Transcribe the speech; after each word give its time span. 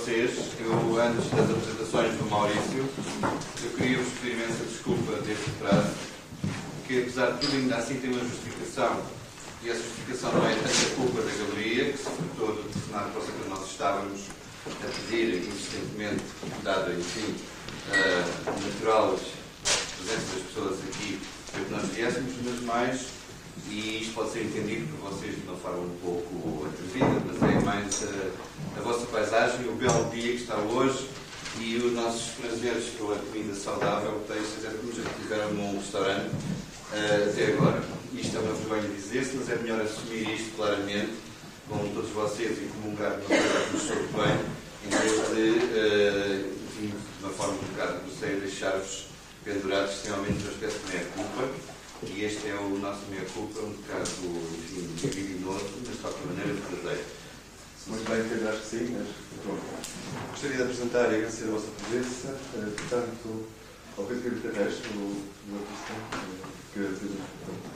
vocês. 0.00 0.30
Eu, 0.58 1.00
antes 1.00 1.30
das 1.30 1.50
apresentações 1.50 2.14
do 2.16 2.30
Maurício, 2.30 2.88
eu 3.62 3.70
queria 3.76 3.98
vos 3.98 4.12
pedir 4.14 4.32
imensa 4.32 4.64
desculpa 4.64 5.12
deste 5.20 5.50
atraso, 5.50 5.90
que 6.86 7.00
apesar 7.00 7.32
de 7.32 7.40
tudo 7.40 7.56
ainda 7.56 7.76
assim 7.76 8.00
tem 8.00 8.10
uma 8.10 8.20
justificação. 8.20 9.02
E 9.62 9.68
essa 9.68 9.82
justificação 9.82 10.32
não 10.32 10.48
é 10.48 10.54
tanta 10.54 10.96
culpa 10.96 11.20
da 11.20 11.32
galeria, 11.32 11.92
que 11.92 11.98
se 11.98 12.04
tratou 12.04 12.56
de 12.56 12.68
telefonar 12.68 13.10
para 13.10 13.20
que 13.20 13.48
nós 13.50 13.70
estávamos 13.70 14.20
a 14.66 14.86
pedir 14.86 15.46
insistentemente, 15.46 16.24
dada, 16.62 16.92
enfim, 16.92 17.34
a 17.92 18.50
natural 18.50 19.18
presença 19.98 20.34
das 20.34 20.42
pessoas 20.46 20.78
aqui, 20.88 21.20
para 21.52 21.64
que 21.64 21.70
nós 21.70 21.84
viéssemos, 21.88 22.32
mas 22.42 22.60
mais 22.62 23.20
e 23.68 24.00
isto 24.02 24.14
pode 24.14 24.32
ser 24.32 24.44
entendido 24.44 24.86
por 24.96 25.10
vocês 25.10 25.36
de 25.36 25.42
uma 25.42 25.56
forma 25.56 25.80
um 25.80 25.96
pouco 26.02 26.66
atrevida, 26.66 27.22
mas 27.26 27.42
é 27.42 27.60
mais 27.60 28.02
a, 28.02 28.49
a 28.76 28.80
vossa 28.80 29.06
paisagem, 29.06 29.68
o 29.68 29.72
belo 29.72 30.10
dia 30.10 30.32
que 30.32 30.42
está 30.42 30.56
hoje 30.56 31.08
e 31.58 31.76
os 31.76 31.92
nossos 31.92 32.30
prazeres 32.34 32.90
com 32.98 33.12
a 33.12 33.16
comida 33.16 33.54
saudável, 33.54 34.22
textos, 34.26 34.64
é 34.64 34.70
como 34.70 34.92
já 34.92 35.02
tiveram 35.20 35.52
num 35.52 35.78
restaurante 35.78 36.26
uh, 36.28 37.30
até 37.30 37.52
agora. 37.52 37.82
Isto 38.14 38.36
é 38.36 38.40
uma 38.40 38.52
vergonha 38.52 38.88
dizer-se, 38.94 39.36
mas 39.36 39.50
é 39.50 39.56
melhor 39.56 39.80
assumir 39.80 40.28
isto 40.34 40.56
claramente 40.56 41.12
com 41.68 41.78
todos 41.94 42.10
vocês 42.10 42.58
e 42.58 42.68
comungar 42.68 43.12
uma 43.12 43.26
coisa 43.26 43.64
que 43.66 43.72
nos 43.72 43.82
soube 43.82 44.08
bem, 44.14 44.40
em 44.84 44.90
vez 44.90 45.28
de, 45.28 45.66
uh, 45.66 46.54
enfim, 46.64 46.94
de 47.18 47.24
uma 47.24 47.32
forma 47.32 47.54
um 47.54 47.74
bocado 47.74 48.00
grosseira, 48.00 48.40
deixar-vos 48.40 49.06
pendurados 49.44 49.92
extremamente 49.92 50.42
no 50.44 50.50
aspecto 50.50 50.86
de 50.86 50.92
meia-culpa 50.92 51.48
e 52.02 52.24
este 52.24 52.48
é 52.48 52.54
o 52.54 52.78
nosso 52.78 53.00
meia-culpa, 53.10 53.60
um 53.60 53.72
bocado, 53.72 54.10
enfim, 54.58 55.08
criminoso, 55.08 55.66
mas 55.86 55.96
de 55.96 55.98
qualquer 56.00 56.26
maneira 56.26 56.54
verdadeiro. 56.54 57.19
Muito 57.90 58.08
bem, 58.08 58.22
Pedro, 58.28 58.48
acho 58.50 58.60
que 58.60 58.66
sim, 58.68 58.96
mas 58.96 59.08
pronto. 59.42 59.62
Gostaria 60.30 60.56
de 60.58 60.62
apresentar 60.62 61.10
e 61.10 61.16
agradecer 61.16 61.44
a 61.44 61.50
vossa 61.50 61.66
presença, 61.72 62.28
uh, 62.28 62.70
portanto, 62.70 63.48
ao 63.98 64.04
Pedro 64.04 64.22
Pedro 64.22 64.52
Terrestre, 64.52 64.88
o, 64.96 65.26
artista 65.56 65.92
uh, 65.92 67.00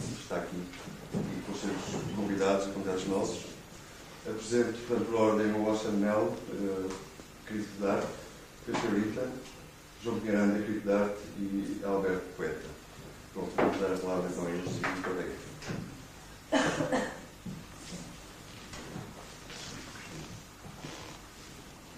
que 0.07 0.23
está 0.23 0.37
aqui 0.37 0.63
e 1.15 1.43
com 1.43 1.53
os 1.53 1.61
seus 1.61 2.15
convidados 2.15 2.69
e 2.69 2.71
convidados 2.71 3.09
nossos. 3.09 3.45
Apresento, 4.25 4.79
portanto, 4.87 5.11
por 5.11 5.21
ordem 5.21 5.53
o 5.53 5.69
Ocean 5.69 5.91
Mel, 5.91 6.33
uh, 6.53 6.95
crítico 7.45 7.81
de 7.81 7.87
arte, 7.89 8.07
Pedro 8.67 9.33
João 10.05 10.21
Pinheiranda, 10.21 10.63
crítico 10.63 10.87
de 10.87 10.93
arte 10.93 11.19
e 11.39 11.81
Alberto 11.85 12.25
Poeta. 12.37 12.69
Pronto, 13.33 13.51
vamos 13.57 13.81
dar 13.81 13.93
a 13.93 13.99
palavra 13.99 14.31
então 14.31 14.47
a 14.47 14.51
eles 14.51 14.71
e 14.77 14.87
muito 14.87 15.11
obrigado. 15.11 15.45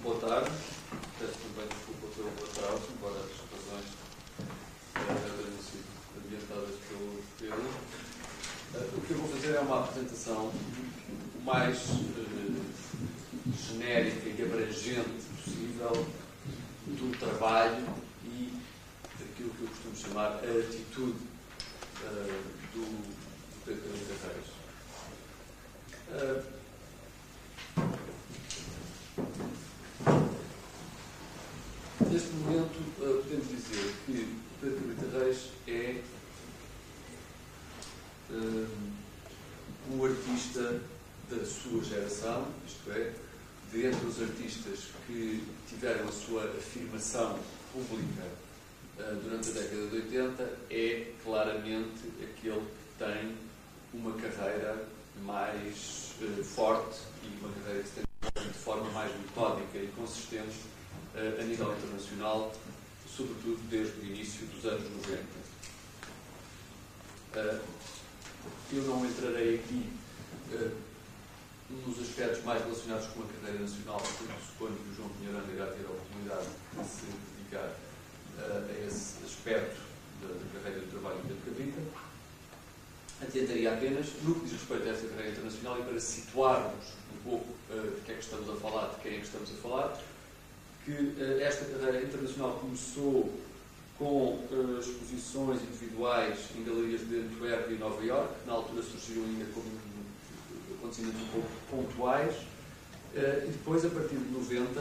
Boa 0.06 0.20
tarde. 0.20 0.50
Peço 1.18 1.34
também 1.34 1.66
desculpa 1.66 2.06
pelo 2.14 2.28
atraso, 2.28 2.84
embora 2.94 3.18
as 3.18 3.34
razões 3.50 3.90
tenham 4.94 5.58
sido 5.60 5.90
ambientadas 6.16 6.76
pelo 6.86 7.24
Pedro. 7.40 7.68
O 8.96 9.00
que 9.00 9.10
eu 9.10 9.18
vou 9.18 9.28
fazer 9.28 9.56
é 9.56 9.60
uma 9.60 9.85
apresentação 9.96 10.52
o 11.34 11.42
mais 11.42 11.88
uh, 11.88 12.62
genérica 13.56 14.28
e 14.28 14.42
abrangente 14.42 15.24
possível 15.42 16.06
do 16.86 17.18
trabalho 17.18 17.82
aquilo 19.18 19.50
que 19.50 19.62
eu 19.62 19.68
costumo 19.68 19.96
chamar 19.96 20.32
a 20.32 20.58
atitude 20.60 21.16
uh, 22.02 22.42
do, 22.74 22.80
do 22.84 23.64
Pedro 23.64 23.90
Reis. 24.22 24.48
Uh, 26.10 26.42
neste 32.10 32.28
momento, 32.34 32.78
uh, 32.98 33.22
podemos 33.22 33.48
dizer 33.48 33.94
que 34.04 34.12
o 34.12 34.60
Pedro 34.60 35.18
Reis 35.18 35.38
é 35.66 36.02
uh, 38.30 38.75
um 39.96 40.04
artista 40.04 40.78
da 41.30 41.44
sua 41.46 41.82
geração, 41.82 42.46
isto 42.66 42.90
é, 42.90 43.12
de 43.72 43.86
entre 43.86 44.06
os 44.06 44.20
artistas 44.20 44.80
que 45.06 45.42
tiveram 45.68 46.06
a 46.06 46.12
sua 46.12 46.44
afirmação 46.44 47.38
pública 47.72 48.24
eh, 48.98 49.16
durante 49.22 49.48
a 49.48 49.52
década 49.52 49.86
de 49.88 49.96
80 49.96 50.58
é 50.70 51.12
claramente 51.24 52.12
aquele 52.22 52.60
que 52.60 52.98
tem 52.98 53.36
uma 53.94 54.12
carreira 54.12 54.86
mais 55.24 56.12
uh, 56.20 56.44
forte 56.44 56.98
e 57.24 57.28
uma 57.40 57.52
carreira 57.54 57.82
que 57.82 57.90
tem 57.90 58.44
de 58.44 58.58
forma 58.58 58.90
mais 58.90 59.10
metódica 59.16 59.78
e 59.78 59.90
consistente 59.96 60.60
uh, 61.14 61.40
a 61.40 61.42
nível 61.42 61.74
internacional, 61.74 62.52
sobretudo 63.08 63.58
desde 63.70 63.98
o 64.00 64.04
início 64.04 64.46
dos 64.46 64.64
anos 64.66 64.84
90. 65.08 65.46
Uh, 68.46 68.76
eu 68.76 68.82
não 68.84 69.06
entrarei 69.06 69.56
aqui 69.56 69.92
nos 71.70 72.00
aspectos 72.00 72.44
mais 72.44 72.62
relacionados 72.62 73.06
com 73.08 73.22
a 73.22 73.26
carreira 73.26 73.60
nacional, 73.60 74.00
porque 74.00 74.32
suponho 74.46 74.76
que 74.76 74.90
o 74.90 74.94
João 74.94 75.08
Pinheirão 75.10 75.42
irá 75.52 75.66
ter 75.66 75.84
a 75.86 75.90
oportunidade 75.90 76.46
de 76.46 76.84
se 76.88 77.06
dedicar 77.36 77.74
a 78.38 78.86
esse 78.86 79.24
aspecto 79.24 79.80
da, 80.22 80.28
da 80.28 80.60
carreira 80.60 80.80
de 80.80 80.90
trabalho 80.90 81.20
de 81.22 81.34
Pedro 81.34 81.86
Atentaria 83.20 83.72
apenas, 83.72 84.08
no 84.22 84.34
que 84.34 84.40
diz 84.44 84.52
respeito 84.52 84.88
a 84.88 84.92
essa 84.92 85.06
carreira 85.06 85.30
internacional, 85.30 85.80
e 85.80 85.82
para 85.84 86.00
situarmos 86.00 86.84
um 87.14 87.30
pouco 87.30 87.46
uh, 87.70 87.94
de 87.96 88.00
que 88.02 88.12
é 88.12 88.14
que 88.14 88.20
estamos 88.20 88.50
a 88.50 88.56
falar, 88.56 88.88
de 88.88 89.00
quem 89.00 89.14
é 89.14 89.20
que 89.20 89.24
estamos 89.24 89.50
a 89.50 89.54
falar, 89.54 89.98
que 90.84 90.90
uh, 90.92 91.40
esta 91.40 91.64
carreira 91.64 92.02
internacional 92.02 92.58
começou 92.60 93.32
com 93.98 94.34
uh, 94.50 94.78
exposições 94.80 95.62
individuais 95.62 96.38
em 96.54 96.64
galerias 96.64 97.00
de 97.08 97.20
Antuérpia 97.20 97.74
e 97.74 97.78
Nova 97.78 98.04
York, 98.04 98.34
que 98.40 98.46
na 98.46 98.54
altura 98.54 98.82
surgiram 98.82 99.24
ainda 99.24 99.46
como 99.54 99.66
acontecimentos 100.78 101.20
um 101.22 101.28
pouco 101.28 101.48
pontuais, 101.70 102.34
e 103.14 103.50
depois, 103.50 103.82
a 103.82 103.88
partir 103.88 104.16
de 104.16 104.30
90, 104.30 104.78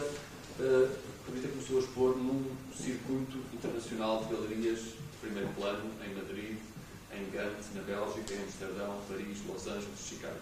Pavita 1.25 1.47
começou 1.47 1.77
a 1.77 1.79
expor 1.79 2.17
num 2.17 2.45
circuito 2.75 3.39
internacional 3.51 4.23
de 4.23 4.35
galerias 4.35 4.79
de 4.79 5.17
primeiro 5.21 5.49
plano 5.55 5.89
em 6.05 6.13
Madrid, 6.13 6.57
em 7.11 7.31
Gant, 7.31 7.57
na 7.73 7.81
Bélgica, 7.81 8.33
em 8.33 8.43
Amsterdão, 8.43 9.01
Paris, 9.09 9.39
Los 9.47 9.65
Angeles, 9.65 9.99
Chicago. 10.07 10.37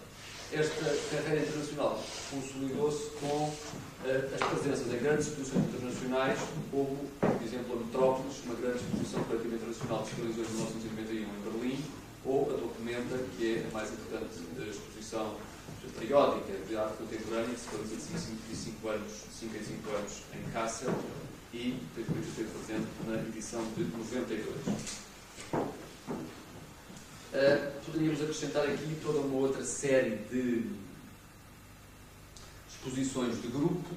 Esta 0.52 0.84
carreira 1.10 1.42
internacional 1.42 2.02
consolidou-se 2.30 3.10
com 3.18 3.48
uh, 3.48 3.54
as 4.06 4.48
presenças 4.48 4.92
em 4.92 4.98
grandes 4.98 5.26
exposições 5.26 5.64
internacionais, 5.66 6.38
como, 6.70 6.98
por 7.20 7.42
exemplo, 7.42 7.74
a 7.74 7.84
Metrópolis, 7.84 8.44
uma 8.44 8.54
grande 8.54 8.78
exposição 8.78 9.24
coletiva 9.24 9.56
internacional 9.56 10.02
que 10.02 10.10
se 10.10 10.16
realizou 10.16 10.44
em 10.44 10.48
1991 10.48 11.20
em 11.22 11.40
Berlim, 11.42 11.84
ou 12.24 12.50
a 12.50 12.56
Documenta, 12.56 13.18
que 13.36 13.56
é 13.56 13.66
a 13.68 13.72
mais 13.72 13.92
importante 13.92 14.44
exposição 14.70 15.36
periódica 15.98 16.52
de 16.66 16.76
arte 16.76 16.96
contemporânea, 16.96 17.54
que 17.54 17.60
se 17.60 17.68
realiza 17.70 17.96
de 17.96 18.56
5 18.56 18.88
anos, 18.88 19.12
5 19.38 19.56
em 19.56 19.64
5 19.64 19.90
anos 19.90 20.12
em 20.34 20.50
Kassel 20.52 20.94
e 21.52 21.78
depois 21.94 22.26
esteve 22.26 22.48
presente 22.50 22.88
na 23.06 23.16
edição 23.28 23.62
de 23.76 23.84
92. 23.84 25.04
Ah, 27.36 27.72
poderíamos 27.84 28.22
acrescentar 28.22 28.62
aqui 28.62 28.96
toda 29.02 29.18
uma 29.18 29.38
outra 29.38 29.64
série 29.64 30.18
de 30.30 30.70
exposições 32.68 33.42
de 33.42 33.48
grupo, 33.48 33.90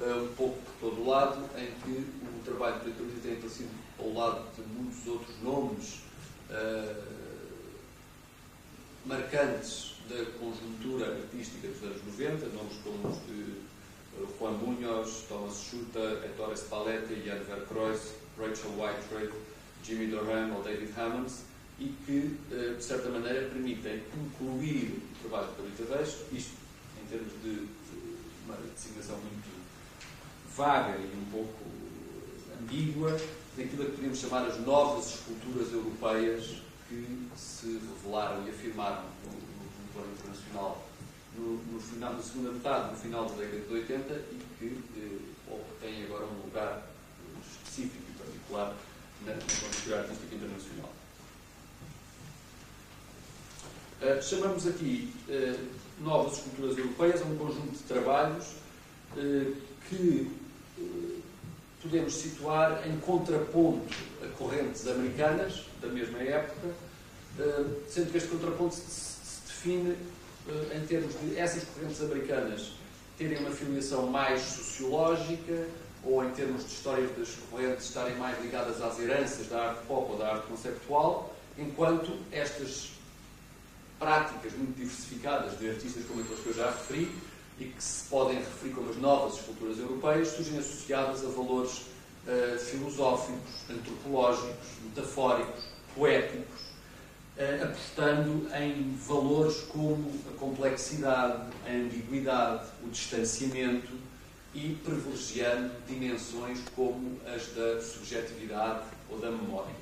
uh, 0.00 0.24
um 0.24 0.34
pouco 0.34 0.58
por 0.58 0.90
todo 0.90 1.00
o 1.00 1.08
lado, 1.08 1.48
em 1.56 1.70
que 1.80 2.06
o 2.22 2.44
trabalho 2.44 2.80
de 2.80 2.88
Leitura 2.88 3.08
tem 3.22 3.32
aparecido 3.32 3.70
ao 3.98 4.12
lado 4.12 4.44
de 4.54 4.60
muitos 4.74 5.06
outros 5.06 5.34
nomes 5.42 6.00
uh, 6.50 7.02
marcantes 9.06 9.94
da 10.10 10.22
conjuntura 10.38 11.06
artística 11.06 11.66
dos 11.66 11.82
anos 11.84 12.04
90, 12.04 12.46
nomes 12.48 12.76
como 12.84 13.08
os 13.08 13.16
de 13.26 13.62
Juan 14.38 14.58
Muñoz, 14.58 15.24
Thomas 15.26 15.54
Schutter, 15.54 16.22
Ettore 16.22 16.54
Spalletti, 16.54 17.22
Jan 17.24 17.42
Verkreuz, 17.44 18.12
Rachel 18.38 18.72
Whitehead, 18.72 19.32
Jimmy 19.82 20.08
Doran 20.08 20.52
ou 20.52 20.62
David 20.62 20.92
Hammonds, 20.98 21.53
e 21.78 21.94
que, 22.06 22.38
uh, 22.52 22.76
de 22.76 22.84
certa 22.84 23.08
maneira, 23.08 23.48
permitem 23.48 24.02
incluir 24.14 25.02
o 25.24 25.28
trabalho 25.28 25.48
de 25.76 25.82
Reis, 25.84 26.16
isto 26.32 26.52
em 27.02 27.06
termos 27.06 27.32
de 27.42 27.66
uma 28.46 28.56
designação 28.74 29.16
muito 29.18 29.54
vaga 30.56 30.96
e 30.96 31.16
um 31.16 31.30
pouco 31.30 31.64
ambígua, 32.60 33.10
daquilo 33.56 33.84
que 33.86 33.92
podemos 33.92 34.18
chamar 34.18 34.46
as 34.46 34.60
novas 34.60 35.14
esculturas 35.14 35.72
europeias 35.72 36.62
que 36.88 37.28
se 37.36 37.80
revelaram 38.02 38.46
e 38.46 38.50
afirmaram 38.50 39.04
plano 39.94 40.12
internacional 40.12 40.84
no, 41.36 41.56
no, 41.72 41.80
final, 41.80 42.12
na 42.14 42.22
segunda 42.22 42.50
metade, 42.50 42.90
no 42.90 42.96
final 42.98 43.26
da 43.26 43.36
década 43.36 43.60
de 43.60 43.74
80 43.74 44.14
e 44.14 44.38
que 44.58 44.80
eh, 44.98 45.60
tem 45.80 46.04
agora 46.04 46.26
um 46.26 46.44
lugar 46.44 46.90
específico 47.42 48.04
e 48.08 48.18
particular 48.18 48.74
na, 49.24 49.32
na 49.32 49.96
artística 50.02 50.34
internacional. 50.34 50.93
Uh, 54.02 54.20
chamamos 54.22 54.66
aqui 54.66 55.12
uh, 55.28 55.58
novas 56.00 56.38
esculturas 56.38 56.76
europeias 56.76 57.22
a 57.22 57.24
um 57.24 57.36
conjunto 57.36 57.72
de 57.72 57.82
trabalhos 57.84 58.44
uh, 59.16 59.56
que 59.88 60.30
podemos 61.82 62.14
situar 62.14 62.86
em 62.88 62.98
contraponto 62.98 63.94
a 64.22 64.26
correntes 64.38 64.86
americanas 64.88 65.64
da 65.82 65.88
mesma 65.88 66.18
época, 66.18 66.70
sendo 67.86 68.10
que 68.10 68.16
este 68.16 68.30
contraponto 68.30 68.74
se, 68.74 68.80
se 68.80 69.46
define 69.46 69.94
em 70.74 70.86
termos 70.86 71.12
de 71.20 71.38
essas 71.38 71.62
correntes 71.64 72.00
americanas 72.00 72.72
terem 73.18 73.38
uma 73.38 73.50
filiação 73.50 74.06
mais 74.06 74.40
sociológica 74.40 75.68
ou 76.02 76.24
em 76.24 76.30
termos 76.30 76.64
de 76.64 76.72
histórias 76.72 77.10
das 77.18 77.28
correntes 77.50 77.84
estarem 77.84 78.16
mais 78.16 78.42
ligadas 78.42 78.80
às 78.80 78.98
heranças 78.98 79.46
da 79.48 79.68
arte 79.68 79.86
pop 79.86 80.12
ou 80.12 80.18
da 80.18 80.32
arte 80.34 80.46
conceptual, 80.46 81.34
enquanto 81.58 82.16
estas 82.32 82.93
práticas 84.04 84.52
muito 84.52 84.76
diversificadas 84.76 85.58
de 85.58 85.70
artistas 85.70 86.04
como 86.04 86.20
aqueles 86.20 86.40
que 86.40 86.48
eu 86.50 86.54
já 86.54 86.66
referi 86.66 87.10
e 87.58 87.64
que 87.64 87.82
se 87.82 88.04
podem 88.10 88.36
referir 88.36 88.74
como 88.74 88.90
as 88.90 88.96
novas 88.96 89.36
esculturas 89.36 89.78
europeias, 89.78 90.28
surgem 90.28 90.58
associadas 90.58 91.24
a 91.24 91.28
valores 91.28 91.78
uh, 91.78 92.58
filosóficos, 92.58 93.70
antropológicos, 93.70 94.68
metafóricos, 94.84 95.64
poéticos, 95.94 96.60
uh, 97.38 97.64
apostando 97.64 98.46
em 98.54 98.94
valores 99.06 99.60
como 99.72 100.12
a 100.28 100.38
complexidade, 100.38 101.48
a 101.66 101.70
ambiguidade, 101.70 102.66
o 102.84 102.90
distanciamento 102.90 103.92
e 104.52 104.78
privilegiando 104.84 105.72
dimensões 105.88 106.60
como 106.76 107.18
as 107.26 107.46
da 107.54 107.80
subjetividade 107.80 108.84
ou 109.08 109.18
da 109.18 109.30
memória. 109.30 109.72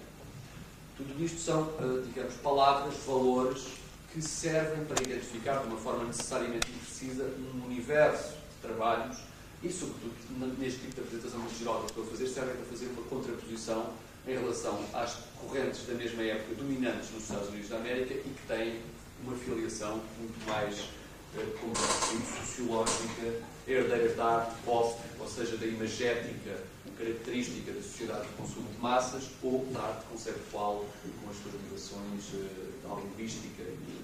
Tudo 0.96 1.24
isto 1.24 1.40
são, 1.40 1.62
uh, 1.62 2.02
digamos, 2.06 2.34
palavras, 2.34 2.94
valores 3.04 3.81
que 4.12 4.20
servem 4.20 4.84
para 4.84 5.02
identificar 5.02 5.60
de 5.60 5.68
uma 5.68 5.78
forma 5.78 6.04
necessariamente 6.04 6.70
imprecisa 6.70 7.24
um 7.24 7.64
universo 7.64 8.32
de 8.32 8.68
trabalhos 8.68 9.16
e, 9.62 9.70
sobretudo, 9.70 10.12
neste 10.58 10.80
tipo 10.80 10.94
de 10.94 11.00
apresentação 11.00 11.40
muito 11.40 11.58
geral 11.58 11.80
que 11.80 11.86
estou 11.86 12.04
a 12.04 12.06
fazer, 12.08 12.28
servem 12.28 12.54
para 12.56 12.64
fazer 12.66 12.86
uma 12.86 13.02
contraposição 13.04 13.90
em 14.26 14.32
relação 14.32 14.84
às 14.92 15.14
correntes 15.40 15.86
da 15.86 15.94
mesma 15.94 16.22
época 16.22 16.54
dominantes 16.56 17.10
nos 17.10 17.22
Estados 17.22 17.48
Unidos 17.48 17.70
da 17.70 17.76
América 17.76 18.14
e 18.14 18.28
que 18.28 18.46
têm 18.46 18.80
uma 19.24 19.36
filiação 19.36 20.02
muito 20.18 20.46
mais, 20.46 20.88
eh, 21.36 21.56
como 21.60 21.74
sociológica, 21.74 23.40
herdeiras 23.66 24.16
da 24.16 24.24
arte 24.24 24.54
pop, 24.64 25.00
ou 25.18 25.28
seja, 25.28 25.56
da 25.56 25.66
imagética 25.66 26.58
característica 26.98 27.72
da 27.72 27.80
sociedade 27.80 28.28
de 28.28 28.34
consumo 28.34 28.68
de 28.68 28.78
massas 28.78 29.30
ou 29.42 29.64
da 29.72 29.80
arte 29.80 30.04
conceptual 30.10 30.84
com 31.02 31.30
as 31.30 31.36
suas 31.36 31.54
ligações 31.54 32.34
eh, 32.34 32.86
da 32.86 32.94
linguística 32.94 33.62
e 33.62 34.01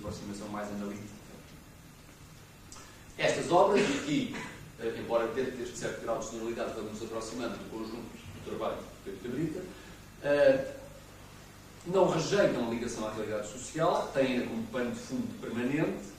aproximação 0.00 0.48
mais 0.48 0.68
analítica. 0.68 1.20
Estas 3.16 3.50
obras, 3.52 3.80
e 3.80 3.98
aqui, 3.98 4.36
eh, 4.80 4.94
embora 4.98 5.28
dentro 5.28 5.52
deste 5.52 5.76
certo 5.76 6.00
grau 6.02 6.18
de 6.18 6.30
generalidade 6.30 6.72
vamos 6.74 6.92
nos 6.92 7.02
aproximando 7.02 7.56
do 7.58 7.70
conjunto 7.70 7.96
do 7.96 8.50
trabalho 8.50 8.76
de 8.76 8.82
Pedro 9.04 9.20
Cabrita, 9.30 9.60
eh, 10.22 10.74
não 11.86 12.08
rejeitam 12.08 12.66
a 12.66 12.70
ligação 12.70 13.06
à 13.06 13.12
realidade 13.12 13.48
social, 13.48 14.10
têm-na 14.12 14.46
como 14.46 14.62
pano 14.66 14.90
de 14.90 14.98
fundo 14.98 15.40
permanente, 15.40 16.10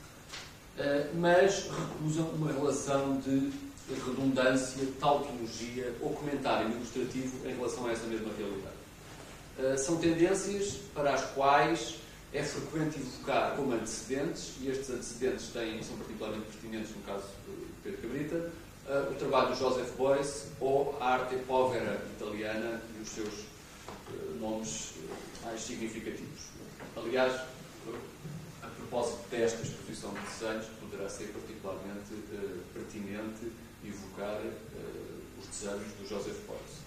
mas 1.19 1.69
recusam 1.69 2.29
uma 2.29 2.51
relação 2.51 3.19
de 3.19 3.51
redundância, 3.87 4.87
tautologia 4.99 5.93
ou 6.01 6.13
comentário 6.13 6.71
ilustrativo 6.71 7.47
em 7.47 7.53
relação 7.55 7.85
a 7.85 7.91
essa 7.91 8.07
mesma 8.07 8.29
realidade. 8.35 9.79
São 9.79 9.97
tendências 9.97 10.77
para 10.95 11.13
as 11.13 11.21
quais 11.35 11.95
é 12.33 12.43
frequente 12.43 12.99
evocar 12.99 13.55
como 13.55 13.73
antecedentes, 13.73 14.53
e 14.61 14.69
estes 14.69 14.89
antecedentes 14.89 15.47
têm, 15.49 15.83
são 15.83 15.97
particularmente 15.97 16.45
pertinentes 16.45 16.95
no 16.95 17.01
caso 17.03 17.25
de 17.45 17.67
Pedro 17.83 18.01
Cabrita, 18.01 18.51
uh, 18.87 19.11
o 19.11 19.15
trabalho 19.15 19.53
de 19.53 19.59
Joseph 19.59 19.91
Beuys 19.97 20.47
ou 20.59 20.97
a 21.01 21.13
arte 21.15 21.35
povera 21.45 22.01
italiana 22.15 22.81
e 22.97 23.01
os 23.01 23.09
seus 23.09 23.27
uh, 23.27 24.39
nomes 24.39 24.93
mais 25.43 25.59
significativos. 25.61 26.51
Aliás, 26.95 27.41
a 28.61 28.67
propósito 28.67 29.29
desta 29.29 29.61
exposição 29.61 30.13
de 30.13 30.19
desenhos, 30.21 30.67
poderá 30.79 31.09
ser 31.09 31.33
particularmente 31.33 32.13
pertinente 32.73 33.51
evocar 33.83 34.39
uh, 34.39 35.39
os 35.39 35.47
desejos 35.47 35.91
do 35.99 36.07
Joseph 36.07 36.37
Beuys. 36.47 36.81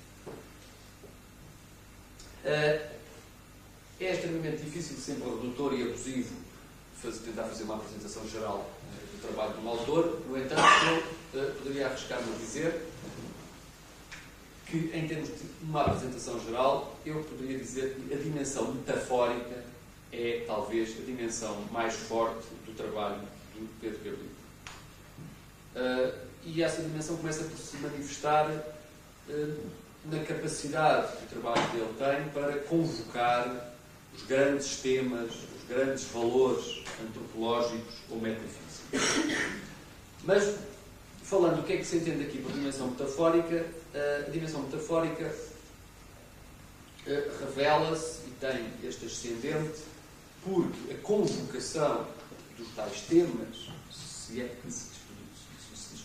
Uh, 4.00 4.04
é 4.04 4.12
extremamente 4.12 4.62
difícil, 4.62 4.96
sempre 4.96 5.28
redutor 5.28 5.72
e 5.74 5.82
abusivo, 5.82 6.34
fazer, 7.00 7.20
tentar 7.20 7.44
fazer 7.44 7.64
uma 7.64 7.76
apresentação 7.76 8.28
geral 8.28 8.58
uh, 8.58 9.16
do 9.16 9.26
trabalho 9.26 9.54
de 9.54 9.60
um 9.64 9.68
autor. 9.68 10.20
No 10.28 10.36
entanto, 10.36 10.62
eu 11.32 11.54
poderia 11.54 11.86
arriscar-me 11.86 12.34
a 12.34 12.38
dizer 12.38 12.86
que, 14.66 14.90
em 14.92 15.06
termos 15.06 15.28
de 15.28 15.46
uma 15.62 15.82
apresentação 15.82 16.40
geral, 16.40 16.98
eu 17.04 17.22
poderia 17.24 17.58
dizer 17.58 17.94
que 17.94 18.14
a 18.14 18.16
dimensão 18.16 18.72
metafórica 18.74 19.64
é 20.12 20.44
talvez 20.46 20.90
a 20.98 21.04
dimensão 21.04 21.64
mais 21.70 21.94
forte 21.94 22.46
do 22.66 22.74
trabalho 22.74 23.20
do 23.54 23.68
Pedro 23.80 23.98
Gabriel. 23.98 24.34
Uh, 25.74 26.24
e 26.44 26.62
essa 26.62 26.82
dimensão 26.82 27.16
começa 27.16 27.44
por 27.44 27.56
se 27.58 27.76
manifestar 27.78 28.48
uh, 28.50 29.70
na 30.06 30.22
capacidade 30.24 31.16
que 31.16 31.24
o 31.24 31.40
trabalho 31.40 31.72
dele 31.72 31.94
tem 31.98 32.28
para 32.30 32.58
convocar 32.60 33.73
os 34.14 34.22
grandes 34.24 34.76
temas, 34.78 35.30
os 35.30 35.68
grandes 35.68 36.04
valores 36.04 36.84
antropológicos 37.02 37.94
ou 38.10 38.20
metafísicos. 38.20 39.64
Mas, 40.24 40.56
falando 41.22 41.60
o 41.60 41.62
que 41.64 41.74
é 41.74 41.76
que 41.78 41.84
se 41.84 41.96
entende 41.96 42.24
aqui 42.24 42.38
por 42.38 42.52
dimensão 42.52 42.88
metafórica, 42.88 43.66
uh, 43.94 44.26
a 44.26 44.30
dimensão 44.30 44.62
metafórica 44.62 45.34
uh, 47.06 47.44
revela-se 47.44 48.20
e 48.26 48.30
tem 48.40 48.88
este 48.88 49.06
ascendente 49.06 49.82
porque 50.44 50.92
a 50.92 50.98
convocação 50.98 52.06
dos 52.58 52.68
tais 52.74 53.00
temas, 53.02 53.70
se 53.90 54.42
é 54.42 54.56
que 54.62 54.70
se 54.70 54.94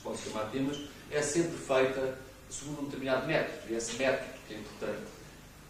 pode 0.02 0.18
chamar 0.20 0.50
temas, 0.50 0.80
é 1.12 1.22
sempre 1.22 1.58
feita 1.58 2.18
segundo 2.50 2.82
um 2.82 2.86
determinado 2.86 3.28
método, 3.28 3.72
e 3.72 3.76
esse 3.76 3.96
método 3.98 4.30
que 4.48 4.54
é 4.54 4.58
importante. 4.58 5.08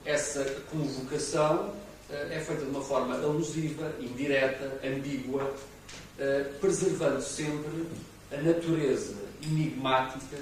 Essa 0.05 0.45
convocação 0.71 1.75
é 2.11 2.39
feita 2.39 2.65
de 2.65 2.71
uma 2.71 2.81
forma 2.81 3.15
alusiva, 3.15 3.93
indireta, 3.99 4.79
ambígua, 4.83 5.43
uh, 5.43 6.59
preservando 6.59 7.21
sempre 7.21 7.87
a 8.31 8.37
natureza 8.37 9.15
enigmática 9.43 10.37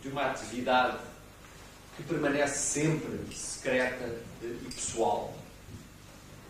de 0.00 0.08
uma 0.08 0.30
atividade 0.30 0.98
que 1.96 2.02
permanece 2.02 2.58
sempre 2.58 3.34
secreta 3.34 4.04
uh, 4.04 4.46
e 4.46 4.72
pessoal. 4.72 5.34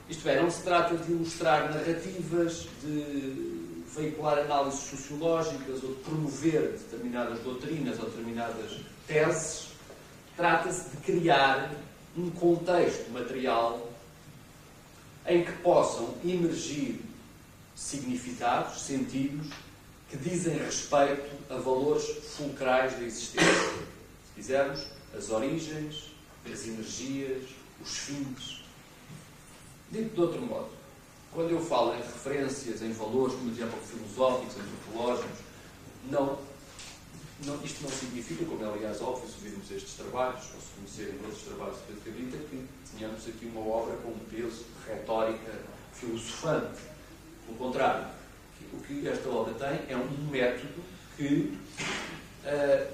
Isto 0.09 0.29
é, 0.29 0.41
não 0.41 0.51
se 0.51 0.63
trata 0.63 0.97
de 0.97 1.13
ilustrar 1.13 1.73
narrativas, 1.73 2.67
de 2.83 3.63
veicular 3.95 4.39
análises 4.39 4.81
sociológicas 4.81 5.83
ou 5.83 5.91
de 5.91 6.03
promover 6.03 6.73
determinadas 6.73 7.39
doutrinas 7.41 7.99
ou 7.99 8.07
determinadas 8.07 8.81
teses, 9.07 9.69
trata-se 10.35 10.91
de 10.91 10.97
criar 10.99 11.71
um 12.17 12.31
contexto 12.31 13.11
material 13.11 13.92
em 15.27 15.45
que 15.45 15.53
possam 15.53 16.15
emergir 16.25 17.01
significados, 17.75 18.83
sentidos, 18.83 19.47
que 20.09 20.17
dizem 20.17 20.59
respeito 20.59 21.31
a 21.49 21.57
valores 21.57 22.05
fulcrais 22.37 22.93
da 22.95 23.03
existência. 23.03 23.51
Se 23.51 24.35
quisermos, 24.35 24.87
as 25.17 25.31
origens, 25.31 26.13
as 26.51 26.67
energias, 26.67 27.45
os 27.83 27.97
fins. 27.99 28.63
Dito 29.91 30.15
de 30.15 30.21
outro 30.21 30.41
modo, 30.43 30.71
quando 31.33 31.51
eu 31.51 31.61
falo 31.61 31.95
em 31.95 31.99
referências, 31.99 32.83
em 32.83 32.93
valores, 32.93 33.35
como 33.35 33.51
exemplo, 33.51 33.79
filosóficos, 33.81 34.57
antropológicos, 34.57 35.39
não, 36.11 36.39
não, 37.47 37.63
isto 37.65 37.83
não 37.83 37.91
significa, 37.91 38.45
como 38.45 38.65
é 38.65 38.69
aliás 38.69 39.01
óbvio, 39.01 39.29
se 39.29 39.41
virmos 39.41 39.71
estes 39.71 39.95
trabalhos, 39.95 40.43
ou 40.55 40.61
se 40.61 40.69
conhecerem 40.77 41.21
outros 41.25 41.43
trabalhos 41.43 41.77
de 41.77 41.83
Pedro 41.83 42.03
Cabrita, 42.05 42.37
que 42.49 42.69
tenhamos 42.97 43.29
aqui 43.29 43.47
uma 43.47 43.61
obra 43.61 43.97
com 43.97 44.11
um 44.11 44.19
peso 44.31 44.65
retórica 44.87 45.53
filosofante. 45.93 46.81
Pelo 47.47 47.59
contrário, 47.59 48.07
o 48.73 48.81
que 48.81 49.09
esta 49.09 49.29
obra 49.29 49.55
tem 49.55 49.81
é 49.89 49.97
um 49.97 50.31
método 50.31 50.83
que, 51.17 51.59
uh, 52.45 52.93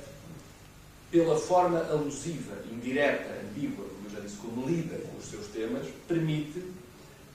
pela 1.10 1.38
forma 1.38 1.80
alusiva, 1.80 2.56
indireta, 2.70 3.40
ambígua, 3.44 3.86
como 3.86 4.10
já 4.10 4.20
disse, 4.20 4.36
como 4.36 4.66
lida 4.66 4.98
com 4.98 5.16
os 5.16 5.24
seus 5.24 5.46
temas, 5.48 5.86
permite 6.06 6.64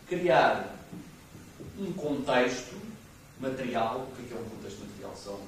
criar 0.08 0.76
um 1.78 1.92
contexto 1.94 2.76
material. 3.40 4.08
O 4.12 4.16
que 4.16 4.34
é, 4.34 4.38
é 4.38 4.40
um 4.40 4.50
contexto 4.50 4.80
material? 4.82 5.16
São 5.16 5.34
uh, 5.34 5.48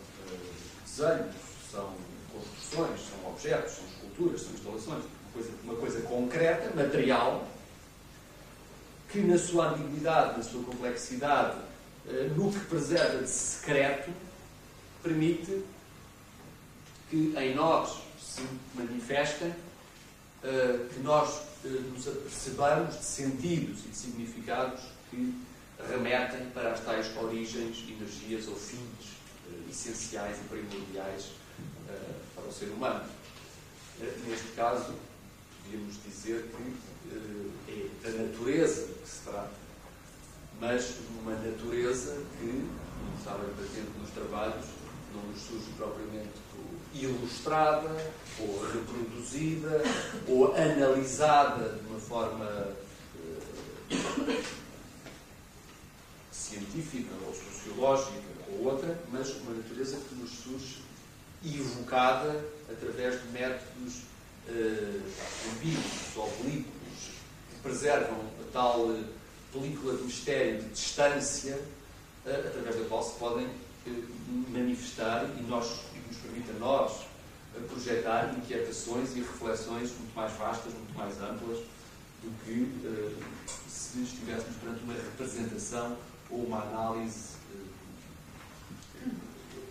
desenhos, 0.85 1.44
são 1.75 1.93
construções, 2.31 2.99
são 3.01 3.29
objetos, 3.29 3.73
são 3.73 3.85
esculturas, 3.85 4.41
são 4.41 4.53
instalações. 4.53 5.03
Uma 5.03 5.33
coisa, 5.33 5.51
uma 5.63 5.75
coisa 5.75 6.01
concreta, 6.01 6.75
material, 6.75 7.47
que 9.09 9.19
na 9.19 9.37
sua 9.37 9.69
ambiguidade, 9.69 10.37
na 10.37 10.43
sua 10.43 10.63
complexidade, 10.63 11.57
uh, 12.05 12.33
no 12.35 12.51
que 12.51 12.59
preserva 12.65 13.21
de 13.21 13.29
secreto, 13.29 14.11
permite 15.03 15.63
que 17.09 17.33
em 17.37 17.53
nós 17.53 18.01
se 18.19 18.41
manifestem, 18.73 19.49
uh, 19.49 20.87
que 20.93 20.99
nós 21.01 21.41
uh, 21.65 21.67
nos 21.93 22.07
apercebamos 22.07 22.97
de 22.97 23.05
sentidos 23.05 23.85
e 23.85 23.89
de 23.89 23.97
significados 23.97 24.81
que 25.09 25.35
remetem 25.89 26.49
para 26.51 26.71
as 26.71 26.79
tais 26.79 27.15
origens, 27.17 27.83
energias 27.89 28.47
ou 28.47 28.55
fins 28.55 28.79
essenciais 29.69 30.37
e 30.37 30.47
primordiais 30.47 31.31
para 32.33 32.43
o 32.45 32.51
ser 32.51 32.65
humano. 32.67 33.05
neste 34.27 34.47
caso, 34.55 34.93
podíamos 35.63 35.95
dizer 36.03 36.49
que 36.51 38.01
é 38.03 38.09
da 38.09 38.23
natureza 38.23 38.87
que 39.01 39.09
se 39.09 39.21
trata, 39.23 39.51
mas 40.59 40.95
uma 41.21 41.33
natureza 41.33 42.21
que, 42.39 42.47
como 42.47 43.23
sabem 43.23 43.49
presente 43.55 43.91
nos 43.99 44.09
trabalhos, 44.11 44.65
não 45.13 45.23
nos 45.23 45.41
surge 45.41 45.71
propriamente 45.77 46.45
ilustrada, 46.93 47.89
ou 48.39 48.65
reproduzida, 48.71 49.81
ou 50.27 50.55
analisada 50.55 51.69
de 51.69 51.87
uma 51.87 51.99
forma 51.99 52.75
científica 56.31 57.13
ou 57.25 57.33
sociológica 57.33 58.11
ou 58.49 58.65
outra, 58.65 58.99
mas 59.11 59.29
uma 59.41 59.51
natureza 59.51 59.97
que 60.07 60.15
nos 60.15 60.31
surge 60.31 60.77
evocada 61.53 62.43
através 62.71 63.21
de 63.21 63.27
métodos 63.29 64.01
uh, 64.49 65.01
ambíguos, 65.51 66.17
oblíquos, 66.17 67.09
que 67.49 67.59
preservam 67.61 68.19
a 68.19 68.51
tal 68.51 68.87
uh, 68.87 69.05
película 69.53 69.95
de 69.95 70.03
mistério, 70.03 70.61
de 70.61 70.69
distância, 70.69 71.59
uh, 72.25 72.47
através 72.47 72.75
da 72.75 72.85
qual 72.85 73.03
se 73.03 73.19
podem 73.19 73.47
manifestar 74.49 75.25
e 75.37 75.43
nós 75.43 75.81
nos 76.07 76.17
permite 76.17 76.49
a 76.49 76.53
nós 76.53 77.05
projetar 77.69 78.33
inquietações 78.35 79.15
e 79.15 79.19
reflexões 79.19 79.91
muito 79.91 80.15
mais 80.15 80.33
vastas, 80.33 80.73
muito 80.73 80.97
mais 80.97 81.15
amplas 81.21 81.59
do 82.23 82.31
que 82.43 83.19
se 83.69 84.01
estivéssemos 84.01 84.55
perante 84.57 84.83
uma 84.83 84.93
representação 84.93 85.95
ou 86.31 86.45
uma 86.45 86.63
análise 86.63 87.35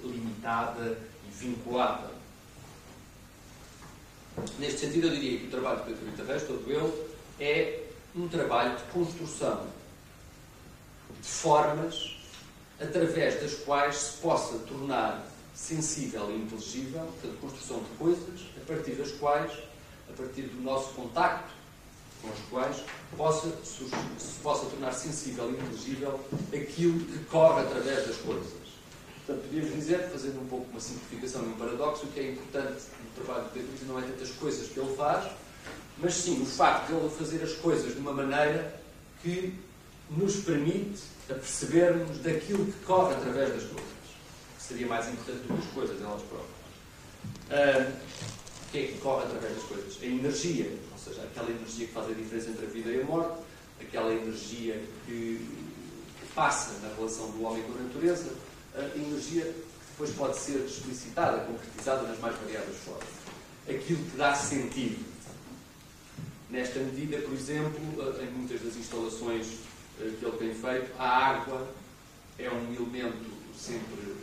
limitada 0.04 0.97
e 0.97 1.13
vinculada. 1.38 2.11
Neste 4.59 4.81
sentido, 4.81 5.09
eu 5.09 5.14
diria 5.14 5.38
que 5.38 5.47
o 5.47 5.50
trabalho 5.50 5.79
de 5.81 5.85
Pedro 5.85 6.11
Guterres, 6.11 6.43
todo 6.43 6.71
ele, 6.71 7.14
é 7.41 7.85
um 8.17 8.29
trabalho 8.29 8.76
de 8.76 8.83
construção 8.85 9.67
de 11.21 11.29
formas 11.29 12.17
através 12.81 13.41
das 13.41 13.55
quais 13.55 13.97
se 13.97 14.17
possa 14.19 14.59
tornar 14.59 15.25
sensível 15.55 16.31
e 16.31 16.37
inteligível, 16.37 17.00
portanto, 17.00 17.41
construção 17.41 17.79
de 17.79 17.88
coisas 17.97 18.41
a 18.57 18.67
partir 18.67 18.93
das 18.93 19.12
quais, 19.12 19.53
a 20.11 20.12
partir 20.12 20.43
do 20.43 20.61
nosso 20.62 20.93
contacto 20.95 21.55
com 22.21 22.29
as 22.31 22.38
quais, 22.50 22.76
possa, 23.17 23.49
se 23.62 24.41
possa 24.43 24.67
tornar 24.67 24.93
sensível 24.93 25.50
e 25.50 25.55
inteligível 25.55 26.21
aquilo 26.49 26.99
que 27.00 27.25
corre 27.26 27.62
através 27.62 28.07
das 28.07 28.17
coisas. 28.17 28.63
Portanto, 29.26 29.45
podíamos 29.45 29.75
dizer, 29.75 30.11
fazendo 30.11 30.43
um 30.43 30.47
pouco 30.47 30.71
uma 30.71 30.81
simplificação 30.81 31.43
e 31.45 31.47
um 31.47 31.57
paradoxo, 31.57 32.07
o 32.07 32.09
que 32.09 32.21
é 32.21 32.33
importante 32.33 32.83
no 33.02 33.25
trabalho 33.25 33.45
de 33.45 33.50
Pedro 33.50 33.87
não 33.87 33.99
é 33.99 34.02
tantas 34.02 34.31
coisas 34.31 34.69
que 34.69 34.78
ele 34.78 34.95
faz, 34.97 35.33
mas 35.99 36.14
sim 36.14 36.43
o 36.43 36.47
facto 36.47 36.88
de 36.88 36.95
ele 36.95 37.09
fazer 37.09 37.43
as 37.43 37.52
coisas 37.54 37.95
de 37.95 38.00
uma 38.00 38.12
maneira 38.12 38.81
que 39.23 39.54
nos 40.11 40.37
permite 40.37 41.02
apercebermos 41.31 42.19
daquilo 42.19 42.66
que 42.66 42.85
corre 42.85 43.14
através 43.14 43.54
das 43.54 43.62
coisas 43.62 43.95
seria 44.66 44.87
mais 44.87 45.09
importante 45.09 45.40
do 45.40 45.54
que 45.54 45.66
as 45.66 45.75
coisas 45.75 46.02
elas 46.02 46.23
próprias. 46.23 46.64
O 48.66 48.73
que 48.73 48.78
é 48.78 48.87
que 48.88 48.99
corre 48.99 49.25
através 49.25 49.54
das 49.54 49.64
coisas? 49.64 50.02
A 50.02 50.07
energia, 50.07 50.78
ou 50.93 50.99
seja, 50.99 51.23
aquela 51.23 51.50
energia 51.50 51.87
que 51.87 51.93
faz 51.93 52.11
a 52.11 52.12
diferença 52.12 52.50
entre 52.50 52.66
a 52.66 52.69
vida 52.69 52.90
e 52.90 53.00
a 53.00 53.04
morte, 53.04 53.38
aquela 53.81 54.12
energia 54.12 54.83
que, 55.07 55.47
que 56.21 56.26
passa 56.35 56.78
na 56.81 56.95
relação 56.95 57.31
do 57.31 57.43
homem 57.45 57.62
com 57.64 57.78
a 57.78 57.83
natureza, 57.83 58.33
energia 58.95 59.43
que 59.43 59.64
depois 59.90 60.11
pode 60.11 60.37
ser 60.38 60.64
explicitada, 60.64 61.45
concretizada 61.45 62.02
nas 62.09 62.19
mais 62.19 62.37
variadas 62.37 62.76
formas. 62.78 63.09
Aquilo 63.69 64.04
que 64.11 64.16
dá 64.16 64.35
sentido. 64.35 65.04
Nesta 66.50 66.78
medida, 66.81 67.19
por 67.19 67.33
exemplo, 67.33 67.81
em 68.21 68.31
muitas 68.33 68.61
das 68.61 68.76
instalações 68.76 69.59
ah, 70.00 70.11
que 70.19 70.25
ele 70.25 70.37
tem 70.38 70.54
feito, 70.54 70.90
a 70.99 71.09
água 71.09 71.69
é 72.38 72.50
um 72.50 72.75
elemento 72.75 73.33
sempre 73.57 74.14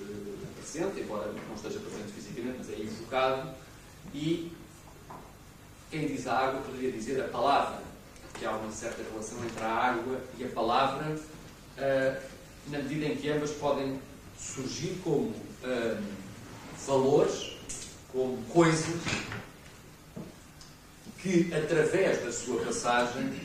presente, 0.55 0.99
embora 0.99 1.31
não 1.31 1.55
esteja 1.55 1.79
presente 1.79 2.11
fisicamente, 2.11 2.57
mas 2.59 2.69
é 2.69 2.79
evocado, 2.79 3.49
e 4.13 4.51
quem 5.89 6.07
diz 6.07 6.27
a 6.27 6.37
água 6.37 6.61
poderia 6.61 6.91
dizer 6.91 7.21
a 7.21 7.27
palavra, 7.27 7.81
que 8.33 8.45
há 8.45 8.51
uma 8.51 8.71
certa 8.71 9.03
relação 9.03 9.43
entre 9.43 9.63
a 9.63 9.69
água 9.69 10.21
e 10.37 10.43
a 10.43 10.47
palavra, 10.49 11.19
na 12.67 12.77
medida 12.79 13.05
em 13.05 13.17
que 13.17 13.29
ambas 13.29 13.51
podem 13.51 13.99
surgir 14.41 14.99
como 15.03 15.27
uh, 15.29 16.03
valores, 16.85 17.53
como 18.11 18.41
coisas 18.45 19.01
que, 21.19 21.53
através 21.53 22.23
da 22.23 22.31
sua 22.31 22.63
passagem, 22.65 23.39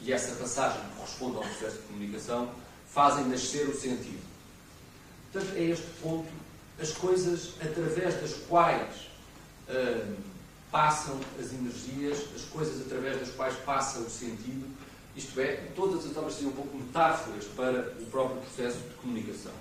e 0.00 0.12
essa 0.12 0.36
passagem 0.36 0.80
corresponde 0.96 1.36
ao 1.36 1.42
processo 1.42 1.76
de 1.78 1.82
comunicação, 1.84 2.50
fazem 2.86 3.24
nascer 3.24 3.66
o 3.68 3.74
sentido. 3.74 4.22
Portanto, 5.32 5.56
é 5.56 5.62
este 5.62 5.86
ponto 6.02 6.28
as 6.80 6.92
coisas 6.92 7.54
através 7.60 8.14
das 8.20 8.34
quais 8.48 8.94
uh, 9.68 10.16
passam 10.70 11.18
as 11.40 11.52
energias, 11.52 12.18
as 12.34 12.42
coisas 12.42 12.86
através 12.86 13.18
das 13.18 13.30
quais 13.30 13.54
passa 13.60 13.98
o 14.00 14.10
sentido, 14.10 14.66
isto 15.16 15.40
é, 15.40 15.68
todas 15.74 16.04
as 16.04 16.14
obras 16.16 16.34
seriam 16.34 16.52
um 16.52 16.56
pouco 16.56 16.76
metáforas 16.76 17.44
para 17.56 17.94
o 17.98 18.06
próprio 18.06 18.42
processo 18.42 18.78
de 18.78 18.94
comunicação. 18.96 19.52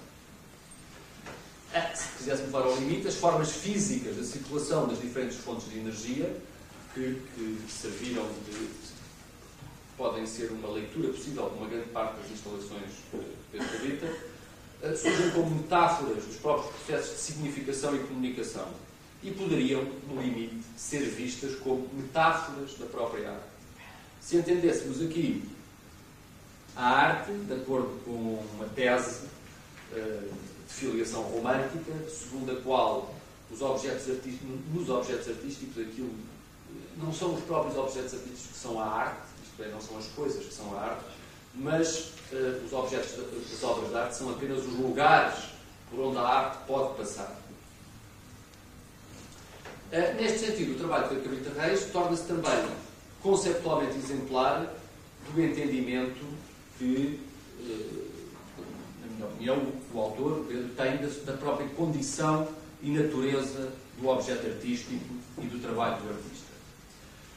Se 1.93 2.07
quiséssemos 2.17 2.53
levar 2.53 2.65
ao 2.65 2.75
limite, 2.77 3.07
as 3.07 3.15
formas 3.15 3.51
físicas 3.51 4.15
da 4.15 4.23
circulação 4.23 4.87
das 4.87 5.01
diferentes 5.01 5.35
fontes 5.37 5.69
de 5.69 5.79
energia, 5.79 6.33
que, 6.93 7.21
que 7.35 7.59
serviram 7.69 8.25
de. 8.45 8.69
podem 9.97 10.25
ser 10.25 10.51
uma 10.51 10.69
leitura 10.71 11.09
possível 11.09 11.49
de 11.49 11.57
uma 11.57 11.67
grande 11.67 11.89
parte 11.89 12.21
das 12.21 12.31
instalações 12.31 12.91
Cabita, 13.51 14.05
eh, 14.83 14.95
surgem 14.95 15.31
como 15.31 15.49
metáforas 15.51 16.23
dos 16.23 16.37
próprios 16.37 16.73
processos 16.75 17.15
de 17.15 17.21
significação 17.21 17.95
e 17.95 17.99
comunicação 17.99 18.67
e 19.21 19.31
poderiam, 19.31 19.83
no 20.07 20.21
limite, 20.21 20.61
ser 20.77 21.01
vistas 21.01 21.55
como 21.55 21.89
metáforas 21.93 22.77
da 22.77 22.85
própria 22.85 23.31
arte. 23.31 23.47
Se 24.21 24.37
entendêssemos 24.37 25.01
aqui 25.01 25.43
a 26.75 26.87
arte, 26.87 27.31
de 27.31 27.53
acordo 27.53 28.01
com 28.05 28.45
uma 28.55 28.65
tese 28.75 29.21
de 29.91 30.54
filiação 30.75 31.21
romântica, 31.23 31.93
segundo 32.09 32.51
a 32.51 32.55
qual 32.61 33.13
os 33.49 33.61
objetos 33.61 34.07
nos 34.73 34.89
objetos 34.89 35.29
artísticos 35.29 35.81
aquilo 35.81 36.09
eh, 36.09 36.97
não 36.97 37.13
são 37.13 37.33
os 37.33 37.43
próprios 37.43 37.77
objetos 37.77 38.13
artísticos 38.13 38.47
que 38.51 38.57
são 38.57 38.79
a 38.79 38.85
arte, 38.85 39.21
isto 39.43 39.63
é, 39.63 39.67
não 39.69 39.79
são 39.79 39.97
as 39.97 40.07
coisas 40.07 40.45
que 40.45 40.53
são 40.53 40.75
a 40.75 40.81
arte, 40.81 41.05
mas 41.53 42.11
uh, 42.31 42.65
os 42.65 42.73
objetos 42.73 43.11
das 43.13 43.63
obras 43.63 43.89
de 43.89 43.95
arte 43.95 44.15
são 44.15 44.29
apenas 44.29 44.59
os 44.59 44.73
lugares 44.73 45.45
por 45.89 45.99
onde 45.99 46.17
a 46.17 46.21
arte 46.21 46.57
pode 46.67 46.97
passar. 46.97 47.39
Uh, 49.91 50.21
neste 50.21 50.39
sentido, 50.39 50.73
o 50.73 50.77
trabalho 50.77 51.09
de 51.09 51.21
Cabrita 51.21 51.61
Reis 51.61 51.85
torna-se 51.85 52.23
também 52.23 52.69
conceptualmente 53.21 53.97
exemplar 53.97 54.73
do 55.33 55.41
entendimento 55.41 56.25
que, 56.77 57.21
uh, 57.61 58.04
na 59.25 59.31
opinião, 59.31 59.73
o 59.93 59.99
autor, 59.99 60.45
Pedro, 60.47 60.69
tem 60.69 60.97
da, 60.97 61.31
da 61.31 61.37
própria 61.37 61.67
condição 61.69 62.47
e 62.81 62.91
natureza 62.91 63.71
do 63.99 64.07
objeto 64.07 64.45
artístico 64.47 64.93
e 65.39 65.45
do 65.47 65.59
trabalho 65.59 66.01
do 66.01 66.09
artista. 66.09 66.45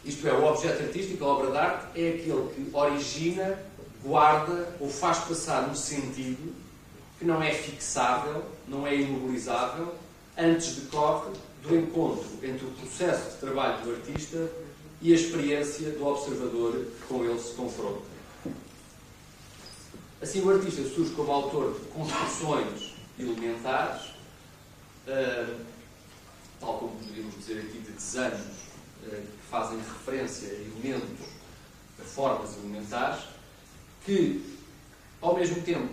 Isto 0.05 0.29
é, 0.29 0.33
o 0.33 0.45
objeto 0.45 0.83
artístico, 0.83 1.25
a 1.25 1.29
obra 1.29 1.51
de 1.51 1.57
arte, 1.57 2.01
é 2.01 2.09
aquele 2.11 2.49
que 2.55 2.71
origina 2.73 3.59
guarda 4.05 4.75
ou 4.81 4.89
faz 4.89 5.19
passar 5.19 5.69
um 5.69 5.75
sentido 5.75 6.55
que 7.19 7.25
não 7.25 7.43
é 7.43 7.53
fixável, 7.53 8.45
não 8.67 8.87
é 8.87 8.95
imobilizável, 8.95 9.95
antes 10.37 10.77
decorre 10.77 11.33
do 11.63 11.77
encontro 11.77 12.29
entre 12.43 12.65
o 12.65 12.71
processo 12.71 13.33
de 13.33 13.37
trabalho 13.39 13.83
do 13.83 13.91
artista 13.91 14.49
e 15.03 15.13
a 15.13 15.17
experiência 15.17 15.91
do 15.91 16.07
observador 16.07 16.73
que 16.73 17.07
com 17.09 17.25
ele 17.25 17.39
se 17.39 17.55
confronta. 17.55 18.18
Assim, 20.21 20.43
o 20.43 20.51
artista 20.51 20.83
surge 20.83 21.13
como 21.15 21.31
autor 21.31 21.79
de 21.79 21.87
construções 21.91 22.95
elementares, 23.17 24.07
uh, 25.07 25.65
tal 26.59 26.79
como 26.79 26.97
poderíamos 26.97 27.37
dizer 27.37 27.61
aqui, 27.61 27.79
de 27.79 27.93
desenhos 27.93 28.41
uh, 28.41 29.11
que 29.11 29.47
fazem 29.49 29.79
referência 29.79 30.49
a 30.49 30.55
elementos, 30.55 31.27
a 32.01 32.05
formas 32.05 32.57
elementares, 32.57 33.23
que, 34.05 34.59
ao 35.21 35.37
mesmo 35.37 35.63
tempo, 35.63 35.89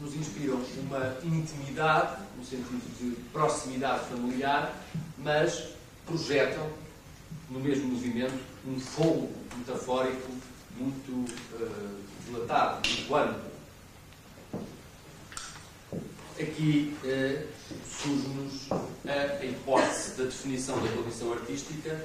nos 0.00 0.14
inspiram 0.14 0.60
uma 0.82 1.16
intimidade, 1.24 2.22
no 2.36 2.44
sentido 2.44 2.98
de 3.00 3.16
proximidade 3.32 4.04
familiar, 4.10 4.80
mas 5.18 5.70
projetam 6.06 6.70
no 7.50 7.58
mesmo 7.58 7.88
movimento 7.88 8.38
um 8.64 8.78
fogo 8.78 9.32
metafórico 9.56 10.30
muito 10.78 11.10
uh, 11.54 12.00
dilatado, 12.26 12.88
muito 12.88 13.16
amplo. 13.16 13.55
Aqui 16.38 16.94
uh, 17.02 17.46
surge-nos 17.88 18.68
a, 19.08 19.44
hipótese 19.44 20.18
da 20.18 20.24
definição 20.24 20.78
da 20.82 20.92
condição 20.92 21.32
artística 21.32 21.98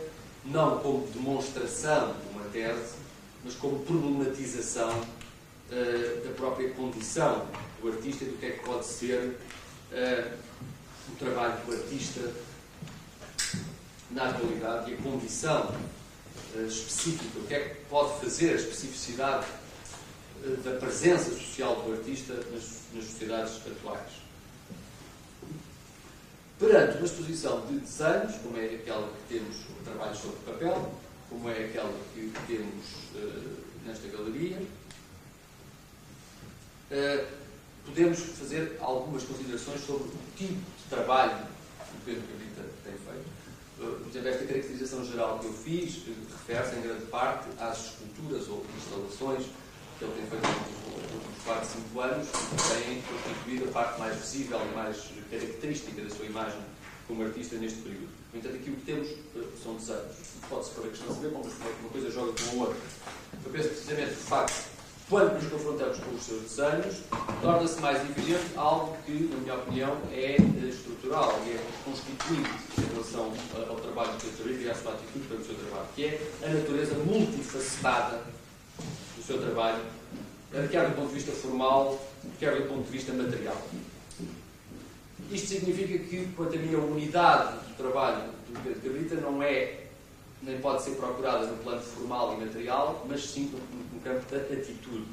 não 0.45 0.79
como 0.79 1.05
demonstração 1.07 2.13
de 2.13 2.29
uma 2.29 2.45
tese, 2.45 2.95
mas 3.43 3.55
como 3.55 3.79
problematização 3.79 4.89
uh, 4.99 6.25
da 6.25 6.33
própria 6.35 6.69
condição 6.71 7.45
do 7.81 7.89
artista 7.89 8.25
do 8.25 8.37
que 8.37 8.45
é 8.45 8.49
que 8.51 8.65
pode 8.65 8.85
ser 8.85 9.37
uh, 9.91 10.37
o 11.11 11.15
trabalho 11.17 11.65
do 11.65 11.73
artista 11.73 12.33
na 14.11 14.29
atualidade 14.29 14.91
e 14.91 14.93
a 14.93 14.97
condição 14.97 15.75
uh, 16.55 16.65
específica, 16.65 17.37
o 17.39 17.47
que 17.47 17.53
é 17.53 17.59
que 17.59 17.75
pode 17.85 18.19
fazer 18.21 18.51
a 18.51 18.55
especificidade 18.55 19.45
da 20.63 20.71
presença 20.79 21.29
social 21.29 21.83
do 21.83 21.93
artista 21.93 22.33
nas, 22.33 22.79
nas 22.95 23.05
sociedades 23.05 23.57
atuais. 23.57 24.20
Perante 26.61 26.97
uma 26.97 27.05
exposição 27.07 27.65
de 27.65 27.79
desenhos, 27.79 28.35
como 28.43 28.55
é 28.55 28.65
aquela 28.65 29.07
que 29.07 29.33
temos 29.33 29.55
trabalhos 29.83 30.19
sobre 30.19 30.37
papel, 30.45 30.93
como 31.27 31.49
é 31.49 31.65
aquela 31.65 31.91
que 32.13 32.31
temos 32.45 32.85
uh, 33.15 33.57
nesta 33.83 34.07
galeria, 34.09 34.61
uh, 36.91 37.25
podemos 37.83 38.19
fazer 38.19 38.77
algumas 38.79 39.23
considerações 39.23 39.81
sobre 39.81 40.03
o 40.03 40.11
tipo 40.37 40.53
de 40.53 40.87
trabalho 40.87 41.47
que 41.89 41.97
o 41.97 42.01
Pedro 42.05 42.21
Cabrita 42.27 42.61
tem 42.83 42.93
feito. 42.93 43.25
Uh, 43.79 43.99
por 43.99 44.09
exemplo, 44.09 44.29
esta 44.29 44.45
caracterização 44.45 45.03
geral 45.03 45.39
que 45.39 45.47
eu 45.47 45.53
fiz 45.53 46.03
refere-se 46.31 46.75
em 46.75 46.81
grande 46.83 47.05
parte 47.05 47.47
às 47.59 47.87
esculturas 47.87 48.47
ou 48.47 48.63
instalações 48.77 49.47
que 50.01 50.05
ele 50.05 50.13
tem 50.15 50.25
feito 50.25 50.47
nos 50.47 51.13
últimos 51.13 51.43
4, 51.45 51.69
5 51.93 52.01
anos, 52.01 52.27
têm 52.27 53.01
constituído 53.01 53.69
a 53.69 53.71
parte 53.71 53.99
mais 53.99 54.15
visível 54.17 54.59
e 54.59 54.75
mais 54.75 54.97
característica 55.29 56.01
da 56.01 56.09
sua 56.09 56.25
imagem 56.25 56.59
como 57.07 57.23
artista 57.23 57.55
neste 57.57 57.79
período. 57.81 58.09
No 58.33 58.39
entanto, 58.39 58.55
aqui 58.55 58.69
o 58.69 58.75
que 58.75 58.85
temos 58.85 59.09
eh, 59.09 59.43
são 59.61 59.75
desenhos. 59.75 60.15
Pode-se 60.49 60.71
para 60.71 60.85
a 60.85 60.87
questão 60.87 61.15
saber 61.15 61.29
como 61.31 61.43
uma 61.43 61.89
coisa 61.89 62.09
joga 62.09 62.31
com 62.31 62.49
a 62.49 62.63
outra. 62.65 62.81
Eu 63.45 63.51
penso 63.51 63.67
precisamente 63.69 64.09
de 64.09 64.15
facto, 64.15 64.71
quando 65.09 65.33
nos 65.33 65.51
confrontamos 65.51 65.99
com 65.99 66.15
os 66.15 66.23
seus 66.23 66.41
desenhos, 66.43 67.01
torna-se 67.41 67.79
mais 67.81 68.01
evidente 68.01 68.45
algo 68.55 68.97
que, 69.05 69.11
na 69.11 69.37
minha 69.37 69.55
opinião, 69.55 69.97
é 70.11 70.37
eh, 70.37 70.67
estrutural 70.67 71.39
e 71.45 71.51
é 71.51 71.65
constituinte 71.85 72.49
em 72.79 72.93
relação 72.93 73.33
ao 73.69 73.75
trabalho 73.75 74.11
do 74.13 74.37
Pedro 74.37 74.61
e 74.61 74.69
à 74.69 74.73
sua 74.73 74.93
atitude 74.93 75.27
para 75.27 75.37
o 75.37 75.45
seu 75.45 75.55
trabalho, 75.55 75.87
que 75.95 76.05
é 76.05 76.31
a 76.43 76.47
natureza 76.47 76.95
multifacetada 76.95 78.40
do 79.21 79.27
seu 79.27 79.39
trabalho, 79.39 79.83
quer 80.71 80.89
do 80.89 80.95
ponto 80.95 81.09
de 81.09 81.13
vista 81.13 81.31
formal, 81.31 82.09
quer 82.39 82.55
do 82.55 82.67
ponto 82.67 82.83
de 82.83 82.91
vista 82.91 83.13
material. 83.13 83.55
Isto 85.31 85.47
significa 85.47 85.97
que, 85.99 86.27
quanto 86.35 86.55
a 86.55 86.59
mim, 86.59 86.75
a 86.75 86.79
unidade 86.79 87.57
do 87.67 87.77
trabalho 87.77 88.31
do 88.49 88.59
Pedro 88.63 88.81
Cabrita 88.81 89.15
não 89.15 89.41
é, 89.41 89.85
nem 90.41 90.59
pode 90.59 90.81
ser 90.81 90.95
procurada 90.95 91.45
no 91.45 91.57
plano 91.57 91.81
formal 91.81 92.33
e 92.33 92.45
material, 92.45 93.05
mas 93.07 93.23
sim 93.23 93.51
no, 93.53 93.59
no 93.93 94.01
campo 94.01 94.29
da 94.29 94.37
atitude. 94.37 95.05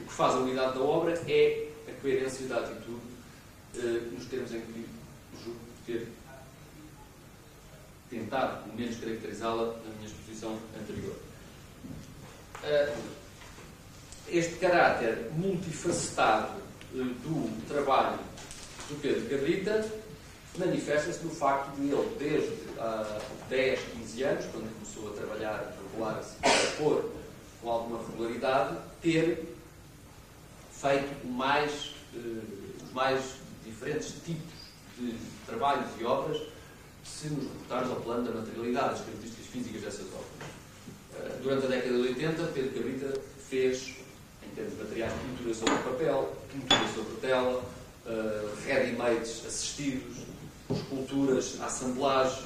O 0.00 0.04
que 0.04 0.12
faz 0.12 0.34
a 0.34 0.38
unidade 0.38 0.78
da 0.78 0.80
obra 0.80 1.12
é 1.28 1.68
a 1.88 2.00
coerência 2.00 2.46
da 2.46 2.58
atitude 2.58 3.02
eh, 3.76 4.08
nos 4.12 4.26
termos 4.26 4.52
em 4.52 4.60
que 4.60 4.86
julgo 5.44 5.60
ter 5.86 6.08
tentado, 8.08 8.64
pelo 8.64 8.76
menos, 8.76 8.96
caracterizá-la 8.96 9.66
na 9.66 9.94
minha 9.96 10.06
exposição 10.06 10.58
anterior. 10.80 11.16
Uh, 12.64 13.14
este 14.26 14.54
caráter 14.56 15.30
multifacetado 15.36 16.54
uh, 16.94 17.04
do 17.04 17.68
trabalho 17.68 18.18
do 18.88 19.00
Pedro 19.02 19.28
Cabrita 19.28 19.86
manifesta-se 20.56 21.22
no 21.24 21.30
facto 21.30 21.76
de 21.76 21.90
ele, 21.90 22.16
desde 22.18 22.80
há 22.80 23.20
10, 23.50 23.80
15 23.80 24.22
anos, 24.22 24.44
quando 24.46 24.72
começou 24.72 25.12
a 25.12 25.16
trabalhar, 25.16 25.54
a 25.54 25.90
regular-se, 25.90 26.36
a 26.42 26.76
pôr 26.78 27.10
com 27.60 27.70
alguma 27.70 27.98
regularidade, 27.98 28.78
ter 29.02 29.54
feito 30.72 31.26
mais, 31.26 31.94
uh, 32.14 32.42
mais 32.94 33.20
diferentes 33.62 34.14
tipos 34.24 34.54
de 34.98 35.14
trabalhos 35.44 35.90
e 36.00 36.04
obras 36.04 36.40
se 37.04 37.28
nos 37.28 37.44
reportarmos 37.44 37.90
ao 37.90 38.00
plano 38.00 38.24
da 38.24 38.40
materialidade, 38.40 38.88
das 38.90 39.00
características 39.00 39.46
físicas 39.48 39.82
dessas 39.82 40.06
obras. 40.06 40.33
Eh, 41.16 41.38
durante 41.42 41.66
a 41.66 41.68
década 41.68 41.94
de 41.94 42.08
80, 42.08 42.42
Pedro 42.54 42.70
Cabrita 42.70 43.20
fez, 43.48 43.94
em 44.42 44.54
termos 44.54 44.74
de 44.74 44.82
materiais, 44.82 45.12
pintura 45.12 45.54
sobre 45.54 45.74
papel, 45.74 46.36
pintura 46.52 46.88
sobre 46.94 47.14
tela, 47.20 47.62
uh, 48.06 48.66
ready-mades 48.66 49.46
assistidos, 49.46 50.16
esculturas, 50.70 51.60
assemblagem 51.60 52.44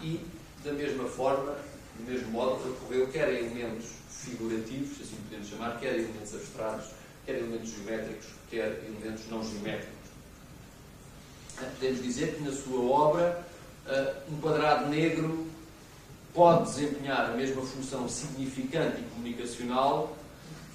e, 0.00 0.20
da 0.64 0.72
mesma 0.72 1.04
forma, 1.04 1.56
do 1.98 2.10
mesmo 2.10 2.30
modo, 2.30 2.62
recorreu 2.64 3.08
quer 3.08 3.24
a 3.24 3.32
elementos 3.32 3.86
figurativos, 4.08 5.00
assim 5.00 5.16
podemos 5.28 5.48
chamar, 5.48 5.78
quer 5.78 5.90
a 5.90 5.94
elementos 5.94 6.34
abstratos, 6.34 6.86
quer 7.26 7.34
a 7.34 7.38
elementos 7.38 7.70
geométricos, 7.70 8.26
quer 8.50 8.82
elementos 8.86 9.24
não 9.30 9.44
geométricos. 9.44 10.00
Eh, 11.60 11.70
podemos 11.78 12.02
dizer 12.02 12.34
que 12.34 12.42
na 12.42 12.52
sua 12.52 12.80
obra 12.80 13.46
uh, 13.86 14.32
um 14.32 14.40
quadrado 14.40 14.88
negro 14.88 15.46
pode 16.34 16.70
desempenhar 16.70 17.30
a 17.30 17.36
mesma 17.36 17.62
função 17.62 18.08
significante 18.08 19.00
e 19.00 19.04
comunicacional 19.14 20.16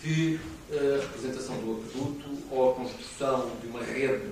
que 0.01 0.39
a 0.71 1.01
representação 1.01 1.57
do 1.57 1.79
aqueduto 1.79 2.37
ou 2.51 2.71
a 2.71 2.75
construção 2.75 3.51
de 3.61 3.67
uma 3.67 3.81
rede 3.81 4.25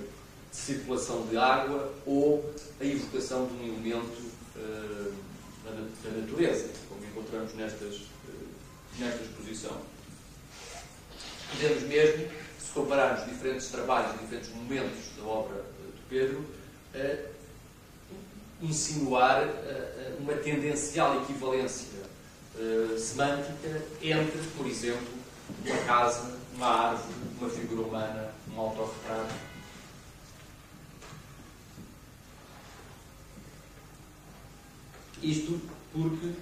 de 0.52 0.58
circulação 0.58 1.26
de 1.28 1.38
água 1.38 1.94
ou 2.06 2.54
a 2.80 2.86
evocação 2.86 3.48
de 3.48 3.54
um 3.54 3.68
elemento 3.68 4.22
uh, 4.56 5.14
da, 5.64 6.12
natureza, 6.20 6.70
como 6.90 7.04
encontramos 7.06 7.54
nestas, 7.56 7.96
uh, 7.96 8.10
nesta 9.00 9.24
exposição. 9.24 9.78
Podemos 11.52 11.84
mesmo, 11.84 12.28
se 12.60 12.72
compararmos 12.74 13.30
diferentes 13.30 13.68
trabalhos, 13.68 14.20
diferentes 14.20 14.50
momentos 14.54 15.00
da 15.18 15.24
obra 15.24 15.64
de 15.96 16.02
Pedro, 16.10 16.40
uh, 16.40 17.33
insinuar 18.64 19.48
uma 20.20 20.34
tendencial 20.34 21.22
equivalência 21.22 21.88
semântica 22.98 23.82
entre, 24.02 24.42
por 24.58 24.66
exemplo, 24.66 25.08
uma 25.66 25.78
casa, 25.86 26.38
uma 26.56 26.68
árvore, 26.68 27.14
uma 27.40 27.50
figura 27.50 27.82
humana, 27.82 28.34
um 28.54 28.60
autorretrato. 28.60 29.34
Isto 35.22 35.62
porque, 35.92 36.34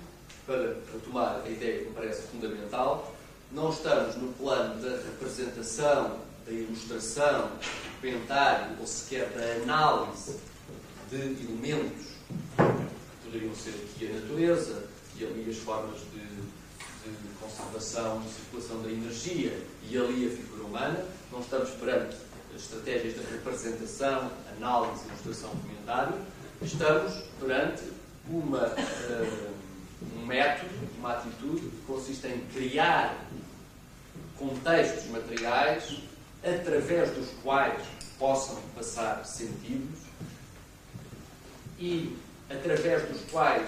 para 0.45 0.75
retomar 0.91 1.41
a 1.45 1.49
ideia 1.49 1.79
que 1.79 1.85
me 1.89 1.95
parece 1.95 2.23
fundamental, 2.27 3.15
não 3.51 3.69
estamos 3.69 4.15
no 4.15 4.33
plano 4.33 4.81
da 4.81 4.97
representação, 4.97 6.19
da 6.45 6.51
ilustração, 6.51 7.49
do 7.49 8.01
comentário 8.01 8.77
ou 8.79 8.87
sequer 8.87 9.29
da 9.29 9.63
análise 9.63 10.39
de 11.09 11.17
elementos 11.17 12.10
poderiam 13.23 13.55
ser 13.55 13.71
aqui 13.71 14.09
a 14.11 14.19
natureza 14.19 14.83
e 15.17 15.25
ali 15.25 15.49
as 15.49 15.57
formas 15.57 15.99
de 16.13 16.21
de 17.09 17.29
conservação 17.39 18.21
circulação 18.23 18.81
da 18.83 18.89
energia 18.89 19.57
e 19.89 19.97
ali 19.97 20.27
a 20.27 20.29
figura 20.29 20.63
humana, 20.63 21.05
não 21.31 21.39
estamos 21.39 21.69
perante 21.71 22.15
estratégias 22.55 23.15
de 23.15 23.21
representação, 23.31 24.31
análise, 24.57 25.05
ilustração, 25.07 25.49
comentário, 25.61 26.13
estamos 26.61 27.13
perante 27.39 27.83
uma, 28.29 28.67
uh, 28.67 29.53
um 30.17 30.25
método, 30.25 30.69
uma 30.97 31.13
atitude 31.13 31.61
que 31.61 31.81
consiste 31.87 32.27
em 32.27 32.41
criar 32.53 33.25
contextos 34.37 35.09
materiais 35.09 35.97
através 36.43 37.09
dos 37.11 37.29
quais 37.41 37.81
possam 38.19 38.57
passar 38.75 39.25
sentidos 39.25 39.99
e 41.81 42.15
através 42.47 43.09
dos 43.09 43.21
quais 43.31 43.67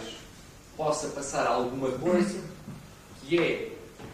possa 0.78 1.08
passar 1.10 1.48
alguma 1.48 1.92
coisa 1.94 2.40
que 3.22 3.40
é 3.40 3.72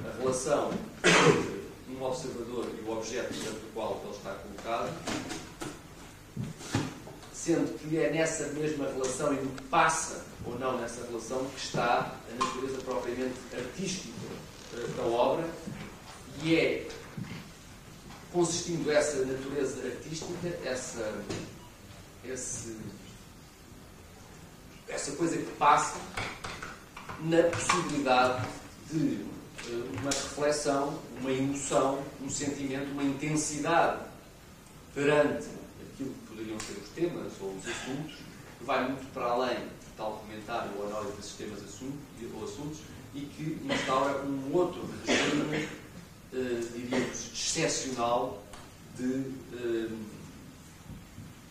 a 0.08 0.18
relação 0.18 0.72
entre 1.04 1.60
um 1.90 2.04
observador 2.04 2.66
e 2.78 2.88
o 2.88 2.92
objeto 2.94 3.34
dentro 3.34 3.60
do 3.60 3.74
qual 3.74 4.02
ele 4.04 4.16
está 4.16 4.34
colocado, 4.36 4.94
sendo 7.34 7.78
que 7.78 7.98
é 7.98 8.10
nessa 8.12 8.48
mesma 8.54 8.86
relação 8.86 9.34
e 9.34 9.38
no 9.38 9.52
que 9.52 9.64
passa 9.64 10.24
ou 10.46 10.58
não 10.58 10.78
nessa 10.80 11.06
relação 11.06 11.44
que 11.46 11.60
está 11.60 12.16
a 12.32 12.44
natureza 12.44 12.78
propriamente 12.86 13.36
artística 13.54 14.14
da 14.96 15.04
obra 15.04 15.46
e 16.42 16.56
é 16.56 16.88
consistindo 18.32 18.92
essa 18.92 19.26
natureza 19.26 19.86
artística, 19.86 20.48
essa, 20.64 21.22
esse, 22.24 22.78
essa 25.10 25.18
coisa 25.18 25.38
que 25.38 25.52
passa 25.58 26.00
na 27.22 27.44
possibilidade 27.44 28.48
de 28.92 29.26
eh, 29.66 30.00
uma 30.00 30.12
reflexão, 30.12 31.00
uma 31.20 31.32
emoção, 31.32 32.04
um 32.22 32.30
sentimento, 32.30 32.92
uma 32.92 33.04
intensidade 33.04 34.04
perante 34.94 35.48
aquilo 35.94 36.14
que 36.14 36.28
poderiam 36.28 36.60
ser 36.60 36.74
os 36.74 36.90
temas 36.90 37.34
ou 37.42 37.56
os 37.56 37.68
assuntos, 37.68 38.16
que 38.58 38.64
vai 38.64 38.88
muito 38.88 39.12
para 39.14 39.26
além 39.26 39.58
de 39.58 39.90
tal 39.98 40.24
comentário 40.26 40.72
ou 40.78 40.88
análise 40.88 41.14
desses 41.14 41.34
temas 41.34 41.60
ou 42.36 42.44
assuntos 42.44 42.80
e 43.16 43.22
que 43.22 43.60
instaura 43.66 44.24
um 44.24 44.54
outro 44.54 44.88
regime, 45.06 45.68
eh, 46.34 46.62
diríamos, 46.76 47.32
excepcional 47.34 48.44
de 48.96 49.26
eh, 49.54 49.90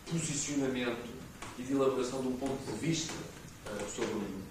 posicionamento 0.09 1.09
e 1.57 1.63
de 1.63 1.73
elaboração 1.73 2.21
de 2.21 2.29
um 2.29 2.37
ponto 2.37 2.71
de 2.71 2.79
vista 2.79 3.13
eh, 3.77 3.85
sobre 3.95 4.11
o 4.11 4.15
mundo. 4.15 4.43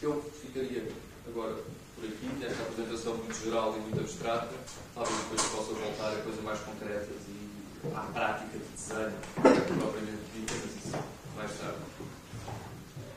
Eu 0.00 0.32
ficaria 0.42 0.88
agora 1.26 1.56
por 1.94 2.04
aqui, 2.04 2.26
nesta 2.38 2.62
apresentação 2.62 3.16
muito 3.16 3.44
geral 3.44 3.74
e 3.76 3.80
muito 3.80 4.00
abstrata, 4.00 4.54
talvez 4.94 5.18
depois 5.18 5.42
possa 5.42 5.72
voltar 5.74 6.12
a 6.12 6.22
coisas 6.22 6.42
mais 6.44 6.60
concretas 6.60 7.16
e 7.28 7.48
à 7.94 8.00
prática 8.12 8.58
de 8.58 8.64
desenho, 8.64 9.18
propriamente 9.34 10.22
dita, 10.34 10.54
mas 10.54 10.84
isso 10.84 11.04
mais 11.36 11.50
tarde. 11.58 11.78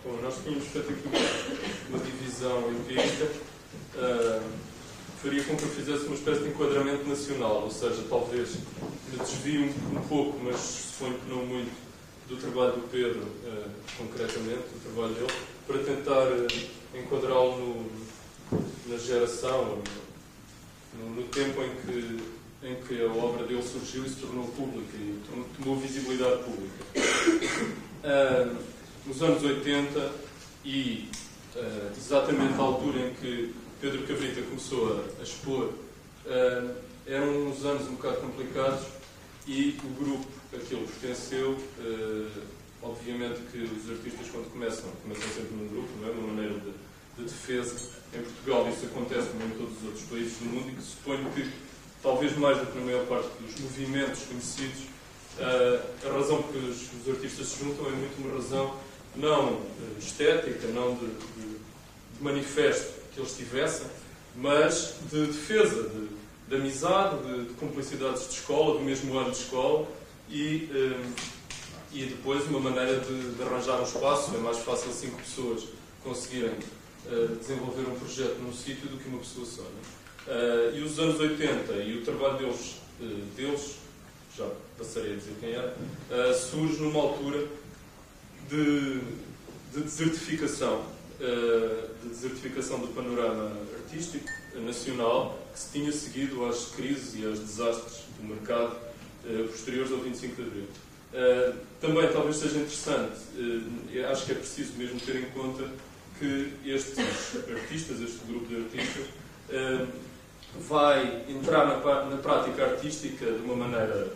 Bom, 0.04 0.20
nós 0.24 0.36
tínhamos 0.44 0.68
feito 0.68 0.90
aqui 0.90 1.10
uma 1.90 2.00
divisão 2.00 2.72
empírica, 2.72 3.26
uh, 3.96 4.50
faria 5.22 5.44
com 5.44 5.56
que 5.56 5.64
eu 5.64 5.70
fizesse 5.70 6.06
uma 6.06 6.16
espécie 6.16 6.42
de 6.42 6.50
enquadramento 6.50 7.08
nacional, 7.08 7.62
ou 7.62 7.72
seja, 7.72 8.04
talvez 8.10 8.56
me 9.12 9.18
desvie 9.20 9.60
um, 9.60 9.98
um 9.98 10.08
pouco, 10.08 10.40
mas 10.44 10.60
suponho 10.60 11.20
que 11.20 11.30
não 11.30 11.46
muito, 11.46 11.72
do 12.32 12.38
trabalho 12.38 12.72
do 12.72 12.89
Pedro, 12.89 13.20
uh, 13.20 13.70
concretamente, 13.98 14.63
do 14.74 14.94
trabalho 14.94 15.13
dele, 15.13 15.34
para 15.67 15.78
tentar 15.80 16.28
uh, 16.32 16.98
enquadrá-lo 16.98 17.91
na 18.88 18.98
geração, 18.98 19.84
no, 20.98 21.10
no, 21.10 21.24
tempo 21.24 21.62
em 21.62 21.76
que, 21.76 22.20
em 22.63 22.76
que 22.84 23.04
a 23.04 23.12
obra 23.12 23.46
dele 23.46 23.62
surgiu 23.62 24.06
e 24.06 24.10
se 24.10 24.15
tornou 24.15 24.48
pública 24.48 24.96
e 24.96 25.20
tomou 25.58 25.76
visibilidade 25.76 26.44
pública. 26.44 26.86
Uh, 28.02 28.58
nos 29.06 29.22
anos 29.22 29.44
80 29.44 30.12
e 30.63 31.10
exatamente 31.98 32.54
à 32.54 32.62
altura 32.62 33.00
em 33.00 33.13
que 33.15 33.54
Pedro 33.82 34.04
Cabrita 34.04 34.41
começou 34.44 34.94
a, 34.94 35.20
a 35.20 35.24
expor, 35.24 35.74
eram 37.08 37.48
uns 37.48 37.65
anos 37.65 37.88
um 37.88 37.96
bocado 37.96 38.17
complicados 38.17 38.86
e 39.48 39.76
o 39.84 40.04
grupo 40.04 40.41
a 40.54 40.58
que 40.58 40.74
ele 40.74 40.86
pertenceu, 40.86 41.58
obviamente 42.82 43.40
que 43.52 43.60
os 43.60 43.90
artistas 43.90 44.28
quando 44.32 44.52
começam, 44.52 44.90
começam 45.04 45.28
sempre 45.30 45.56
num 45.56 45.68
grupo, 45.68 45.90
não 46.02 46.10
é? 46.10 46.12
uma 46.12 46.28
maneira 46.28 46.54
de, 46.56 46.72
de 47.18 47.24
defesa. 47.24 47.76
Em 48.14 48.22
Portugal 48.22 48.70
isso 48.70 48.86
acontece 48.86 49.30
como 49.30 49.46
em 49.46 49.58
todos 49.58 49.78
os 49.78 49.84
outros 49.86 50.04
países 50.04 50.38
do 50.40 50.46
mundo 50.46 50.70
e 50.70 50.76
que 50.76 50.84
suponho 50.84 51.30
que, 51.32 51.50
talvez 52.04 52.36
mais 52.38 52.58
do 52.58 52.66
que 52.66 52.80
na 52.80 52.86
maior 52.86 53.06
parte 53.06 53.30
dos 53.40 53.60
movimentos 53.62 54.24
conhecidos, 54.24 54.92
a 55.40 56.12
razão 56.12 56.42
por 56.42 56.52
que 56.52 56.58
os, 56.58 56.82
os 57.02 57.10
artistas 57.10 57.48
se 57.48 57.64
juntam 57.64 57.88
é 57.88 57.92
muito 57.92 58.22
uma 58.22 58.36
razão 58.36 58.76
não 59.16 59.54
eh, 59.54 60.00
estética, 60.00 60.68
não 60.68 60.96
de, 60.96 61.06
de, 61.06 61.60
de, 62.18 62.24
manifesto 62.24 62.94
que 63.14 63.20
eles 63.20 63.36
tivessem, 63.36 63.88
mas 64.36 64.96
de 65.10 65.28
defesa, 65.28 65.90
de, 65.90 66.08
de 66.48 66.56
amizade, 66.56 67.18
de, 67.24 67.46
de, 67.46 67.54
cumplicidades 67.56 68.28
de 68.28 68.36
escola, 68.36 68.78
do 68.78 68.84
mesmo 68.84 69.18
ano 69.18 69.32
de 69.32 69.38
escola 69.38 69.88
e, 70.32 70.70
um, 70.72 70.76
eh, 70.76 71.12
e 71.94 72.06
depois 72.06 72.48
uma 72.48 72.60
maneira 72.60 73.00
de, 73.00 73.44
arranjar 73.44 73.80
um 73.82 73.84
espaço. 73.84 74.34
É 74.34 74.39
mais 74.39 74.60
fácil 74.60 74.91
cinco 74.91 75.17
pessoas 75.17 75.65
conseguirem 76.04 76.52
uh, 76.52 77.36
desenvolver 77.36 77.88
um 77.88 78.00
projeto 78.00 78.39
num 78.39 78.54
sítio 78.54 78.88
do 78.88 78.98
que 78.98 79.10
uma 79.10 79.20
pessoa 79.20 79.46
só. 79.46 79.62
Uh, 79.62 80.76
e 80.76 80.82
os 80.82 80.98
anos 81.00 81.20
80 81.20 81.74
e 81.74 81.98
o 81.98 82.06
trabalho 82.06 82.38
deles, 82.38 82.78
uh, 83.02 83.06
deles 83.36 83.76
já 84.36 84.48
passarei 84.78 85.13
a 85.13 85.15
dizer 85.17 85.34
quem 85.41 85.52
era, 85.52 86.34
surge 86.34 86.82
numa 86.82 87.02
altura 87.02 87.46
de, 88.50 89.02
de 89.74 89.82
desertificação, 89.84 90.86
de 91.20 92.10
desertificação 92.10 92.80
do 92.80 92.88
panorama 92.96 93.52
artístico 93.76 94.26
nacional 94.56 95.38
que 95.54 95.60
se 95.60 95.72
tinha 95.74 95.91
seguido 95.91 96.46
às 96.46 96.67
crises 96.67 97.13
e 97.20 97.26
aos 97.26 97.39
desastres 97.39 98.04
do 98.17 98.26
mercado 98.26 98.74
posteriores 99.52 99.92
ao 99.92 100.00
25 100.00 100.36
de 100.36 100.42
Abril. 100.42 100.64
Uh, 100.64 101.58
também 101.82 102.08
talvez 102.12 102.38
seja 102.38 102.58
interessante, 102.58 103.20
acho 104.10 104.26
que 104.26 104.32
é 104.32 104.36
preciso 104.36 104.74
mesmo 104.78 105.00
ter 105.00 105.18
em 105.18 105.26
conta 105.32 105.70
que 106.18 106.54
estes 106.66 106.98
artistas, 107.50 108.00
este 108.00 108.20
grupo 108.28 108.46
de 108.46 108.58
artistas, 108.58 109.06
vai 110.70 111.24
entrar 111.28 111.66
na, 111.66 112.06
na 112.06 112.18
prática 112.18 112.64
artística 112.64 113.26
de 113.26 113.40
uma 113.44 113.56
maneira 113.56 114.12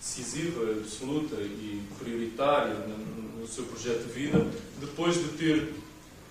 decisiva, 0.00 0.62
absoluta 0.80 1.36
e 1.36 1.82
prioritária 1.98 2.72
no, 2.72 3.40
no 3.40 3.46
seu 3.46 3.64
projeto 3.64 4.06
de 4.06 4.12
vida, 4.12 4.46
depois 4.80 5.16
de 5.16 5.28
ter 5.36 5.74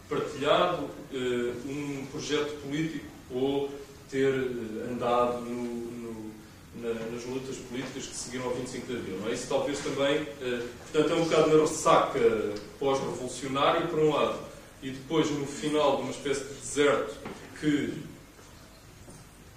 partilhado 0.09 0.85
uh, 0.85 1.69
um 1.69 2.07
projeto 2.11 2.59
político 2.63 3.05
ou 3.29 3.69
ter 4.09 4.33
uh, 4.33 4.91
andado 4.91 5.41
no, 5.41 5.98
na, 6.81 6.93
nas 6.93 7.25
lutas 7.25 7.57
políticas 7.57 8.05
que 8.05 8.15
seguiram 8.15 8.45
ao 8.45 8.55
25 8.55 8.87
de 8.87 8.97
Abril. 8.97 9.19
Não 9.19 9.29
é? 9.29 9.33
Isso 9.33 9.47
talvez 9.47 9.79
também, 9.79 10.21
uh, 10.23 10.67
portanto, 10.91 11.11
é 11.11 11.15
um 11.15 11.23
bocado 11.23 11.55
na 11.55 11.61
ressaca 11.61 12.19
pós-revolucionária, 12.79 13.87
por 13.87 13.99
um 13.99 14.13
lado, 14.13 14.39
e 14.81 14.91
depois 14.91 15.29
no 15.29 15.45
final 15.45 15.97
de 15.97 16.01
uma 16.03 16.11
espécie 16.11 16.43
de 16.43 16.53
deserto 16.53 17.15
que 17.59 18.09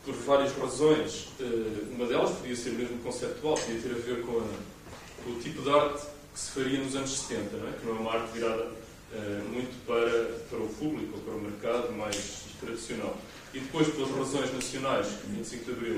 por 0.05 0.15
várias 0.15 0.53
razões. 0.57 1.29
Eh, 1.41 1.95
uma 1.95 2.07
delas 2.07 2.31
podia 2.37 2.57
ser 2.57 2.71
mesmo 2.71 2.99
conceptual, 2.99 3.55
podia 3.55 3.81
ter 3.81 3.91
a 3.91 3.99
ver 3.99 4.23
com, 4.23 4.39
a, 4.39 5.25
com 5.25 5.31
o 5.31 5.41
tipo 5.41 5.63
de 5.63 5.71
arte 5.71 6.07
que 6.33 6.41
se 6.41 6.51
faria 6.51 6.79
nos 6.81 6.97
anos 6.97 7.11
70, 7.11 7.57
não 7.57 7.69
é? 7.69 7.73
que 7.73 7.87
não 7.87 7.97
é 7.97 7.99
uma 8.01 8.13
arte 8.13 8.33
virada 8.33 8.65
uh, 8.65 9.49
muito 9.53 9.87
para, 9.87 10.39
para 10.49 10.59
o 10.59 10.69
público 10.69 11.19
para 11.19 11.35
o 11.35 11.41
mercado 11.41 11.93
mais 11.93 12.45
tradicional. 12.59 13.17
E 13.53 13.61
depois, 13.61 13.87
pelas 13.89 14.11
razões 14.11 14.53
nacionais 14.55 15.07
que 15.09 15.27
o 15.27 15.31
25 15.37 15.65
de 15.65 15.71
Abril 15.73 15.97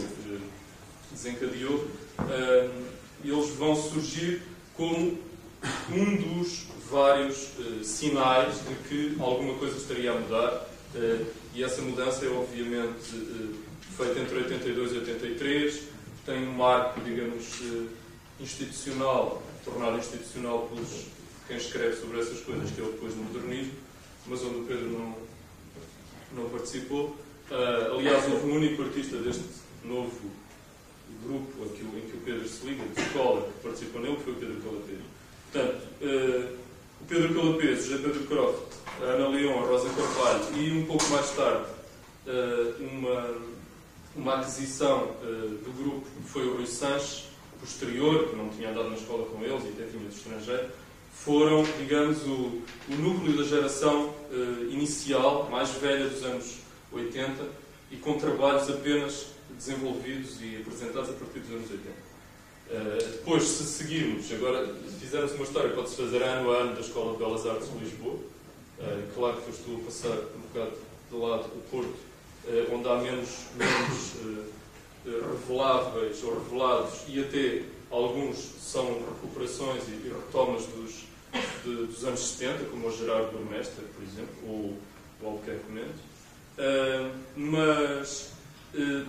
desencadeou, 1.14 1.76
uh, 1.76 2.84
eles 3.24 3.50
vão 3.50 3.74
surgir 3.74 4.42
como 4.76 5.18
um 5.90 6.16
dos 6.16 6.66
vários 6.90 7.48
sinais 7.82 8.56
de 8.68 8.74
que 8.88 9.16
alguma 9.18 9.54
coisa 9.54 9.78
estaria 9.78 10.10
a 10.12 10.14
mudar. 10.14 10.68
e 11.54 11.64
essa 11.64 11.80
mudança 11.80 12.26
é, 12.26 12.28
obviamente, 12.28 13.10
feito 13.96 14.18
entre 14.18 14.36
82 14.36 14.92
e 14.92 14.98
83, 14.98 15.82
tem 16.26 16.48
um 16.48 16.52
marco, 16.52 17.00
digamos, 17.00 17.60
eh, 17.62 17.86
institucional, 18.40 19.42
tornado 19.64 19.98
institucional 19.98 20.68
pelos 20.68 21.06
quem 21.46 21.56
escreve 21.56 21.96
sobre 21.96 22.20
essas 22.20 22.40
coisas, 22.40 22.70
que 22.70 22.80
é 22.80 22.84
depois 22.84 23.14
do 23.14 23.22
modernismo, 23.22 23.74
mas 24.26 24.42
onde 24.42 24.60
o 24.60 24.64
Pedro 24.64 24.88
não, 24.90 25.14
não 26.32 26.50
participou. 26.50 27.16
Aliás, 27.50 28.24
houve 28.32 28.46
um 28.46 28.56
único 28.56 28.82
artista 28.82 29.18
deste 29.18 29.44
novo 29.84 30.30
grupo 31.24 31.64
em 31.64 31.68
que, 31.68 31.82
em 31.82 32.10
que 32.10 32.16
o 32.16 32.20
Pedro 32.24 32.48
se 32.48 32.66
liga, 32.66 32.84
de 32.84 33.00
escola, 33.00 33.42
que 33.42 33.62
participou 33.62 34.00
nele, 34.00 34.18
foi 34.22 34.32
o 34.32 34.36
Pedro 34.36 34.60
Calapês. 34.60 34.98
Portanto, 35.52 35.82
uh, 36.02 36.56
o 37.00 37.04
Pedro 37.06 37.34
Calapês, 37.34 37.80
o 37.80 37.82
José 37.90 38.02
Pedro 38.02 38.24
Croft, 38.24 38.62
a 39.00 39.04
Ana 39.04 39.28
Leão, 39.28 39.64
a 39.64 39.66
Rosa 39.66 39.88
Carvalho 39.90 40.44
e 40.56 40.70
um 40.72 40.86
pouco 40.86 41.04
mais 41.08 41.30
tarde 41.30 41.64
uh, 42.26 42.84
uma 42.84 43.54
uma 44.16 44.36
aquisição 44.36 45.06
uh, 45.06 45.24
do 45.24 45.72
grupo 45.76 46.06
foi 46.26 46.46
o 46.46 46.56
Rui 46.56 46.66
Sanches, 46.66 47.24
posterior, 47.58 48.28
que 48.28 48.36
não 48.36 48.48
tinha 48.50 48.70
andado 48.70 48.90
na 48.90 48.96
escola 48.96 49.26
com 49.26 49.42
eles 49.42 49.64
e 49.64 49.68
até 49.68 49.90
tinha 49.90 50.08
de 50.08 50.14
estrangeiro, 50.14 50.68
foram, 51.12 51.64
digamos, 51.78 52.22
o, 52.22 52.62
o 52.88 52.94
núcleo 52.96 53.36
da 53.36 53.42
geração 53.42 54.14
inicial, 54.70 55.48
mais 55.50 55.70
velha 55.70 56.08
dos 56.08 56.22
anos 56.22 56.58
80, 56.92 57.44
e 57.90 57.96
com 57.96 58.18
trabalhos 58.18 58.68
apenas 58.70 59.33
desenvolvidos 59.56 60.40
e 60.40 60.56
apresentados 60.56 61.10
a 61.10 61.12
partir 61.12 61.40
dos 61.40 61.50
anos 61.50 61.70
80. 61.70 61.88
Uh, 61.88 61.94
eh, 62.70 63.08
depois, 63.12 63.42
se 63.44 63.64
seguirmos, 63.64 64.32
agora, 64.32 64.66
se 64.66 64.96
fizermos 65.00 65.32
uma 65.32 65.44
história, 65.44 65.70
pode-se 65.70 65.96
fazer 65.96 66.22
ano 66.22 66.50
a 66.50 66.56
ano 66.58 66.74
da 66.74 66.80
Escola 66.80 67.12
de 67.12 67.18
Belas 67.18 67.46
Artes 67.46 67.70
de 67.70 67.78
Lisboa. 67.78 68.14
Uh, 68.14 69.14
claro 69.14 69.36
que 69.42 69.48
eu 69.48 69.54
estou 69.54 69.76
a 69.76 69.80
passar 69.80 70.18
um 70.34 70.40
bocado 70.48 70.76
de 71.10 71.16
lado 71.16 71.44
o 71.46 71.60
Porto, 71.70 71.94
eh, 72.46 72.66
onde 72.70 72.88
há 72.88 72.96
menos, 72.96 73.46
menos 73.56 74.14
eh, 74.16 74.44
eh, 75.06 75.22
reveláveis 75.32 76.22
ou 76.22 76.42
revelados 76.42 77.02
e 77.08 77.20
até 77.20 77.62
alguns 77.90 78.36
são 78.60 78.86
recuperações 78.86 79.82
e, 79.88 80.08
retomas 80.08 80.66
dos, 80.66 81.04
de, 81.64 81.86
dos 81.86 82.04
anos 82.04 82.20
70, 82.20 82.64
como 82.66 82.88
o 82.88 82.92
Gerardo 82.92 83.32
Burmester, 83.32 83.84
por 83.94 84.02
exemplo, 84.02 84.34
ou 84.46 84.78
o 85.22 85.26
Albuquerque. 85.26 85.64
Uh, 86.56 87.10
mas 87.34 88.30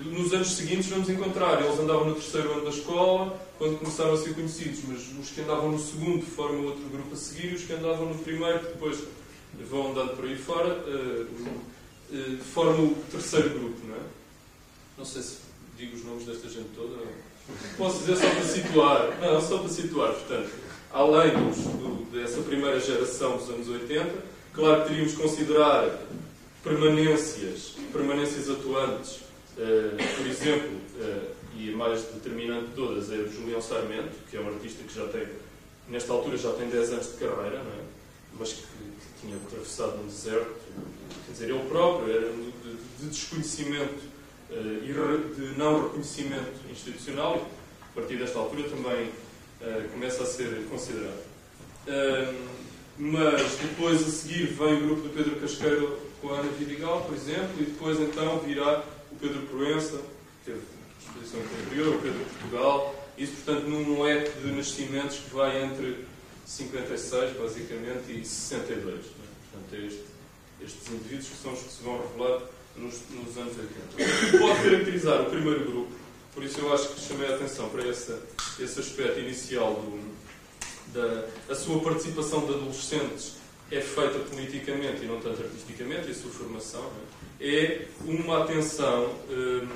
nos 0.04 0.34
anos 0.34 0.56
seguintes 0.56 0.88
vamos 0.88 1.10
encontrar. 1.10 1.62
Eles 1.64 1.80
andavam 1.80 2.06
no 2.06 2.16
terceiro 2.16 2.52
ano 2.52 2.64
da 2.64 2.70
escola, 2.70 3.40
quando 3.58 3.80
começaram 3.80 4.14
a 4.14 4.18
ser 4.18 4.34
conhecidos, 4.34 4.80
mas 4.88 5.00
os 5.20 5.30
que 5.30 5.42
andavam 5.42 5.72
no 5.72 5.80
segundo 5.80 6.26
formam 6.26 6.66
outro 6.66 6.88
grupo 6.90 7.14
a 7.14 7.18
seguir 7.18 7.52
e 7.52 7.56
os 7.56 7.64
que 7.64 7.74
andavam 7.74 8.08
no 8.08 8.16
primeiro, 8.16 8.60
que 8.60 8.68
depois 8.68 9.00
vão 9.70 9.92
andando 9.92 10.16
por 10.16 10.26
aí 10.26 10.36
fora, 10.36 10.84
formam 12.54 12.86
o 12.86 13.04
terceiro 13.12 13.50
grupo. 13.50 13.78
Não, 13.88 13.96
é? 13.96 14.00
não 14.98 15.06
sei 15.06 15.22
se 15.22 15.38
digo 15.78 15.96
os 15.96 16.06
nomes 16.06 16.26
desta 16.26 16.50
gente 16.50 16.70
toda. 16.76 16.96
Posso 17.78 18.00
dizer 18.00 18.18
só 18.18 18.30
para 18.30 18.44
situar. 18.44 19.20
Não, 19.22 19.42
só 19.42 19.58
para 19.60 19.70
situar. 19.70 20.14
Portanto, 20.14 20.50
além 20.92 21.32
dos, 21.32 21.58
do, 21.58 22.06
dessa 22.12 22.42
primeira 22.42 22.80
geração 22.80 23.38
dos 23.38 23.50
anos 23.50 23.68
80, 23.68 24.10
claro 24.54 24.82
que 24.82 24.90
teríamos 24.90 25.14
que 25.14 25.22
considerar 25.22 26.00
permanências, 26.64 27.74
permanências 27.92 28.50
atuantes. 28.50 29.25
Uh, 29.58 30.18
por 30.18 30.28
exemplo, 30.28 30.72
uh, 31.00 31.36
e 31.58 31.72
mais 31.72 32.02
determinante 32.04 32.68
de 32.68 32.74
todas 32.74 33.10
é 33.10 33.16
o 33.16 33.32
Julião 33.32 33.62
Sarmento, 33.62 34.12
que 34.30 34.36
é 34.36 34.42
um 34.42 34.48
artista 34.50 34.84
que 34.84 34.94
já 34.94 35.08
tem, 35.08 35.26
nesta 35.88 36.12
altura 36.12 36.38
já 36.38 36.52
tem 36.54 36.68
10 36.68 36.92
anos 36.92 37.14
de 37.14 37.14
carreira, 37.14 37.58
é? 37.58 37.84
mas 38.38 38.52
que, 38.52 38.62
que, 38.62 39.22
tinha 39.22 39.38
atravessado 39.38 39.98
um 40.02 40.08
deserto. 40.08 40.54
Quer 41.26 41.32
dizer, 41.32 41.50
ele 41.50 41.70
próprio 41.70 42.12
era 42.12 42.30
de, 42.30 42.52
de 43.00 43.08
desconhecimento 43.08 44.04
uh, 44.52 44.84
e 44.84 45.36
de 45.36 45.58
não 45.58 45.84
reconhecimento 45.84 46.70
institucional, 46.70 47.50
a 47.82 47.96
partir 47.96 48.18
desta 48.18 48.38
altura 48.38 48.70
também 48.70 49.10
começa 49.92 50.22
a 50.22 50.26
ser 50.28 50.68
considerado. 50.70 51.24
Uh, 51.88 52.36
mas 52.98 53.56
depois 53.58 54.02
a 54.02 54.10
seguir 54.10 54.48
vem 54.48 54.76
o 54.76 54.86
grupo 54.86 55.02
do 55.02 55.10
Pedro 55.10 55.36
Casqueiro 55.38 56.00
com 56.22 56.30
a 56.30 56.40
Ana 56.40 56.50
Vidigal, 56.52 57.02
por 57.02 57.16
exemplo, 57.16 57.56
e 57.60 57.66
depois 57.66 58.00
então 58.00 58.40
virá 58.40 58.84
o 59.16 59.20
Pedro 59.20 59.42
Proença, 59.44 59.98
que 60.44 60.52
teve 60.52 60.62
exposição 61.00 61.40
anterior, 61.40 61.96
o 61.96 62.02
Pedro 62.02 62.20
Portugal, 62.26 63.06
isso 63.18 63.34
portanto 63.44 63.68
num 63.68 64.04
leque 64.04 64.40
de 64.42 64.52
nascimentos 64.52 65.18
que 65.18 65.34
vai 65.34 65.64
entre 65.64 66.06
56 66.46 67.38
basicamente 67.38 68.12
e 68.12 68.26
62. 68.26 68.96
Né? 68.96 69.02
Portanto 69.52 69.74
é 69.74 69.88
este, 69.88 70.04
estes 70.62 70.94
indivíduos 70.94 71.28
que 71.30 71.38
são 71.38 71.54
os 71.54 71.60
que 71.60 71.72
se 71.72 71.84
vão 71.84 72.02
revelar 72.02 72.42
nos, 72.76 73.02
nos 73.10 73.38
anos 73.38 73.54
80. 73.58 74.38
Pode 74.40 74.64
caracterizar 74.64 75.22
o 75.22 75.30
primeiro 75.30 75.66
grupo, 75.66 75.92
por 76.34 76.44
isso 76.44 76.60
eu 76.60 76.74
acho 76.74 76.90
que 76.90 77.00
chamei 77.00 77.32
a 77.32 77.36
atenção 77.36 77.70
para 77.70 77.88
esse, 77.88 78.14
esse 78.60 78.80
aspecto 78.80 79.20
inicial 79.20 79.76
do, 79.76 80.16
da 80.94 81.28
a 81.50 81.56
sua 81.56 81.80
participação 81.80 82.46
de 82.46 82.54
adolescentes 82.54 83.45
é 83.72 83.82
feita 83.82 84.20
politicamente 84.20 85.04
e 85.04 85.08
não 85.08 85.20
tanto 85.20 85.42
artisticamente, 85.42 86.08
e 86.08 86.12
a 86.12 86.16
sua 86.16 86.32
formação 86.32 86.90
é, 87.40 87.48
é 87.48 87.88
uma 88.06 88.44
atenção 88.44 89.12
hum, 89.30 89.68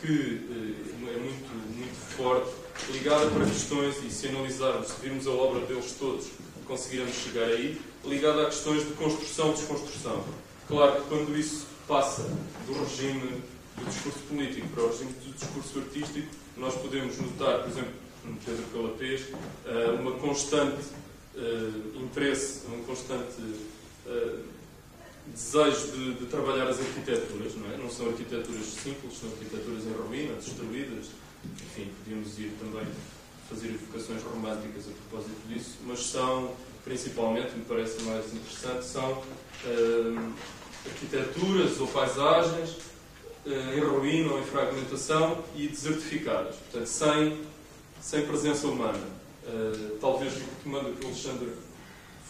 que 0.00 0.12
hum, 0.12 0.74
é 1.08 1.18
muito, 1.18 1.76
muito 1.76 2.16
forte, 2.16 2.50
ligada 2.92 3.26
para 3.30 3.44
questões, 3.44 3.96
e 4.04 4.10
se 4.10 4.28
analisarmos, 4.28 4.88
se 4.88 5.00
virmos 5.00 5.26
a 5.26 5.30
obra 5.30 5.60
deles 5.66 5.94
todos, 5.98 6.26
conseguiremos 6.66 7.14
chegar 7.14 7.44
aí, 7.44 7.80
ligada 8.04 8.42
a 8.42 8.46
questões 8.46 8.86
de 8.86 8.92
construção 8.94 9.50
e 9.50 9.54
desconstrução. 9.54 10.24
Claro 10.66 11.02
que 11.02 11.08
quando 11.08 11.38
isso 11.38 11.66
passa 11.86 12.22
do 12.66 12.72
regime 12.84 13.42
do 13.76 13.84
discurso 13.86 14.18
político 14.28 14.68
para 14.68 14.84
o 14.84 14.88
regime 14.88 15.12
do 15.12 15.32
discurso 15.32 15.78
artístico, 15.78 16.28
nós 16.56 16.74
podemos 16.74 17.18
notar, 17.18 17.60
por 17.60 17.70
exemplo, 17.70 17.92
no 18.24 18.36
Pedro 18.36 18.64
Calapês, 18.72 19.22
eh, 19.64 19.90
uma 19.98 20.12
constante 20.12 20.76
uh, 21.38 22.02
interesse, 22.02 22.66
um 22.68 22.82
constante 22.82 23.40
uh, 24.06 24.44
desejo 25.26 25.92
de, 25.92 26.14
de, 26.14 26.26
trabalhar 26.26 26.68
as 26.68 26.80
arquiteturas, 26.80 27.54
não 27.54 27.70
é? 27.70 27.76
Não 27.76 27.90
são 27.90 28.08
arquiteturas 28.08 28.66
simples, 28.66 29.18
são 29.18 29.30
arquiteturas 29.30 29.84
em 29.84 29.92
ruína, 29.92 30.34
destruídas. 30.34 31.06
Enfim, 31.44 31.90
podíamos 31.98 32.38
ir 32.38 32.52
também 32.58 32.86
fazer 33.48 33.68
evocações 33.68 34.22
românticas 34.22 34.86
a 34.88 34.90
propósito 34.90 35.48
disso, 35.48 35.76
mas 35.86 36.00
são, 36.00 36.52
principalmente, 36.84 37.54
me 37.54 37.64
parece 37.64 38.02
mais 38.02 38.26
interessante, 38.34 38.84
são 38.84 39.12
uh, 39.12 40.32
arquiteturas 40.84 41.80
ou 41.80 41.86
paisagens 41.88 42.76
em 43.46 43.80
ruína 43.80 44.32
ou 44.32 44.40
em 44.40 44.44
fragmentação 44.44 45.42
e 45.54 45.68
desertificadas, 45.68 46.56
portanto, 46.56 46.86
sem, 46.86 47.40
sem 48.00 48.26
presença 48.26 48.66
humana. 48.66 49.17
Uh, 49.48 49.96
talvez 49.98 50.34
o 50.36 50.40
que 50.40 50.68
o 50.68 51.06
Alexandre 51.06 51.52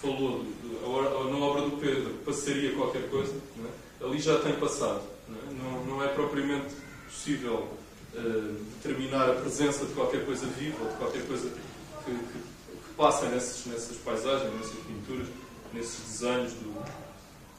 falou 0.00 0.44
de, 0.44 0.50
de, 0.50 1.30
na 1.30 1.44
obra 1.44 1.62
do 1.62 1.76
Pedro, 1.78 2.14
passaria 2.24 2.72
qualquer 2.74 3.10
coisa, 3.10 3.34
é? 3.34 4.04
ali 4.04 4.20
já 4.20 4.38
tem 4.38 4.52
passado. 4.54 5.02
Não 5.28 5.36
é, 5.36 5.84
não, 5.86 6.04
é 6.04 6.08
propriamente 6.08 6.74
possível 7.06 7.68
uh, 8.14 8.64
determinar 8.76 9.30
a 9.30 9.34
presença 9.34 9.84
de 9.84 9.94
qualquer 9.94 10.24
coisa 10.24 10.46
viva 10.46 10.76
ou 10.80 10.90
de 10.90 10.96
qualquer 10.96 11.26
coisa 11.26 11.50
que, 11.50 12.04
que, 12.04 12.18
que 12.18 12.94
passa 12.96 13.28
nesses, 13.28 13.66
nessas 13.66 13.96
paisagens, 13.96 14.54
nessas 14.54 14.78
pinturas, 14.86 15.26
nesses 15.74 16.00
desenhos 16.04 16.52
do, 16.52 16.72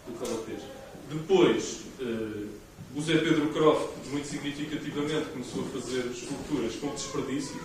do. 0.08 0.70
Depois, 1.10 1.82
uh, 2.00 2.48
o 2.96 3.02
Zé 3.02 3.18
Pedro 3.18 3.50
Croft, 3.50 3.90
muito 4.10 4.28
significativamente, 4.28 5.30
começou 5.32 5.66
a 5.66 5.80
fazer 5.80 6.06
esculturas 6.12 6.76
com 6.76 6.94
desperdício 6.94 7.60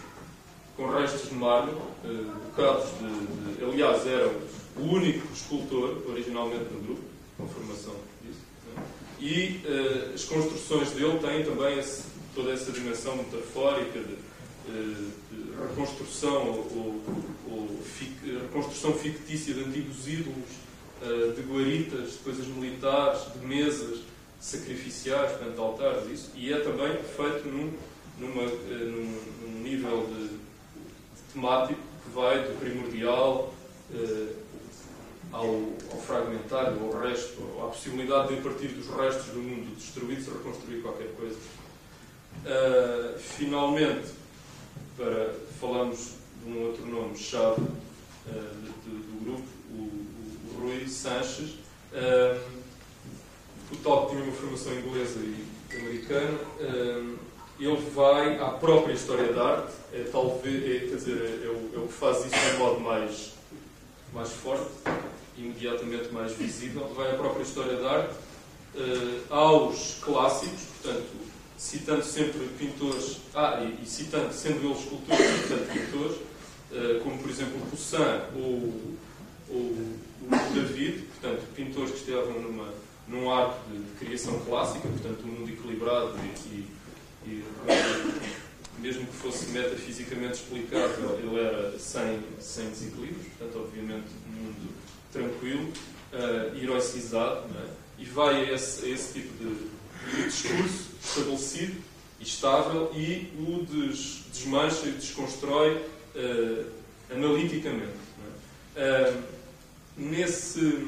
com 0.76 0.87
restos 0.88 1.28
de 1.28 1.34
mármore, 1.34 1.76
uh, 2.04 2.24
bocados 2.46 2.88
de, 2.98 3.56
de, 3.56 3.64
Aliás, 3.64 4.06
era 4.06 4.28
o 4.76 4.82
único 4.82 5.32
escultor, 5.32 6.02
originalmente 6.08 6.64
no 6.72 6.80
grupo, 6.80 7.02
com 7.37 7.48
formação 7.48 7.94
disso. 8.22 8.40
Né? 8.74 8.82
E 9.20 9.60
uh, 9.64 10.14
as 10.14 10.24
construções 10.24 10.90
dele 10.90 11.18
têm 11.18 11.44
também 11.44 11.78
esse, 11.78 12.04
toda 12.34 12.52
essa 12.52 12.72
dimensão 12.72 13.16
metafórica 13.16 14.00
de, 14.00 14.14
uh, 14.14 15.10
de 15.30 15.68
reconstrução 15.68 16.48
ou, 16.48 17.02
ou 17.50 17.80
fic, 17.84 18.12
reconstrução 18.24 18.92
fictícia 18.94 19.54
de 19.54 19.60
antigos 19.60 20.08
ídolos, 20.08 20.64
de 21.37 21.42
guaritas, 21.42 22.12
de 22.12 22.18
coisas 22.18 22.46
militares, 22.46 23.20
de 23.34 23.46
mesas 23.46 24.00
sacrificiais, 24.40 25.32
portanto, 25.32 25.60
altares, 25.60 26.10
isso. 26.10 26.30
E 26.34 26.50
é 26.50 26.60
também 26.60 26.96
feito 27.14 27.46
num, 27.46 27.70
numa, 28.18 28.42
num, 28.44 29.18
num 29.42 29.62
nível 29.62 30.06
de 30.06 30.38
temático 31.35 31.81
que 32.05 32.11
vai 32.14 32.38
do 32.38 32.59
primordial 32.59 33.53
eh, 33.92 34.33
ao, 35.33 35.47
ao, 35.47 36.01
fragmentário, 36.07 36.81
ao 36.81 37.01
resto, 37.01 37.42
à 37.61 37.66
possibilidade 37.66 38.29
de, 38.29 38.38
a 38.38 38.42
partir 38.42 38.68
dos 38.68 38.87
restos 38.88 39.27
do 39.27 39.40
mundo 39.40 39.75
destruídos, 39.75 40.29
reconstruir 40.29 40.81
qualquer 40.81 41.09
coisa. 41.16 41.37
Uh, 42.44 43.18
finalmente, 43.18 44.12
para 44.97 45.35
falarmos 45.61 46.14
de 46.42 46.51
um 46.51 46.66
outro 46.66 46.87
nome 46.87 47.16
chave 47.16 47.62
uh, 47.62 48.33
do 48.85 49.25
grupo, 49.25 49.49
o, 49.73 49.83
o, 49.83 50.57
o 50.57 50.61
Rui 50.61 50.87
Sanches, 50.87 51.51
uh, 51.92 52.40
o 53.73 53.77
que 53.77 54.11
tinha 54.11 54.23
uma 54.23 54.33
formação 54.33 54.73
inglesa 54.73 55.18
e 55.18 55.47
americana, 55.77 56.38
ele 57.59 57.90
vai 57.95 58.38
à 58.38 58.49
própria 58.49 58.93
história 58.93 59.33
da 59.33 59.45
arte, 59.45 59.73
é, 59.93 60.05
talvez, 60.11 60.64
é, 60.64 60.88
quer 60.88 60.97
dizer, 60.97 61.17
é, 61.17 61.47
é, 61.47 61.49
o, 61.49 61.71
é, 61.75 61.85
o, 61.85 61.87
que 61.87 61.93
faz 61.93 62.25
isso 62.27 62.35
de 62.35 62.57
um 62.57 62.59
modo 62.59 62.81
mais, 62.81 63.33
mais 64.12 64.31
forte, 64.31 64.71
imediatamente 65.37 66.12
mais 66.12 66.33
visível, 66.33 66.88
vai 66.97 67.11
à 67.12 67.14
própria 67.14 67.43
história 67.43 67.77
da 67.77 67.90
arte, 67.90 68.14
uh, 68.75 69.35
aos 69.35 69.99
clássicos, 70.01 70.62
portanto, 70.83 71.11
citando 71.57 72.05
sempre 72.05 72.40
pintores, 72.59 73.21
ah, 73.35 73.61
e, 73.62 73.85
e 73.85 73.87
citando, 73.87 74.33
sendo 74.33 74.67
eles 74.67 74.81
escultores, 74.81 75.43
citando 75.43 75.73
pintores, 75.73 76.17
uh, 76.17 77.01
como 77.03 77.19
por 77.19 77.31
exemplo 77.31 77.57
o 77.57 77.67
Poussin 77.67 77.97
ou, 78.37 78.97
ou 79.49 79.61
o 79.61 80.55
David, 80.55 81.03
portanto, 81.03 81.43
pintores 81.55 81.93
que 81.93 82.11
estavam 82.11 82.40
numa, 82.40 82.69
num 83.07 83.31
arco 83.31 83.59
de, 83.71 83.79
de 83.79 84.05
criação 84.05 84.40
clássica, 84.40 84.88
portanto, 84.88 85.25
um 85.25 85.29
mundo 85.29 85.51
equilibrado 85.51 86.14
e, 86.19 86.49
e 86.49 86.73
e 87.26 87.44
mesmo 88.78 89.06
que 89.06 89.14
fosse 89.14 89.46
metafisicamente 89.46 90.34
explicável, 90.34 91.18
ele 91.18 91.40
era 91.40 91.78
sem, 91.78 92.20
sem 92.38 92.68
desequilíbrios, 92.68 93.26
portanto, 93.38 93.62
obviamente, 93.64 94.08
um 94.28 94.42
mundo 94.42 94.74
tranquilo, 95.10 95.72
uh, 96.12 96.56
heroicizado, 96.56 97.48
é? 97.56 97.70
e 97.98 98.04
vai 98.04 98.44
a 98.44 98.52
esse, 98.52 98.84
a 98.84 98.88
esse 98.88 99.12
tipo 99.14 99.32
de, 99.38 100.16
de, 100.16 100.24
discurso 100.24 100.90
estabelecido 101.02 101.76
e 102.20 102.22
estável 102.24 102.90
e 102.94 103.32
o 103.38 103.64
des, 103.64 104.24
desmancha 104.32 104.87
e 104.87 104.92
desconstrói 104.92 105.76
uh, 106.14 106.66
analiticamente. 107.10 108.04
É? 108.76 109.10
Uh, 109.10 109.22
nesse, 109.96 110.87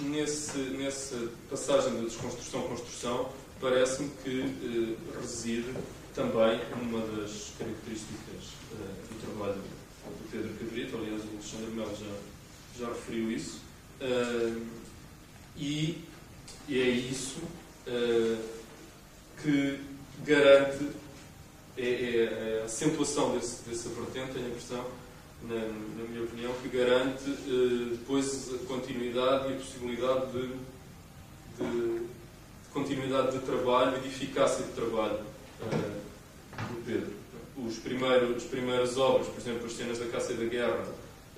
nesse, 0.00 0.58
nessa 0.58 1.28
passagem 1.50 1.94
da 1.94 2.00
desconstrução-construção, 2.00 3.30
parece-me 3.60 4.10
que 4.22 4.40
eh, 4.40 5.18
reside 5.20 5.72
também 6.14 6.60
uma 6.80 7.00
das 7.00 7.52
características 7.58 8.52
eh, 8.72 8.94
do 9.08 9.20
trabalho 9.20 9.60
do 10.06 10.30
Pedro 10.30 10.54
Cabrito, 10.54 10.96
aliás, 10.96 11.22
o 11.24 11.28
Alexandre 11.34 11.70
Melo 11.72 11.96
já, 11.96 12.84
já 12.86 12.92
referiu 12.92 13.30
isso, 13.30 13.60
uh, 14.00 14.62
e, 15.56 16.04
é 16.68 16.74
isso 16.74 17.40
uh, 17.86 18.44
que 19.42 19.80
garante, 20.24 20.90
é, 21.76 21.82
é, 21.82 21.88
é, 21.88 22.60
a 22.62 22.64
acentuação 22.64 23.36
desse, 23.36 23.68
dessa 23.68 23.88
vertente, 23.88 24.32
tenho 24.32 24.46
a 24.46 24.48
impressão, 24.48 24.84
na, 25.42 25.54
na 25.54 26.08
minha 26.08 26.22
opinião, 26.22 26.52
que 26.62 26.68
garante 26.68 27.24
depois 27.90 28.54
a 28.54 28.66
continuidade 28.66 29.50
e 29.50 29.52
a 29.52 29.58
possibilidade 29.58 30.32
de, 30.32 30.48
de, 31.58 31.98
de, 31.98 32.06
continuidade 32.76 33.38
de 33.38 33.38
trabalho 33.38 33.96
e 33.96 34.00
de 34.00 34.08
eficácia 34.08 34.62
de 34.62 34.72
trabalho 34.72 35.20
uh, 35.62 35.68
do 36.68 36.84
Pedro. 36.84 37.16
Os 37.56 37.78
primeiros, 37.78 38.36
as 38.36 38.42
primeiras 38.42 38.98
obras, 38.98 39.28
por 39.28 39.40
exemplo, 39.40 39.64
as 39.64 39.72
cenas 39.72 39.98
da 39.98 40.06
caça 40.08 40.34
e 40.34 40.36
da 40.36 40.44
guerra, 40.44 40.84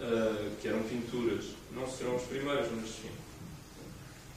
uh, 0.00 0.50
que 0.60 0.66
eram 0.66 0.82
pinturas, 0.82 1.44
não 1.72 1.88
serão 1.88 2.16
as 2.16 2.22
primeiras, 2.22 2.66
mas 2.74 2.90
sim, 2.90 3.10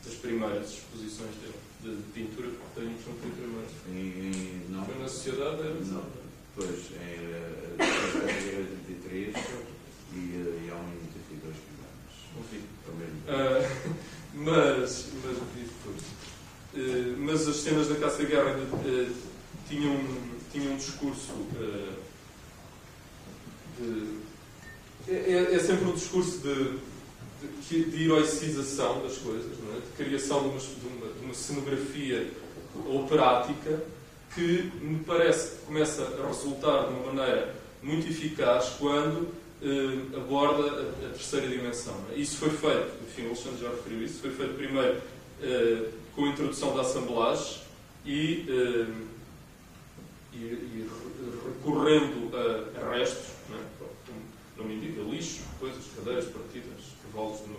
as 0.06 0.14
primeiras 0.14 0.74
exposições 0.74 1.34
dele 1.42 1.56
de, 1.82 1.96
de 1.96 2.04
pintura 2.14 2.50
que 2.50 2.80
tenho 2.80 2.96
são 3.04 3.14
primeiras. 3.16 3.72
E, 3.88 4.68
não, 4.70 4.86
Foi 4.86 5.00
na 5.00 5.08
sociedade? 5.08 5.60
Era, 5.60 5.74
não. 5.74 6.06
Pois, 6.54 6.92
em 6.92 7.32
83 8.58 9.36
e, 10.14 10.18
e 10.18 10.70
há 10.70 10.76
um 10.76 10.92
82 10.92 11.56
Enfim. 12.38 12.62
Uh, 13.28 13.96
mas, 14.34 15.10
mas, 15.24 15.38
uh, 16.74 17.16
mas 17.18 17.48
as 17.48 17.58
cenas 17.58 17.88
da 17.88 17.96
caça-guerra 17.96 18.58
uh, 18.58 19.16
tinham, 19.68 20.00
tinham 20.52 20.74
um 20.74 20.78
discurso 20.78 21.32
uh, 21.32 21.94
de. 23.80 24.22
É, 25.08 25.56
é, 25.56 25.60
sempre 25.60 25.86
um 25.86 25.94
discurso 25.94 26.40
de, 26.40 26.78
de, 27.68 27.90
de 27.90 28.04
heroicização 28.04 29.02
das 29.02 29.18
coisas, 29.18 29.52
é? 29.52 29.80
de 29.80 30.04
criação 30.04 30.44
de 30.44 30.50
uma, 30.50 30.60
de, 30.60 30.88
uma, 30.88 31.14
de 31.14 31.26
uma 31.26 31.34
cenografia 31.34 32.32
operática 32.88 33.82
que 34.36 34.72
me 34.82 35.00
parece 35.00 35.56
que 35.56 35.66
começa 35.66 36.04
a 36.04 36.28
resultar 36.28 36.88
de 36.88 36.94
uma 36.94 37.14
maneira 37.14 37.56
muito 37.82 38.08
eficaz 38.08 38.76
quando 38.80 39.28
eh, 39.62 40.18
aborda 40.18 40.64
a, 40.72 41.08
a, 41.08 41.10
terceira 41.10 41.48
dimensão. 41.48 41.96
É? 42.12 42.20
Isso 42.20 42.38
foi 42.38 42.50
feito, 42.50 42.92
enfim, 43.08 43.24
o 43.24 43.28
Alexandre 43.28 43.62
já 43.62 43.70
referiu 43.70 44.04
isso, 44.04 44.20
foi 44.22 44.32
feito 44.32 44.56
primeiro 44.56 45.02
eh, 45.42 45.90
com 46.16 46.26
a 46.26 46.28
introdução 46.30 46.76
da 46.76 46.82
assemblagem 46.82 47.62
e, 48.06 48.46
eh, 48.50 48.94
e, 50.34 50.38
e, 50.38 50.90
recorrendo 51.46 52.32
a, 52.36 52.80
a 52.80 52.94
restos, 52.94 53.28
não, 53.50 53.58
é? 53.58 53.62
não 54.58 54.66
me 54.66 54.76
indica, 54.76 55.02
lixo, 55.02 55.42
coisas, 55.60 55.84
cadeiras 55.96 56.26
partidas, 56.26 56.82
cavalos 57.04 57.42
no 57.48 57.58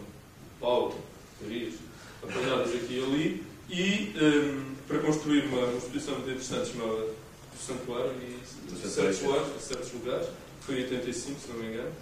pau, 0.60 0.94
teorias, 1.38 1.74
apanhadas 2.22 2.74
aqui 2.74 2.98
e 2.98 3.02
ali, 3.02 3.46
e 3.68 4.14
um, 4.18 4.74
para 4.86 4.98
construir 4.98 5.46
uma, 5.46 5.64
uma 5.64 5.78
exposição 5.78 6.14
muito 6.14 6.30
interessante 6.30 6.72
chamada 6.72 6.94
do 6.96 7.58
Santuário 7.58 8.12
e 8.20 8.38
certos 8.86 9.22
lugares, 9.22 9.62
certos 9.62 9.92
lugares, 9.92 10.28
foi 10.60 10.80
em 10.80 10.82
85, 10.84 11.40
se 11.40 11.48
não 11.48 11.56
me 11.56 11.66
engano. 11.68 11.92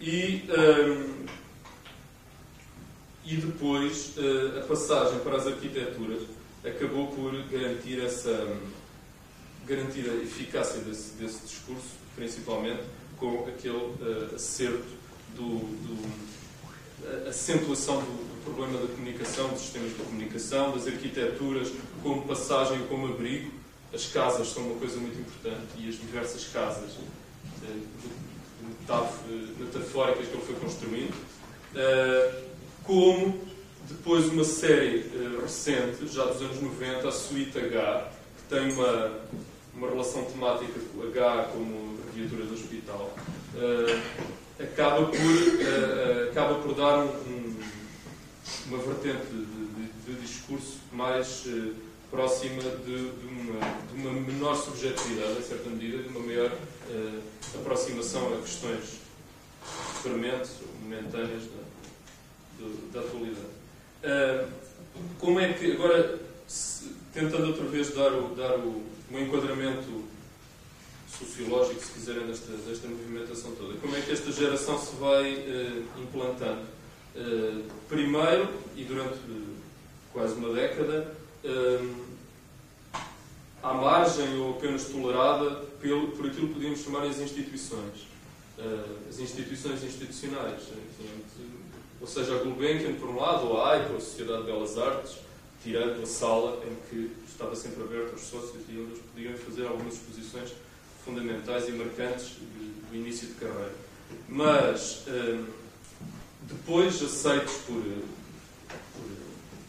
E, 0.00 0.44
um, 0.48 1.26
e 3.28 3.36
depois 3.36 4.14
uh, 4.16 4.58
a 4.58 4.62
passagem 4.62 5.18
para 5.20 5.36
as 5.36 5.46
arquiteturas 5.46 6.22
acabou 6.64 7.08
por 7.08 7.32
garantir 7.44 8.02
essa 8.02 8.56
garantir 9.66 10.08
a 10.08 10.14
eficácia 10.14 10.80
desse, 10.80 11.10
desse 11.16 11.46
discurso, 11.46 11.90
principalmente 12.16 12.82
com 13.18 13.46
aquele 13.46 13.76
uh, 13.76 14.34
acerto 14.34 14.96
do, 15.36 15.58
do 15.58 17.28
acentuação 17.28 18.00
do, 18.00 18.28
problema 18.44 18.78
da 18.78 18.86
comunicação, 18.86 19.48
dos 19.50 19.60
sistemas 19.60 19.90
de 19.90 19.96
comunicação, 19.96 20.72
das 20.72 20.86
arquiteturas, 20.86 21.70
como 22.02 22.22
passagem, 22.22 22.78
como 22.88 23.08
abrigo. 23.08 23.52
As 23.92 24.06
casas 24.06 24.48
são 24.48 24.62
uma 24.64 24.78
coisa 24.78 24.96
muito 24.96 25.18
importante 25.18 25.66
e 25.78 25.88
as 25.88 25.96
diversas 25.96 26.44
casas 26.46 26.92
eh, 27.62 27.76
metafóricas 29.58 30.28
que 30.28 30.34
ele 30.34 30.42
foi 30.46 30.54
construindo, 30.56 31.14
eh, 31.74 32.44
como 32.88 33.38
depois 33.86 34.24
uma 34.30 34.44
série 34.44 35.04
eh, 35.14 35.42
recente, 35.42 36.08
já 36.08 36.24
dos 36.24 36.40
anos 36.40 36.58
90, 36.62 37.06
a 37.06 37.12
Suite 37.12 37.58
H, 37.58 38.10
que 38.38 38.54
tem 38.54 38.72
uma, 38.72 39.12
uma 39.74 39.90
relação 39.90 40.24
temática 40.24 40.80
com 40.94 41.02
H 41.02 41.50
como 41.52 41.98
abreviatura 42.00 42.46
do 42.46 42.54
hospital, 42.54 43.14
acaba 44.58 45.06
por, 45.06 46.30
acaba 46.30 46.54
por 46.56 46.74
dar 46.74 47.04
um 47.04 47.58
uma 48.66 48.78
vertente 48.78 49.26
de, 49.26 49.44
de, 49.44 50.14
de 50.14 50.20
discurso 50.20 50.78
mais 50.92 51.44
próxima 52.10 52.62
de, 52.62 53.10
de, 53.10 53.26
uma, 53.26 53.60
de, 53.92 54.00
uma, 54.00 54.12
menor 54.12 54.54
subjetividade, 54.54 55.38
em 55.38 55.42
certa 55.42 55.68
medida, 55.68 56.02
de 56.02 56.08
uma 56.08 56.20
maior 56.20 56.52
aproximação 57.54 58.34
a 58.34 58.38
questões 58.38 59.00
ou 60.04 60.12
momentâneas 60.82 61.42
da, 61.44 61.67
da 62.92 63.00
atualidade. 63.00 63.46
Uh, 64.04 64.48
como 65.18 65.40
é 65.40 65.52
que, 65.52 65.72
agora, 65.72 66.18
se, 66.46 66.90
tentando 67.12 67.48
outra 67.48 67.64
vez 67.64 67.94
dar, 67.94 68.12
o, 68.12 68.34
dar 68.34 68.58
o, 68.58 68.82
um 69.10 69.18
enquadramento 69.18 70.04
sociológico, 71.08 71.84
se 71.84 71.92
quiserem, 71.92 72.26
desta, 72.26 72.52
desta 72.52 72.88
movimentação 72.88 73.52
toda, 73.52 73.74
como 73.78 73.96
é 73.96 74.00
que 74.00 74.12
esta 74.12 74.30
geração 74.30 74.78
se 74.78 74.94
vai 74.96 75.44
implantando? 75.96 76.78
Eh, 77.18 77.62
primeiro, 77.88 78.48
e 78.76 78.84
durante 78.84 79.18
quase 80.12 80.34
uma 80.34 80.54
década, 80.54 81.12
uh, 81.44 81.94
à 83.60 83.74
margem 83.74 84.38
ou 84.38 84.56
apenas 84.56 84.84
tolerada 84.84 85.64
pelo, 85.80 86.12
por 86.12 86.26
aquilo 86.26 86.48
que 86.48 86.54
podíamos 86.54 86.80
chamar 86.80 87.02
as 87.04 87.18
instituições. 87.18 88.06
Uh, 88.56 89.08
as 89.08 89.18
instituições 89.18 89.82
institucionais. 89.82 90.62
Enfim, 90.62 91.22
ou 92.00 92.06
seja, 92.06 92.36
a 92.36 92.38
Gulbenkian, 92.38 92.94
por 92.94 93.10
um 93.10 93.16
lado, 93.16 93.46
ou 93.46 93.60
a 93.60 93.72
AICA, 93.72 93.96
a 93.96 94.00
Sociedade 94.00 94.40
de 94.40 94.46
Belas 94.46 94.78
Artes, 94.78 95.18
tirando 95.62 96.02
a 96.02 96.06
sala 96.06 96.62
em 96.64 96.74
que 96.88 97.12
estava 97.26 97.54
sempre 97.56 97.82
aberta 97.82 98.12
aos 98.12 98.22
sócios 98.22 98.62
e 98.68 98.72
eles 98.72 98.98
podiam 99.12 99.34
fazer 99.34 99.66
algumas 99.66 99.94
exposições 99.94 100.52
fundamentais 101.04 101.68
e 101.68 101.72
marcantes 101.72 102.36
do 102.88 102.96
início 102.96 103.28
de 103.28 103.34
carreira. 103.34 103.74
Mas 104.28 105.04
depois 106.42 107.02
aceitos 107.02 107.54
por, 107.66 107.82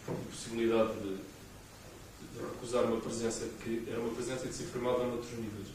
por, 0.05 0.15
possibilidade 0.31 0.93
de, 0.93 1.15
de, 1.15 2.39
recusar 2.39 2.85
uma 2.85 2.99
presença 3.01 3.47
que 3.63 3.83
era 3.89 3.99
uma 3.99 4.13
presença 4.13 4.47
que 4.47 4.53
se 4.53 4.63
afirmava 4.63 5.05
noutros 5.05 5.31
níveis. 5.31 5.67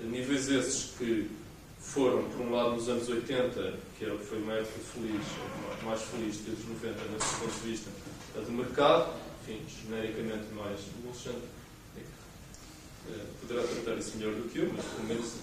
Níveis 0.00 0.48
esses 0.48 0.92
que 0.96 1.30
foram, 1.82 2.24
por 2.24 2.46
um 2.46 2.52
lado, 2.52 2.76
nos 2.76 2.88
anos 2.88 3.08
80, 3.08 3.74
que 3.98 4.06
foi 4.24 4.38
uma 4.38 4.54
época 4.54 4.78
feliz, 4.94 5.22
mais 5.84 6.00
feliz 6.02 6.36
que 6.36 6.50
os 6.52 6.66
90, 6.66 7.04
nesse 7.12 7.34
ponto 7.36 7.62
de 7.62 7.70
vista, 7.70 7.90
do 8.34 8.52
mercado, 8.52 9.12
enfim, 9.42 9.60
genericamente 9.84 10.54
mais. 10.54 10.80
O 10.80 11.08
Alexandre 11.08 11.42
é, 13.10 13.24
poderá 13.40 13.62
tratar 13.66 13.98
isso 13.98 14.16
melhor 14.16 14.34
do 14.34 14.48
que 14.48 14.60
eu, 14.60 14.72
mas 14.74 14.84
pelo 14.84 15.08
menos, 15.08 15.34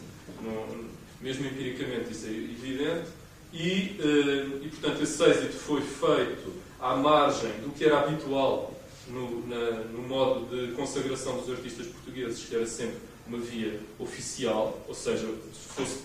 não, 0.41 0.85
mesmo 1.21 1.45
empiricamente, 1.45 2.11
isso 2.11 2.25
é 2.25 2.29
evidente. 2.29 3.09
E, 3.51 3.97
eh, 3.99 4.59
e, 4.61 4.69
portanto, 4.69 5.01
esse 5.01 5.23
êxito 5.23 5.53
foi 5.53 5.81
feito 5.81 6.53
à 6.79 6.95
margem 6.95 7.51
do 7.61 7.73
que 7.73 7.83
era 7.83 8.01
habitual 8.01 8.79
no, 9.07 9.47
na, 9.47 9.83
no 9.85 10.03
modo 10.03 10.45
de 10.45 10.71
consagração 10.73 11.37
dos 11.39 11.49
artistas 11.49 11.87
portugueses, 11.87 12.45
que 12.45 12.55
era 12.55 12.67
sempre 12.67 13.08
uma 13.29 13.37
via 13.37 13.79
oficial, 13.99 14.83
ou 14.87 14.95
seja, 14.95 15.27
se 15.53 15.73
fosse 15.75 15.99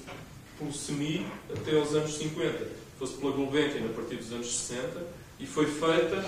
pelo 0.58 0.72
SEMI 0.72 1.26
até 1.50 1.76
aos 1.76 1.94
anos 1.94 2.14
50, 2.16 2.66
fosse 2.98 3.14
pela 3.14 3.32
Gulbenkian 3.32 3.86
a 3.86 3.94
partir 3.94 4.16
dos 4.16 4.32
anos 4.32 4.54
60, 4.54 5.02
e 5.40 5.46
foi 5.46 5.66
feita 5.66 6.24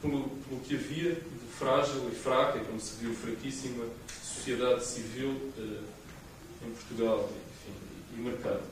pelo, 0.00 0.30
pelo 0.48 0.60
que 0.62 0.74
havia 0.76 1.14
de 1.14 1.46
frágil 1.58 2.08
e 2.10 2.14
fraca, 2.14 2.60
como 2.60 2.80
se 2.80 2.96
viu, 3.00 3.12
fraquíssima 3.12 3.84
sociedade 4.22 4.86
civil 4.86 5.36
eh, 5.58 6.66
em 6.66 6.70
Portugal 6.70 7.28
enfim, 7.28 8.16
e 8.16 8.20
mercado. 8.20 8.62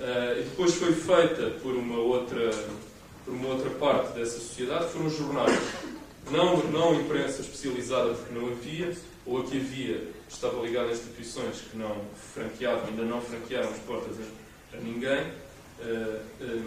Uh, 0.00 0.40
e 0.40 0.42
depois 0.44 0.74
foi 0.74 0.92
feita 0.92 1.50
por 1.62 1.74
uma 1.74 1.98
outra 1.98 2.50
por 3.24 3.34
uma 3.34 3.48
outra 3.48 3.70
parte 3.70 4.12
dessa 4.12 4.38
sociedade 4.38 4.92
foram 4.92 5.08
jornais 5.08 5.58
não 6.30 6.58
não 6.70 7.00
imprensa 7.00 7.40
especializada 7.40 8.12
porque 8.12 8.34
não 8.34 8.48
havia 8.48 8.94
ou 9.26 9.40
a 9.40 9.44
que 9.44 9.56
havia 9.56 10.08
estava 10.34 10.60
ligada 10.62 10.88
a 10.88 10.92
instituições 10.92 11.60
que 11.70 11.76
não 11.76 11.96
franqueavam 12.34 12.88
ainda 12.88 13.02
não 13.02 13.20
franquearam 13.20 13.70
as 13.70 13.78
portas 13.78 14.16
a, 14.18 14.76
a 14.76 14.80
ninguém 14.80 15.20
uh, 15.20 15.30
eh, 15.80 16.22
um, 16.40 16.44
eh, 16.44 16.62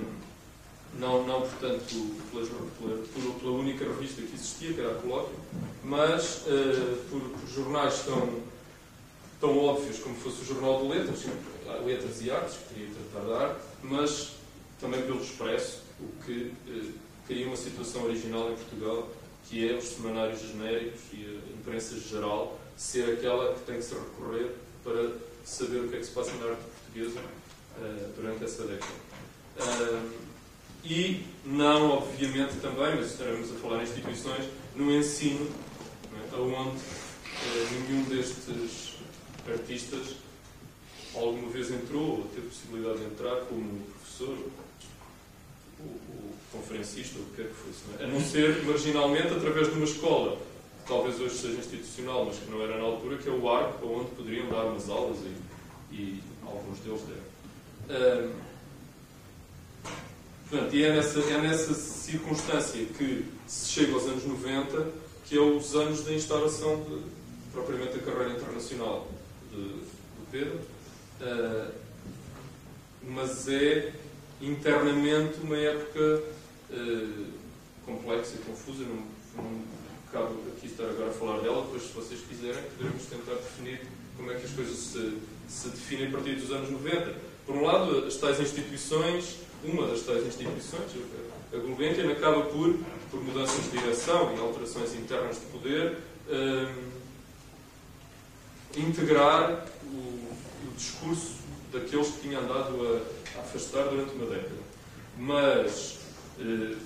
não 1.00 1.26
não 1.26 1.42
portanto 1.42 2.18
pela, 2.32 3.34
pela, 3.40 3.52
única 3.52 3.86
revista 3.86 4.22
que 4.22 4.34
existia 4.34 4.74
que 4.74 4.80
era 4.82 4.92
a 4.92 4.96
Colóquio 4.96 5.36
mas 5.84 6.46
uh, 6.48 6.98
por, 7.10 7.22
por 7.22 7.48
jornais 7.48 8.04
tão 8.04 8.42
tão 9.40 9.58
óbvios 9.58 10.00
como 10.00 10.16
fosse 10.16 10.42
o 10.42 10.46
Jornal 10.46 10.82
de 10.82 10.88
Letras 10.90 11.26
letras 11.80 12.22
e 12.22 12.32
artes, 12.32 12.58
que 12.58 12.74
queria 12.74 12.90
tratar 13.12 13.28
da 13.28 13.42
arte, 13.48 13.62
mas 13.84 14.32
também 14.80 15.02
pelo 15.04 15.22
expresso, 15.22 15.82
o 16.00 16.24
que 16.26 16.54
eh, 16.68 16.92
cria 17.28 17.48
uma 17.48 17.56
situação 17.56 18.04
original 18.04 18.52
em 18.52 18.56
Portugal, 18.56 19.10
que 19.48 19.70
é 19.70 19.74
os 19.76 19.86
semanários 19.86 20.42
genéricos 20.42 21.02
e 21.14 21.26
a 21.26 21.60
imprensa 21.60 22.00
geral 22.00 22.60
ser 22.82 23.14
aquela 23.14 23.54
que 23.54 23.60
tem 23.62 23.76
que 23.76 23.84
se 23.84 23.94
recorrer 23.94 24.56
para 24.84 25.12
saber 25.46 25.82
o 25.82 25.88
que 25.88 25.98
é 25.98 26.00
que 26.00 26.06
se 26.06 26.12
passa 26.12 26.32
na 26.34 26.48
arte 26.48 26.64
portuguesa 26.64 27.20
uh, 27.20 28.14
durante 28.16 28.44
essa 28.44 28.64
década. 28.64 28.92
Uh, 29.60 30.10
e 30.84 31.24
não, 31.46 31.92
obviamente, 31.92 32.56
também, 32.60 32.96
mas 32.96 33.12
estaremos 33.12 33.52
a 33.52 33.56
falar 33.56 33.82
em 33.82 33.84
instituições, 33.84 34.46
no 34.76 34.92
ensino, 34.92 35.48
é? 36.12 36.36
onde 36.36 36.50
uh, 36.50 37.88
nenhum 37.88 38.04
destes 38.06 38.96
artistas 39.48 40.16
alguma 41.14 41.50
vez 41.52 41.70
entrou 41.70 42.18
ou 42.18 42.24
teve 42.34 42.48
possibilidade 42.48 42.98
de 42.98 43.06
entrar 43.06 43.36
como 43.42 43.80
professor, 44.00 44.38
o, 45.80 45.84
o 45.84 46.34
conferencista, 46.52 47.20
ou 47.20 47.26
o 47.26 47.28
que 47.30 47.36
quer 47.44 47.48
que 47.48 47.54
fosse. 47.54 47.82
É? 48.00 48.06
A 48.06 48.08
não 48.08 48.20
ser 48.20 48.64
marginalmente 48.64 49.28
através 49.28 49.68
de 49.68 49.74
uma 49.76 49.86
escola, 49.86 50.51
talvez 50.88 51.20
hoje 51.20 51.36
seja 51.36 51.60
institucional, 51.60 52.26
mas 52.26 52.38
que 52.38 52.50
não 52.50 52.62
era 52.62 52.78
na 52.78 52.84
altura, 52.84 53.18
que 53.18 53.30
é 53.30 53.32
o 53.32 53.50
ARC, 53.50 53.84
onde 53.84 54.12
poderiam 54.12 54.50
dar 54.50 54.66
umas 54.66 54.90
aulas 54.90 55.18
e, 55.20 55.94
e 55.96 56.24
alguns 56.46 56.80
deles 56.80 57.02
deram. 57.02 57.32
Um, 57.92 58.32
portanto, 60.50 60.76
e 60.76 60.84
é 60.84 60.96
nessa, 60.96 61.20
é 61.20 61.38
nessa 61.42 61.74
circunstância 61.74 62.86
que 62.86 63.26
se 63.48 63.70
chega 63.70 63.94
aos 63.94 64.04
anos 64.04 64.26
90, 64.26 64.88
que 65.26 65.38
é 65.38 65.42
os 65.42 65.76
anos 65.76 66.04
da 66.04 66.14
instauração 66.14 66.84
de, 66.84 67.02
propriamente 67.52 67.98
da 67.98 68.00
carreira 68.00 68.34
internacional 68.38 69.08
de, 69.52 69.58
do 69.58 70.32
Pedro, 70.32 70.60
uh, 71.22 71.72
mas 73.08 73.48
é 73.48 73.94
internamente 74.42 75.40
uma 75.42 75.58
época 75.58 76.24
uh, 76.72 77.26
complexa 77.86 78.36
e 78.36 78.40
confusa. 78.40 78.84
Não, 78.84 79.44
não 79.44 79.81
cabe 80.12 80.36
aqui 80.56 80.68
estar 80.68 80.84
agora 80.84 81.10
a 81.10 81.14
falar 81.14 81.40
dela, 81.40 81.62
depois, 81.62 81.84
se 81.84 81.94
vocês 81.94 82.20
quiserem, 82.22 82.62
poderemos 82.78 83.04
tentar 83.06 83.36
definir 83.36 83.82
como 84.18 84.32
é 84.32 84.36
que 84.36 84.46
as 84.46 84.52
coisas 84.52 84.78
se, 84.78 85.18
se 85.48 85.70
definem 85.70 86.08
a 86.08 86.12
partir 86.12 86.36
dos 86.36 86.52
anos 86.52 86.70
90. 86.70 87.16
Por 87.46 87.56
um 87.56 87.64
lado, 87.64 88.06
as 88.06 88.16
tais 88.18 88.40
instituições, 88.40 89.38
uma 89.64 89.88
das 89.88 90.02
tais 90.02 90.26
instituições, 90.28 90.92
a 91.54 91.58
Gulbenkian, 91.58 92.12
acaba 92.12 92.42
por, 92.44 92.76
por 93.10 93.24
mudanças 93.24 93.64
de 93.66 93.78
direção 93.78 94.36
e 94.36 94.40
alterações 94.40 94.94
internas 94.96 95.40
de 95.40 95.46
poder, 95.48 95.98
um, 96.30 96.92
integrar 98.78 99.66
o, 99.84 99.98
o, 99.98 100.74
discurso 100.76 101.36
daqueles 101.72 102.08
que 102.10 102.22
tinham 102.22 102.42
andado 102.42 102.76
a, 103.36 103.40
a 103.40 103.42
afastar 103.42 103.84
durante 103.86 104.14
uma 104.14 104.26
década. 104.28 104.62
Mas, 105.18 106.00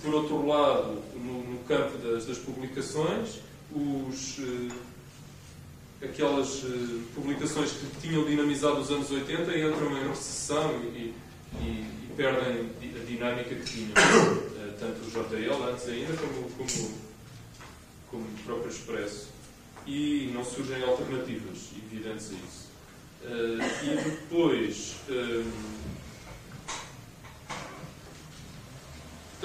por 0.01 0.14
outro 0.14 0.45
lado, 0.45 1.01
no, 1.16 1.43
no 1.43 1.60
campo 1.66 1.97
das, 1.97 2.26
das, 2.26 2.38
publicações, 2.38 3.39
os, 3.72 4.39
eh, 4.39 6.06
aquelas 6.06 6.64
eh, 6.64 7.01
publicações 7.14 7.72
que 7.72 8.01
tinham 8.01 8.26
dinamizado 8.26 8.80
os 8.80 8.91
anos 8.91 9.10
80 9.10 9.58
entram 9.58 9.97
em 9.97 10.08
recessão 10.08 10.72
e, 10.93 11.14
e, 11.62 11.66
e 11.66 12.10
perdem 12.16 12.70
a 12.82 13.06
dinâmica 13.06 13.56
que 13.56 13.64
tinham. 13.64 13.91
tanto 14.80 15.06
o 15.06 15.10
JL, 15.10 15.64
antes 15.70 15.88
ainda, 15.88 16.14
como, 16.18 16.49
como, 16.49 16.93
como 18.12 18.24
o 18.24 18.43
próprio 18.45 18.70
Expresso. 18.70 19.30
E 19.88 20.32
não 20.34 20.43
surgem 20.43 20.84
alternativas 20.84 21.70
evidentes 21.78 22.32
a 22.32 22.34
isso. 22.34 22.70
e 23.84 24.10
depois. 24.10 24.95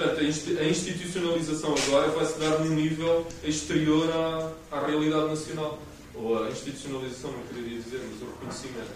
Portanto, 0.01 0.19
a 0.59 0.63
institucionalização 0.63 1.75
agora 1.75 2.09
vai-se 2.09 2.39
dar 2.39 2.57
num 2.57 2.73
nível 2.73 3.27
exterior 3.43 4.11
à, 4.11 4.51
à 4.75 4.87
realidade 4.87 5.27
nacional 5.27 5.77
ou 6.15 6.43
a 6.43 6.49
institucionalização, 6.49 7.31
não 7.31 7.43
queria 7.43 7.79
dizer, 7.79 8.01
mas 8.11 8.19
o 8.19 8.31
reconhecimento. 8.31 8.95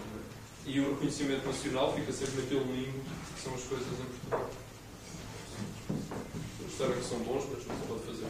E 0.66 0.80
o 0.80 0.90
reconhecimento 0.90 1.46
nacional 1.46 1.94
fica 1.94 2.12
sempre 2.12 2.42
naquele 2.42 2.64
limbo 2.64 3.04
que 3.36 3.40
são 3.40 3.54
as 3.54 3.62
coisas 3.66 3.88
em 3.88 4.30
Portugal. 4.30 4.50
Sabem 6.76 6.98
que 6.98 7.06
são 7.06 7.20
bons, 7.20 7.44
mas 7.54 7.68
não 7.68 7.76
se 7.76 7.88
pode 7.88 8.02
fazer 8.02 8.26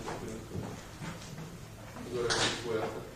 Agora 2.11 2.27
é 2.27 2.35
um 2.35 2.67
poeta. 2.67 3.14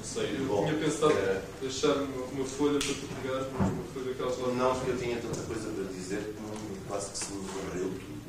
Não 0.00 0.06
sei, 0.06 0.34
eu 0.34 0.64
tinha 0.64 0.78
pensado 0.82 1.12
é... 1.12 1.42
deixar 1.60 1.92
uma, 1.92 2.24
uma, 2.24 2.44
folha 2.46 2.78
para 2.78 2.88
tu 2.88 3.06
pegar, 3.20 3.46
mas 3.52 3.70
uma 3.70 3.84
folha 3.92 4.06
daquelas 4.06 4.38
lá. 4.38 4.48
Não, 4.54 4.74
porque 4.74 4.92
eu 4.92 4.98
tinha 4.98 5.20
tanta 5.20 5.42
coisa 5.42 5.68
para 5.68 5.84
dizer 5.92 6.34
que 6.34 6.88
quase 6.88 7.10
que 7.10 7.18
se 7.18 7.32
me 7.34 7.46
varreu 7.46 7.90
tudo. 7.90 8.20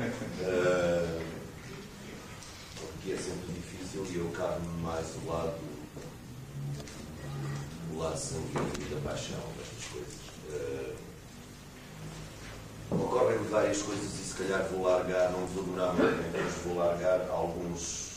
uh, 0.42 1.22
porque 2.80 3.12
é 3.12 3.16
sempre 3.16 3.52
difícil 3.52 4.04
e 4.10 4.16
eu 4.16 4.28
carro 4.32 4.60
mais 4.82 5.06
o 5.24 5.30
lado 5.30 5.54
o 7.92 7.98
lado 7.98 8.18
sanguíneo 8.18 8.72
e 8.80 8.94
da 8.94 9.00
paixão 9.08 9.38
destas 9.56 9.84
coisas. 9.92 10.14
Uh, 10.48 10.96
Ocorrem-me 12.90 13.46
várias 13.46 13.82
coisas 13.82 14.04
e 14.04 14.24
se 14.24 14.34
calhar 14.34 14.64
vou 14.64 14.82
largar, 14.82 15.30
não 15.30 15.46
vou 15.46 15.62
durar 15.62 15.94
muito 15.94 16.32
mas 16.32 16.54
vou 16.64 16.76
largar 16.76 17.28
alguns, 17.30 18.14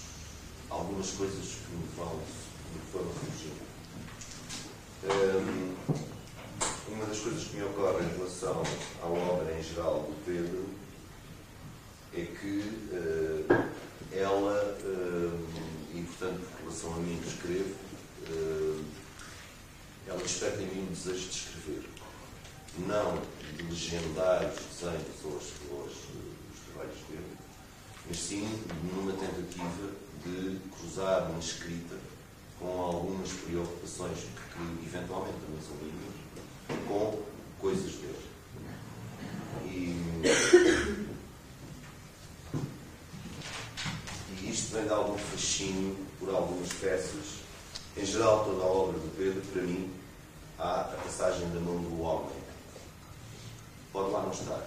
algumas 0.68 1.12
coisas 1.12 1.46
que 1.46 1.76
me, 1.76 1.88
vão, 1.96 2.20
que 2.74 2.80
me 2.80 2.86
foram 2.92 3.12
surgindo. 3.14 3.62
Um, 5.06 5.76
uma 6.94 7.06
das 7.06 7.20
coisas 7.20 7.44
que 7.44 7.58
me 7.58 7.64
ocorre 7.64 8.04
em 8.06 8.18
relação 8.18 8.64
à 9.02 9.06
obra 9.06 9.54
em 9.54 9.62
geral 9.62 10.02
do 10.02 10.26
Pedro 10.26 10.66
é 12.14 12.26
que 12.26 12.60
uh, 12.92 13.70
ela, 14.12 14.78
uh, 14.84 15.48
e 15.94 16.02
portanto, 16.04 16.42
em 16.42 16.64
relação 16.64 16.94
a 16.94 16.98
mim 16.98 17.22
escrevo, 17.26 17.76
uh, 18.30 18.84
ela 20.08 20.20
desperta 20.20 20.62
em 20.62 20.68
mim 20.68 20.88
um 20.90 20.94
desejo 20.94 21.30
de 21.30 21.36
escrever. 21.36 21.90
Não 22.88 23.22
de 23.56 23.64
legendar 23.64 24.46
os 24.46 24.82
desenhos 24.82 25.24
ou 25.26 25.32
os, 25.32 25.94
os 25.94 26.60
trabalhos 26.68 26.98
dele, 27.08 27.38
mas 28.08 28.18
sim 28.18 28.48
numa 28.84 29.14
tentativa 29.14 29.92
de 30.26 30.60
cruzar 30.72 31.30
uma 31.30 31.40
escrita 31.40 31.96
com 32.64 32.82
algumas 32.82 33.30
preocupações 33.30 34.20
que, 34.20 34.88
eventualmente 34.88 35.36
também 35.40 35.62
são 35.62 35.76
minhas, 35.82 36.16
com 36.88 37.22
coisas 37.60 37.92
dele. 37.96 38.26
E, 39.66 40.00
e 44.42 44.50
isto 44.50 44.74
vem 44.74 44.86
de 44.86 44.94
algum 44.94 45.18
fascínio 45.18 45.98
por 46.18 46.30
algumas 46.30 46.72
peças. 46.72 47.44
Em 47.98 48.06
geral, 48.06 48.46
toda 48.46 48.64
a 48.64 48.68
obra 48.68 48.98
de 48.98 49.10
Pedro, 49.10 49.42
para 49.52 49.62
mim, 49.64 49.92
há 50.58 50.82
a 50.82 50.84
passagem 50.86 51.50
da 51.50 51.60
mão 51.60 51.78
do 51.78 52.02
homem 52.02 52.44
pode 53.92 54.10
lá 54.10 54.22
não 54.22 54.32
estar. 54.32 54.66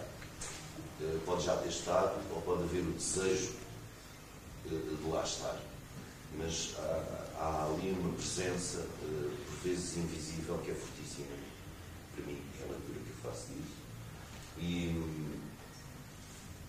Eh, 1.01 1.18
pode 1.24 1.44
já 1.44 1.57
ter 1.57 1.68
estado, 1.68 2.20
ou 2.34 2.42
pode 2.42 2.62
haver 2.62 2.82
o 2.82 2.92
desejo 2.92 3.53
eh, 4.66 4.68
de 4.70 5.11
lá 5.11 5.24
estar. 5.24 5.59
Mas 6.38 6.74
há, 6.78 7.26
há 7.39 7.64
ali 7.66 7.91
uma 7.99 8.12
presença, 8.14 8.78
eh, 8.78 9.30
por 9.47 9.59
vezes 9.68 9.97
invisível, 9.97 10.59
que 10.59 10.70
é 10.70 10.74
fortíssima. 10.74 11.37
Para 12.14 12.26
mim, 12.26 12.41
é 12.61 12.64
a 12.64 12.66
leitura 12.66 12.99
que 13.01 13.11
eu 13.11 13.30
faço 13.30 13.47
disso. 13.53 13.76
E, 14.59 15.03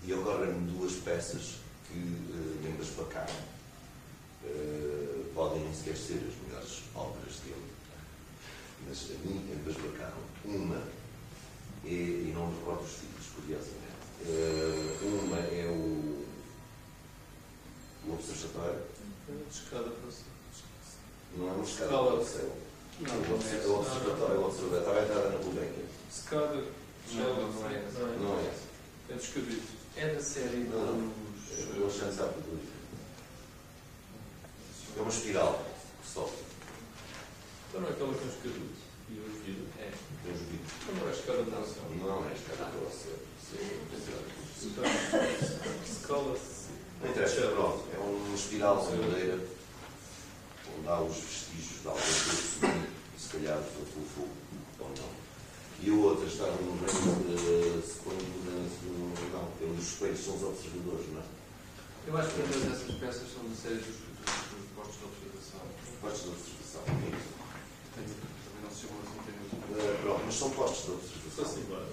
e 0.03 0.13
ocorrem-me 0.13 0.71
duas 0.71 0.93
peças 0.93 1.55
que 1.87 1.97
me 1.97 2.69
embasbacaram. 2.69 3.57
Podem 5.33 5.63
nem 5.63 5.73
sequer 5.73 5.95
ser 5.95 6.27
as 6.27 6.47
melhores 6.47 6.83
obras 6.95 7.35
dele. 7.39 7.71
Mas 8.87 9.11
a 9.11 9.27
mim 9.27 9.49
embasbacaram. 9.53 10.17
Uma 10.45 10.81
e, 11.83 12.29
e 12.29 12.31
não 12.35 12.49
recordo 12.49 12.83
os 12.83 12.91
títulos, 12.91 13.27
curiosamente. 13.35 13.87
Uh, 14.25 15.21
uma 15.23 15.37
é 15.37 15.65
o, 15.67 16.25
o 18.07 18.13
Observatório. 18.13 18.81
Escada 19.49 19.89
para. 19.89 20.36
Não 21.35 21.49
é 21.49 21.51
uma 21.51 21.63
escada 21.63 21.89
para 21.89 22.13
o 22.13 22.25
céu. 22.25 22.51
Não, 22.99 23.13
o 23.13 23.35
Observatório, 23.35 23.69
o 23.69 23.79
Observatório, 23.79 24.39
o 24.39 24.45
Observatório 24.45 25.01
está 25.01 25.15
na 25.29 25.37
Gulbenkian. 25.37 25.85
Escada. 26.11 26.63
Não, 27.13 27.51
não 27.51 27.69
é. 27.69 27.83
Não 28.19 28.39
é. 28.39 28.51
É 29.09 29.13
descabido. 29.13 29.61
É 29.95 30.13
da 30.13 30.19
série 30.19 30.57
não, 30.57 30.97
dos... 30.97 31.59
É 31.59 31.61
do 31.73 31.83
Alexandre 31.83 32.15
Zapaturi. 32.15 32.67
É 34.97 35.01
uma 35.01 35.09
espiral 35.09 35.63
que 36.01 36.07
sobe. 36.09 36.31
Então 37.69 37.81
não 37.81 37.89
é 37.89 37.91
aquela 37.91 38.13
com 38.13 38.27
escaduto 38.27 38.87
e 39.09 39.19
os 39.19 39.37
vidros? 39.43 39.69
É. 39.79 39.91
Tem 40.23 40.33
os 40.33 40.41
vidros. 40.41 40.73
Não 40.99 41.07
é 41.07 41.11
escada 41.11 41.43
de 41.43 41.49
relação. 41.51 41.83
Não 42.01 42.27
é 42.29 42.33
escada 42.33 42.65
de 42.71 42.77
relação. 42.79 43.27
Escala-se. 45.87 46.67
Não 47.01 47.09
interessa, 47.09 47.47
pronto. 47.49 47.83
É 47.93 47.97
uma 47.99 48.35
espiral 48.35 48.85
de 48.85 48.97
madeira 48.97 49.39
onde 50.77 50.87
há 50.87 51.01
os 51.01 51.15
vestígios 51.15 51.81
de 51.81 51.87
algum 51.87 52.01
tempo 52.01 52.87
e 53.15 53.19
se 53.19 53.29
calhar 53.29 53.57
foi 53.61 53.85
pelo 53.85 54.05
fogo 54.05 54.35
ou 54.79 54.89
não. 54.89 55.27
E 55.79 55.89
a 55.89 55.93
outra 55.93 56.27
está 56.27 56.45
no 56.45 56.73
reino, 56.73 57.11
uh, 57.33 57.83
não, 59.33 59.45
é 59.61 59.69
um 59.69 59.75
dos 59.75 59.87
espelhos 59.87 60.19
são 60.19 60.35
os 60.35 60.43
observadores, 60.43 61.13
não 61.13 61.21
é? 61.21 61.25
Eu 62.07 62.17
acho 62.17 62.29
que 62.29 62.41
todas 62.41 62.71
essas 62.71 62.95
peças 62.95 63.27
são 63.33 63.43
de 63.49 63.55
séries 63.55 63.85
dos, 63.85 63.95
dos, 63.99 64.23
dos 64.23 64.71
postos 64.75 64.97
de 64.97 65.05
observação. 65.05 65.61
Postos 66.01 66.23
de 66.23 66.29
observação. 66.29 66.83
Tenho, 66.87 68.07
também 68.07 68.61
não 68.63 68.71
se 68.71 68.87
chamam 68.87 69.01
assim, 69.03 69.19
tenho 69.25 69.37
Uh, 69.67 70.01
pronto, 70.01 70.21
mas 70.25 70.35
são 70.35 70.49
postos 70.51 70.85
de 70.85 70.91
observação. 70.91 71.45
Assim, 71.45 71.65
claro. 71.67 71.85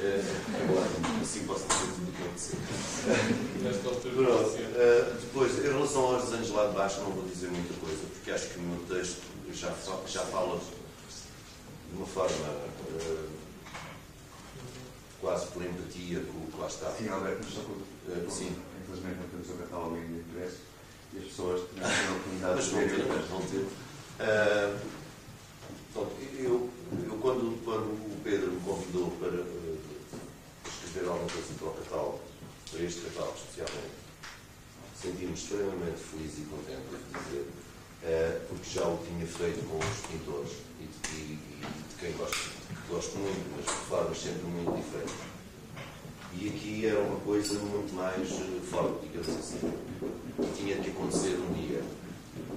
É, 0.00 0.20
agora, 0.62 0.86
assim 1.22 1.44
posso 1.44 1.66
dizer 1.66 1.86
tudo 1.94 2.08
o 2.08 2.12
que 2.12 2.22
assim, 4.44 4.62
uh, 4.62 5.14
depois, 5.20 5.58
em 5.58 5.68
relação 5.68 6.02
aos 6.02 6.24
desenhos 6.24 6.50
lá 6.50 6.66
de 6.66 6.74
baixo, 6.74 7.00
não 7.00 7.10
vou 7.10 7.24
dizer 7.24 7.48
muita 7.48 7.74
coisa, 7.74 8.02
porque 8.12 8.30
acho 8.30 8.48
que 8.48 8.58
o 8.58 8.62
meu 8.62 8.80
texto 8.86 9.22
já, 9.52 9.72
já 10.06 10.20
fala 10.26 10.58
de 10.58 11.96
uma 11.96 12.06
forma 12.06 12.48
uh, 12.90 13.28
quase 15.20 15.46
por 15.46 15.62
empatia 15.62 16.20
com 16.20 16.38
o 16.38 16.50
que 16.50 16.60
lá 16.60 16.66
está. 16.66 16.90
Sim, 16.90 17.08
Alberto, 17.08 17.40
mas 17.44 17.54
só 17.54 17.60
que 17.60 17.94
Uh, 18.06 18.30
sim, 18.30 18.54
infelizmente 18.82 19.16
não 19.18 19.28
temos 19.28 19.48
o 19.48 19.54
catálogo 19.54 19.96
ainda 19.96 20.20
impresso 20.20 20.58
e 21.14 21.18
as 21.20 21.24
pessoas 21.24 21.62
não 21.74 21.88
têm 21.88 22.06
a 22.06 22.12
oportunidade 22.12 22.54
mas 22.54 22.64
de 22.64 22.70
vão 22.70 22.80
ver. 22.80 22.96
ter, 22.96 23.06
mas 23.06 23.28
vão 23.28 23.40
ter. 23.40 23.64
Uh, 24.20 24.78
pronto, 25.94 26.12
eu, 26.38 26.70
eu 27.08 27.18
quando, 27.22 27.64
quando 27.64 27.86
o 27.86 28.20
Pedro 28.22 28.52
me 28.52 28.60
convidou 28.60 29.10
para 29.12 29.63
uh, 30.94 31.00
escrever 31.00 31.08
alguma 31.08 31.30
coisa 31.30 31.54
para 31.58 31.68
o 31.68 31.72
catálogo, 31.72 32.20
para 32.70 32.82
este 32.82 33.00
catálogo 33.02 33.36
especialmente, 33.36 33.94
senti-me 35.00 35.34
extremamente 35.34 35.98
feliz 35.98 36.32
e 36.38 36.42
contente, 36.42 36.82
devo 36.90 37.24
dizer, 37.24 37.46
uh, 38.04 38.40
porque 38.48 38.70
já 38.70 38.86
o 38.88 38.98
tinha 39.06 39.26
feito 39.26 39.68
com 39.68 39.78
os 39.78 40.06
pintores 40.06 40.52
e 40.80 40.84
de, 40.84 41.16
e- 41.16 41.38
e 41.60 41.66
de 41.88 41.94
quem 42.00 42.12
gosto, 42.12 42.50
que 42.68 42.92
gosto 42.92 43.16
muito, 43.18 43.56
mas 43.56 43.64
de 43.66 43.86
formas 43.88 44.18
sempre 44.18 44.42
muito 44.44 44.76
diferentes. 44.76 45.14
E 46.36 46.48
aqui 46.48 46.86
era 46.86 46.98
uma 47.00 47.20
coisa 47.20 47.54
muito 47.60 47.94
mais 47.94 48.28
eh, 48.28 48.60
forte, 48.68 49.06
digamos 49.06 49.28
assim. 49.28 49.72
Tinha 50.56 50.80
de 50.80 50.90
acontecer 50.90 51.36
um 51.38 51.52
dia. 51.52 51.80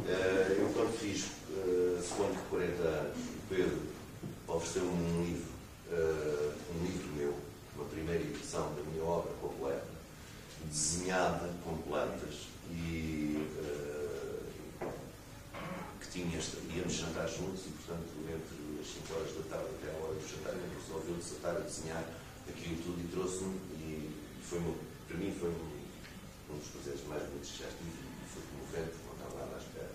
Eh, 0.08 0.56
eu, 0.60 0.70
quando 0.74 0.98
fiz, 0.98 1.26
uh, 1.52 2.02
suponho 2.02 2.32
que 2.34 2.42
40 2.50 2.82
anos, 2.82 3.18
o 3.18 3.54
Pedro 3.56 3.78
ofereceu-me 4.48 4.90
um 4.90 5.24
livro, 5.26 5.46
eh, 5.92 6.52
um 6.76 6.86
livro 6.88 7.08
meu, 7.16 7.34
uma 7.76 7.86
da 8.62 8.82
minha 8.92 9.04
obra 9.04 9.32
completa, 9.42 9.86
desenhada 10.66 11.50
com 11.64 11.78
plantas 11.78 12.48
e 12.72 13.48
eh, 13.60 14.88
que 16.02 16.08
tinha, 16.12 16.38
esta- 16.38 16.58
íamos 16.76 16.94
jantar 16.94 17.28
juntos 17.28 17.66
e, 17.68 17.70
portanto, 17.70 18.10
entre 18.24 18.82
as 18.82 18.88
5 18.88 19.14
horas 19.14 19.34
da 19.36 19.44
tarde 19.58 19.70
até 19.82 19.92
a 19.92 20.04
hora 20.04 20.14
do 20.16 20.28
jantar, 20.28 20.54
ele 20.54 20.78
resolveu 20.82 21.16
desatar 21.16 21.56
a 21.58 21.60
desenhar 21.60 22.04
aquilo 22.50 22.78
tudo 22.84 23.00
e 23.04 23.08
trouxe-me 23.12 23.56
e 23.80 24.16
foi 24.44 24.60
uma- 24.60 24.76
para 25.08 25.18
mim 25.18 25.36
foi 25.40 25.50
um, 25.50 26.54
um 26.54 26.58
dos 26.58 26.68
prazeres 26.70 27.08
mais 27.08 27.24
bonitos 27.24 27.52
que 27.52 27.60
já 27.64 27.70
tive 27.70 27.92
e 27.92 28.26
foi 28.34 28.44
comovente, 28.52 28.96
não 29.06 29.14
estava 29.14 29.46
nada 29.46 29.56
à 29.56 29.60
espera. 29.60 29.92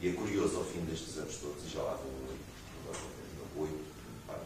E 0.00 0.08
é 0.08 0.12
curioso 0.12 0.56
ao 0.58 0.64
fim 0.64 0.80
destes 0.84 1.16
anos 1.18 1.36
todos, 1.36 1.64
e 1.64 1.68
já 1.68 1.82
lá 1.82 1.94
vão 1.94 2.12
oito, 2.30 2.44
oito. 3.58 3.84
Ah, 4.28 4.40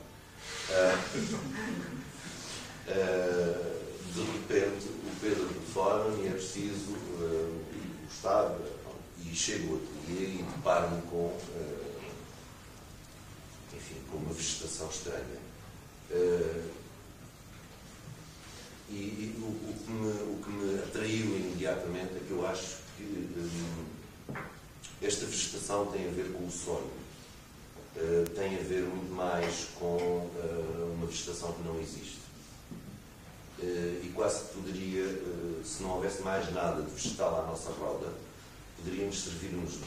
ah, 0.73 2.00
de 4.15 4.21
repente 4.21 4.87
o 4.89 5.21
Pedro 5.21 5.47
telefona-me 5.47 6.25
e 6.25 6.29
é 6.29 6.33
preciso 6.33 6.97
ah, 7.21 8.05
gostar 8.05 8.57
e 9.19 9.35
chego 9.35 9.75
ao 9.75 9.81
ateliê 9.81 10.41
e 10.41 10.43
deparo-me 10.43 11.03
com 11.03 11.39
ah, 11.57 11.91
enfim, 13.75 13.97
com 14.11 14.17
uma 14.19 14.33
vegetação 14.33 14.89
estranha. 14.89 15.41
E 18.91 18.93
e 18.93 19.37
o, 19.39 19.47
o 19.47 19.75
que 19.85 19.91
me, 19.93 20.11
o 20.33 20.43
que 20.43 20.51
me 20.51 20.79
atraiu 20.81 21.27
imediatamente 21.27 22.17
é 22.17 22.21
que 22.27 22.33
eu 22.33 22.45
acho 22.45 22.79
que 22.97 23.39
esta 25.03 25.25
vegetação 25.25 25.87
tem 25.87 26.09
a 26.09 26.11
ver 26.11 26.33
com 26.33 26.47
o 26.47 26.51
sonho. 26.51 26.91
Uh, 27.97 28.29
tem 28.31 28.55
a 28.57 28.63
ver 28.63 28.83
muito 28.83 29.13
mais 29.15 29.69
com 29.79 29.97
uh, 29.97 30.95
uma 30.95 31.07
vegetação 31.07 31.53
que 31.53 31.63
não 31.63 31.81
existe. 31.81 32.20
Uh, 33.63 34.01
e 34.03 34.13
quase 34.15 34.45
poderia, 34.55 35.05
uh, 35.05 35.61
se 35.63 35.83
não 35.83 35.91
houvesse 35.91 36.23
mais 36.23 36.51
nada 36.53 36.81
de 36.81 36.91
vegetal 36.91 37.45
à 37.45 37.47
nossa 37.47 37.71
roda, 37.73 38.11
poderíamos 38.79 39.23
servir-nos 39.23 39.79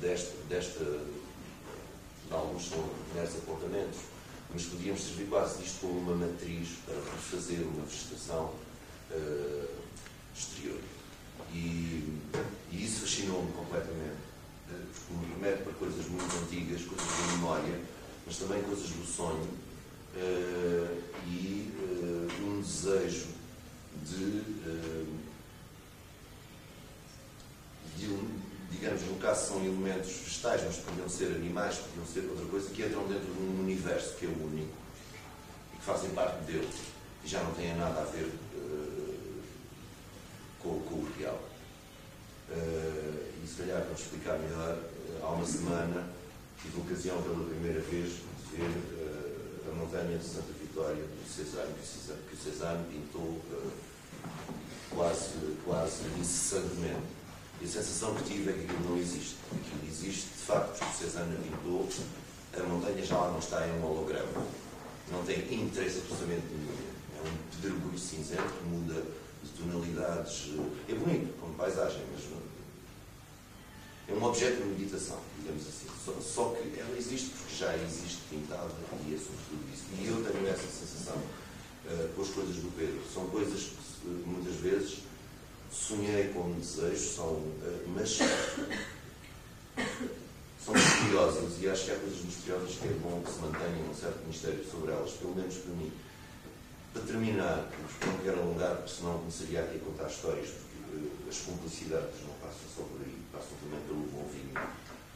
desta, 0.00 0.36
desta, 0.48 0.84
de 0.84 2.32
alguns 2.32 2.68
são 2.68 2.88
meros 3.14 3.36
apontamentos, 3.36 3.98
mas 4.52 4.64
podíamos 4.64 5.02
servir 5.02 5.26
quase 5.28 5.62
disto 5.62 5.80
como 5.80 5.98
uma 5.98 6.26
matriz 6.26 6.68
para 6.86 6.94
refazer 6.94 7.60
uma 7.60 7.84
vegetação 7.84 8.52
eh, 9.10 9.66
exterior. 10.34 10.80
E, 11.52 12.18
e 12.72 12.84
isso 12.84 13.00
fascinou-me 13.00 13.52
completamente, 13.52 14.18
eh, 14.70 14.84
porque 14.92 15.12
me 15.14 15.34
remete 15.34 15.62
para 15.62 15.72
coisas 15.74 16.06
muito 16.06 16.36
antigas, 16.42 16.82
coisas 16.82 17.06
da 17.06 17.32
memória, 17.32 17.80
mas 18.26 18.36
também 18.36 18.62
coisas 18.62 18.88
do 18.88 19.06
sonho 19.06 19.48
eh, 20.16 20.18
eh, 20.18 20.20
um 20.20 20.59
desejo 22.90 23.26
de, 24.04 24.42
eh, 24.66 25.04
de 27.96 28.18
digamos, 28.70 29.02
no 29.02 29.16
caso 29.16 29.48
são 29.48 29.64
elementos 29.64 30.10
vegetais, 30.10 30.62
mas 30.64 30.76
podiam 30.76 31.08
ser 31.08 31.26
animais, 31.26 31.76
podiam 31.76 32.06
ser 32.06 32.28
outra 32.28 32.46
coisa, 32.46 32.70
que 32.70 32.82
entram 32.82 33.06
dentro 33.06 33.32
de 33.32 33.40
um 33.40 33.60
universo 33.60 34.16
que 34.16 34.26
é 34.26 34.28
único 34.28 34.74
e 35.74 35.76
que 35.76 35.84
fazem 35.84 36.10
parte 36.10 36.44
dele 36.44 36.68
e 37.24 37.28
já 37.28 37.42
não 37.42 37.52
têm 37.52 37.74
nada 37.76 38.00
a 38.00 38.04
ver 38.04 38.28
eh, 38.54 39.42
com, 40.60 40.80
com 40.80 40.94
o 40.94 41.12
real. 41.18 41.40
Eh, 42.50 43.30
e 43.44 43.46
se 43.46 43.62
calhar 43.62 43.82
para 43.82 43.92
explicar 43.92 44.38
melhor, 44.38 44.78
há 45.22 45.28
uma 45.28 45.46
semana 45.46 46.08
tive 46.60 46.80
ocasião 46.80 47.22
pela 47.22 47.44
primeira 47.46 47.80
vez 47.80 48.08
de 48.08 48.56
ver 48.56 48.70
a 48.96 48.99
montanha 49.80 50.18
de 50.18 50.24
Santa 50.24 50.52
Vitória 50.60 51.02
do 51.02 51.28
Cezanne, 51.28 51.72
que 51.74 51.80
o 51.80 51.86
Cezanne, 51.86 52.20
que 52.28 52.34
o 52.34 52.38
Cezanne 52.38 52.84
pintou 52.90 53.40
eh, 53.52 53.70
quase, 54.90 55.56
quase 55.64 56.02
incessantemente. 56.18 57.20
E 57.60 57.64
a 57.64 57.68
sensação 57.68 58.14
que 58.14 58.24
tive 58.24 58.50
é 58.50 58.52
que 58.52 58.64
aquilo 58.64 58.90
não 58.90 58.98
existe. 58.98 59.36
Aquilo 59.50 59.88
existe, 59.88 60.28
de 60.28 60.44
facto, 60.44 60.78
porque 60.78 60.84
o 60.84 60.98
Cezanne 60.98 61.36
pintou, 61.36 61.88
a 62.54 62.62
montanha 62.64 63.04
já 63.04 63.16
lá 63.16 63.30
não 63.30 63.38
está 63.38 63.66
em 63.66 63.72
um 63.72 63.84
holograma. 63.84 64.46
Não 65.10 65.24
tem 65.24 65.38
interesse 65.38 65.98
absolutamente 65.98 66.46
nenhum. 66.50 66.90
É 67.16 67.28
um 67.28 67.36
pedregulho 67.56 67.98
cinzento 67.98 68.42
que 68.42 68.64
muda 68.64 69.02
de 69.42 69.50
tonalidades. 69.50 70.52
É 70.88 70.94
bonito, 70.94 71.38
como 71.40 71.54
paisagem, 71.54 72.02
mas 72.12 72.24
é 74.10 74.14
um 74.14 74.24
objeto 74.24 74.56
de 74.62 74.68
meditação, 74.68 75.18
digamos 75.38 75.62
assim. 75.66 75.86
Só, 76.04 76.12
só 76.20 76.50
que 76.54 76.78
ela 76.80 76.96
existe 76.96 77.30
porque 77.30 77.54
já 77.56 77.76
existe 77.76 78.18
pintada 78.30 78.70
e 79.06 79.14
é 79.14 79.18
sobretudo 79.18 79.64
isso. 79.72 79.84
E 80.00 80.06
eu 80.08 80.24
tenho 80.24 80.48
essa 80.48 80.66
sensação 80.66 81.16
eh, 81.86 82.08
com 82.16 82.22
as 82.22 82.28
coisas 82.28 82.56
do 82.56 82.74
Pedro. 82.76 83.00
São 83.12 83.26
coisas 83.28 83.60
que 83.60 83.76
se- 83.76 84.08
muitas 84.26 84.54
vezes 84.56 84.98
sonhei 85.70 86.28
com 86.28 86.40
um 86.40 86.58
desejo, 86.58 87.14
são, 87.14 87.42
eh, 87.62 87.84
mas 87.94 88.18
são 90.64 90.74
misteriosas 90.74 91.52
e 91.60 91.68
acho 91.68 91.84
que 91.84 91.90
há 91.92 91.96
coisas 91.96 92.20
misteriosas 92.22 92.74
que 92.76 92.88
é 92.88 92.92
bom 93.02 93.22
que 93.24 93.30
se 93.32 93.38
mantenham 93.40 93.90
um 93.90 93.94
certo 93.94 94.26
mistério 94.26 94.64
sobre 94.70 94.92
elas, 94.92 95.10
pelo 95.12 95.34
menos 95.34 95.54
para 95.56 95.72
mim. 95.74 95.92
Para 96.92 97.02
terminar, 97.02 97.70
não 98.04 98.18
quero 98.18 98.40
alongar, 98.40 98.76
porque 98.78 98.90
senão 98.94 99.18
começaria 99.18 99.60
aqui 99.62 99.76
a 99.76 99.80
contar 99.80 100.08
histórias, 100.10 100.48
porque 100.48 100.98
eh, 101.06 101.28
as 101.30 101.38
complicidades 101.38 102.20
não 102.26 102.34
passam 102.42 102.66
só 102.76 102.82
por 102.82 103.00
aí, 103.00 103.09
passam 103.40 103.56
também 103.62 103.80
pelo 103.86 104.00
bom 104.12 104.28
vinho, 104.28 104.52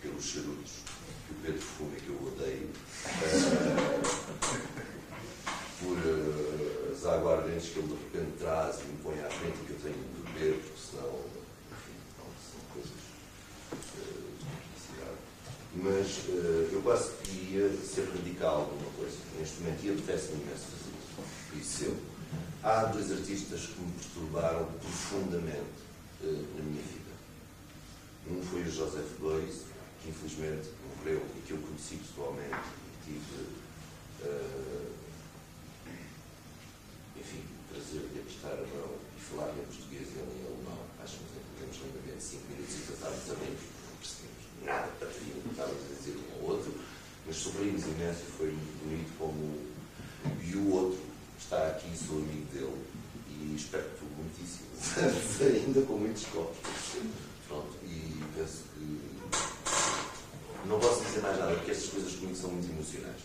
pelos 0.01 0.25
charutos, 0.25 0.73
que 1.27 1.33
o 1.33 1.37
Pedro 1.43 1.61
fuma, 1.61 1.97
que 1.97 2.09
eu 2.09 2.27
odeio, 2.27 2.71
eh, 3.23 4.01
por 5.81 5.99
eh, 5.99 6.93
as 6.93 7.05
aguardentes 7.05 7.69
que 7.69 7.81
ele 7.81 7.89
de 7.89 7.95
repente 7.95 8.39
traz 8.39 8.81
e 8.81 8.85
me 8.85 8.97
põe 9.03 9.21
à 9.21 9.29
frente 9.29 9.59
e 9.61 9.67
que 9.67 9.73
eu 9.73 9.79
tenho 9.83 9.95
de 9.95 10.33
beber, 10.33 10.55
porque 10.63 10.81
senão, 10.81 11.21
enfim, 11.69 11.97
não, 12.17 12.25
são 12.41 12.61
coisas 12.73 13.05
complicidade. 14.41 15.21
Mas 15.75 16.25
eh, 16.31 16.73
eu 16.73 16.81
quase 16.81 17.11
queria 17.23 17.69
ser 17.77 18.09
radical 18.09 18.73
numa 18.73 18.91
coisa, 18.93 19.19
neste 19.39 19.61
momento, 19.61 19.85
e 19.85 19.91
apetece-me 19.91 20.43
imenso 20.43 20.65
fazer 20.73 21.61
isso. 21.61 21.95
Há 22.63 22.87
dois 22.87 23.13
artistas 23.13 23.67
que 23.67 23.81
me 23.83 23.93
perturbaram 23.93 24.65
profundamente 24.81 25.85
eh, 26.23 26.43
na 26.57 26.65
minha 26.65 26.83
vida. 26.83 27.04
Joseph 28.75 29.21
Beuys, 29.21 29.63
que 30.03 30.11
infelizmente 30.11 30.69
morreu 30.83 31.23
e 31.37 31.41
que 31.47 31.53
eu 31.53 31.59
conheci 31.59 31.95
pessoalmente 31.97 32.59
e 32.83 33.05
tive, 33.07 33.47
eh, 34.25 34.91
enfim, 37.17 37.39
o 37.39 37.73
prazer 37.73 38.03
de 38.11 38.19
apostar 38.19 38.53
a 38.53 38.67
mão 38.75 38.99
e 39.17 39.21
falar 39.21 39.55
em 39.55 39.63
português 39.63 40.09
e 40.11 40.19
em 40.19 40.43
alemão. 40.43 40.83
Acho 40.99 41.19
que 41.19 41.25
entendemos 41.39 41.79
lindamente 41.87 42.25
5 42.25 42.43
minutos 42.51 42.75
e 42.75 42.83
a 42.83 43.35
bem, 43.39 43.55
porque 43.55 43.79
não 43.87 43.97
percebemos 44.03 44.43
nada, 44.67 44.91
estávamos 44.99 45.51
estávamos 45.51 45.83
a 45.85 45.95
dizer 45.95 46.17
um 46.19 46.35
ao 46.35 46.51
outro, 46.51 46.75
mas 47.27 47.37
sorrimos 47.37 47.85
imenso 47.85 48.21
e 48.27 48.31
foi 48.37 48.51
muito 48.51 48.75
bonito 48.83 49.19
como. 49.19 49.75
E 50.43 50.57
o 50.57 50.73
outro 50.73 50.99
está 51.39 51.69
aqui, 51.69 51.97
sou 51.97 52.17
amigo 52.17 52.47
dele, 52.53 52.83
e 53.29 53.55
e 53.55 53.57
espero 53.57 53.85
que 53.85 54.05
muitíssimos 54.17 54.99
anos 54.99 55.43
ainda 55.43 55.83
com 55.83 55.99
muitos 55.99 56.25
copos. 56.27 56.59
Penso 58.35 58.65
que 58.75 59.01
não 60.69 60.81
posso 60.81 61.05
dizer 61.05 61.21
mais 61.21 61.39
nada, 61.39 61.55
porque 61.55 61.71
estas 61.71 61.91
coisas 61.91 62.15
comigo 62.15 62.37
são 62.37 62.51
muito 62.51 62.71
emocionais. 62.71 63.21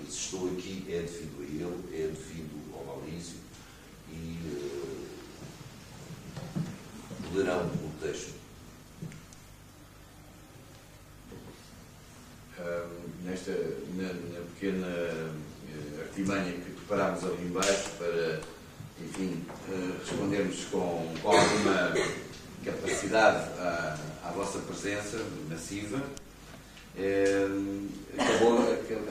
E 0.00 0.10
se 0.10 0.18
estou 0.18 0.48
aqui 0.48 0.84
é 0.88 1.00
devido 1.02 1.40
a 1.40 1.44
ele, 1.44 2.04
é 2.04 2.06
devido 2.08 2.74
ao 2.74 2.84
Maurício 2.84 3.36
e 4.10 4.38
uh, 4.46 5.06
lerão 7.34 7.66
o 7.66 7.92
texto. 8.00 8.36
nesta 13.24 13.52
na, 13.96 14.12
na 14.12 14.40
pequena 14.54 14.86
uh, 14.86 16.00
artimanha 16.00 16.52
que 16.52 16.70
preparámos 16.70 17.24
ali 17.24 17.44
embaixo 17.44 17.90
para, 17.98 18.40
enfim, 19.00 19.44
uh, 19.68 19.98
respondermos 20.00 20.64
com, 20.70 21.14
com 21.20 21.28
alguma 21.30 21.92
capacidade 22.64 23.50
à, 23.58 23.98
à 24.28 24.32
vossa 24.32 24.58
presença 24.58 25.18
massiva. 25.48 26.02
É, 26.98 27.46
acabou, 28.18 28.58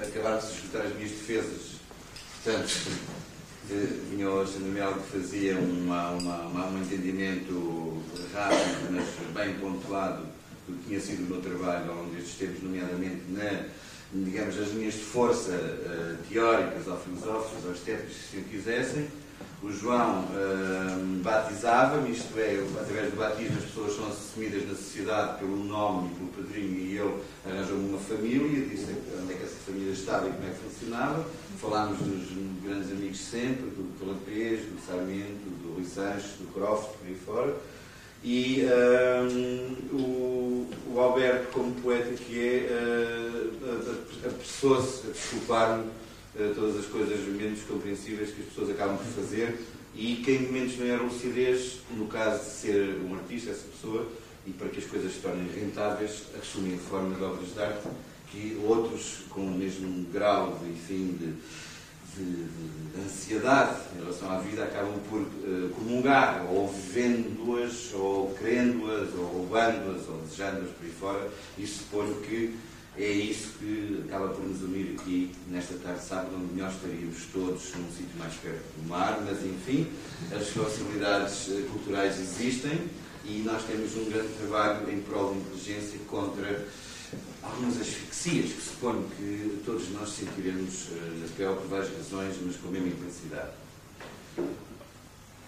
acabaram 0.01 0.39
de 0.39 0.45
escutar 0.45 0.82
as 0.82 0.95
minhas 0.95 1.11
defesas. 1.11 1.76
Portanto, 2.43 2.70
vinha 4.09 4.30
hoje 4.30 4.57
Alexandre 4.57 5.03
que 5.03 5.18
fazia 5.18 5.57
uma, 5.57 6.11
uma, 6.11 6.38
uma, 6.41 6.68
um 6.68 6.82
entendimento 6.82 8.03
rápido, 8.34 8.91
mas 8.91 9.05
bem 9.34 9.55
pontuado 9.55 10.26
do 10.68 10.78
que 10.78 10.88
tinha 10.88 10.99
sido 10.99 11.26
o 11.26 11.30
meu 11.30 11.41
trabalho 11.41 11.89
ao 11.91 11.97
longo 11.97 12.16
destes 12.16 12.36
tempos, 12.36 12.63
nomeadamente 12.63 13.22
na, 13.30 13.66
digamos, 14.13 14.57
as 14.59 14.70
linhas 14.70 14.95
de 14.95 15.01
força 15.01 15.51
uh, 15.51 16.18
teóricas 16.28 16.88
ou 16.88 16.97
filosóficas 16.97 17.66
ou 17.66 17.72
estéticas, 17.72 18.16
se 18.32 18.38
quisessem 18.41 19.07
o 19.65 19.71
João 19.71 20.25
uh, 20.25 21.23
batizava-me, 21.23 22.11
isto 22.11 22.38
é, 22.38 22.63
através 22.79 23.09
do 23.09 23.17
batismo 23.17 23.57
as 23.57 23.63
pessoas 23.65 23.95
são 23.95 24.07
assumidas 24.07 24.67
na 24.67 24.75
sociedade 24.75 25.39
pelo 25.39 25.57
nome 25.63 26.11
e 26.11 26.15
pelo 26.15 26.29
padrinho 26.29 26.79
e 26.79 26.97
ele 26.97 27.23
arranjou-me 27.45 27.89
uma 27.89 27.97
família, 27.97 28.65
disse 28.67 28.95
onde 29.19 29.33
é 29.33 29.38
que 29.38 29.43
essa 29.43 29.55
família 29.65 29.91
estava 29.91 30.27
e 30.27 30.31
como 30.31 30.47
é 30.47 30.51
que 30.51 30.69
funcionava. 30.69 31.25
Falámos 31.59 31.97
dos 31.97 32.27
grandes 32.63 32.91
amigos 32.91 33.19
sempre, 33.19 33.65
do 33.71 33.99
Calapês, 33.99 34.59
do 34.65 34.79
Sarmento, 34.86 35.49
do 35.63 35.73
Rui 35.73 35.86
Sanches, 35.86 36.33
do 36.39 36.53
Croft, 36.53 36.89
por 36.97 37.07
aí 37.07 37.15
fora. 37.15 37.55
E 38.23 38.65
uh, 38.65 39.95
o, 39.95 40.69
o, 40.93 40.99
Alberto, 40.99 41.51
como 41.51 41.73
poeta 41.75 42.11
que 42.13 42.39
é, 42.39 42.71
uh, 42.71 44.27
apressou-se 44.27 45.07
a 45.07 45.11
desculpar-me 45.11 45.86
todas 46.55 46.77
as 46.77 46.86
coisas 46.86 47.19
menos 47.27 47.61
compreensíveis 47.61 48.31
que 48.31 48.41
as 48.41 48.47
pessoas 48.47 48.69
acabam 48.71 48.97
por 48.97 49.05
fazer. 49.07 49.57
E 49.95 50.17
que 50.17 50.31
em 50.31 50.47
momentos 50.47 50.77
não 50.77 50.86
era 50.88 51.01
lucidez, 51.01 51.79
no 51.95 52.07
caso 52.07 52.43
de 52.43 52.49
ser 52.51 52.99
um 53.09 53.15
artista, 53.15 53.51
essa 53.51 53.63
pessoa, 53.63 54.05
e 54.45 54.51
para 54.51 54.67
que 54.67 54.79
as 54.79 54.86
coisas 54.86 55.13
se 55.13 55.19
tornem 55.19 55.47
rentáveis, 55.47 56.23
assumem 56.38 56.77
forma 56.77 57.15
de 57.15 57.23
obras 57.23 57.53
de 57.53 57.59
arte 57.61 57.88
que 58.36 58.59
outros 58.65 59.19
com 59.29 59.41
o 59.41 59.51
mesmo 59.51 60.05
grau 60.11 60.59
de, 60.61 60.69
enfim, 60.69 61.17
de, 61.17 61.33
de, 62.15 62.43
de 62.43 63.01
ansiedade 63.01 63.79
em 63.95 63.99
relação 63.99 64.31
à 64.31 64.39
vida 64.39 64.63
acabam 64.63 64.99
por 65.09 65.21
uh, 65.21 65.69
comungar, 65.69 66.45
ou 66.51 66.67
vivendo-as, 66.67 67.93
ou 67.93 68.36
querendo-as, 68.36 69.13
ou 69.13 69.25
roubando-as, 69.25 70.07
ou 70.09 70.21
desejando-as 70.23 70.69
por 70.71 70.86
aí 70.86 70.91
fora, 70.91 71.31
e 71.57 71.65
suponho 71.65 72.15
que 72.15 72.53
é 72.97 73.09
isso 73.09 73.49
que 73.59 74.03
acaba 74.07 74.29
por 74.29 74.45
nos 74.45 74.61
unir 74.61 74.95
aqui 74.97 75.31
nesta 75.49 75.75
tarde 75.75 75.99
de 75.99 76.05
sábado, 76.05 76.35
onde 76.35 76.61
nós 76.61 76.73
estaríamos 76.75 77.17
todos 77.33 77.73
num 77.75 77.91
sítio 77.91 78.17
mais 78.17 78.33
perto 78.35 78.63
do 78.77 78.87
mar, 78.87 79.21
mas 79.25 79.43
enfim, 79.43 79.87
as 80.33 80.47
possibilidades 80.47 81.49
eh, 81.49 81.65
culturais 81.71 82.17
existem 82.19 82.79
e 83.25 83.43
nós 83.45 83.63
temos 83.63 83.95
um 83.97 84.05
grande 84.09 84.29
trabalho 84.39 84.89
em 84.89 85.01
prol 85.01 85.31
da 85.31 85.37
inteligência 85.37 85.99
contra 86.07 86.65
algumas 87.43 87.81
asfixias 87.81 88.51
que 88.53 88.61
suponho 88.61 89.05
que 89.17 89.61
todos 89.65 89.89
nós 89.89 90.09
sentiremos 90.09 90.87
eh, 90.93 91.27
pele 91.35 91.53
por 91.55 91.67
várias 91.67 91.89
razões, 91.97 92.37
mas 92.45 92.55
com 92.55 92.69
a 92.69 92.71
mesma 92.71 92.87
intensidade. 92.87 93.51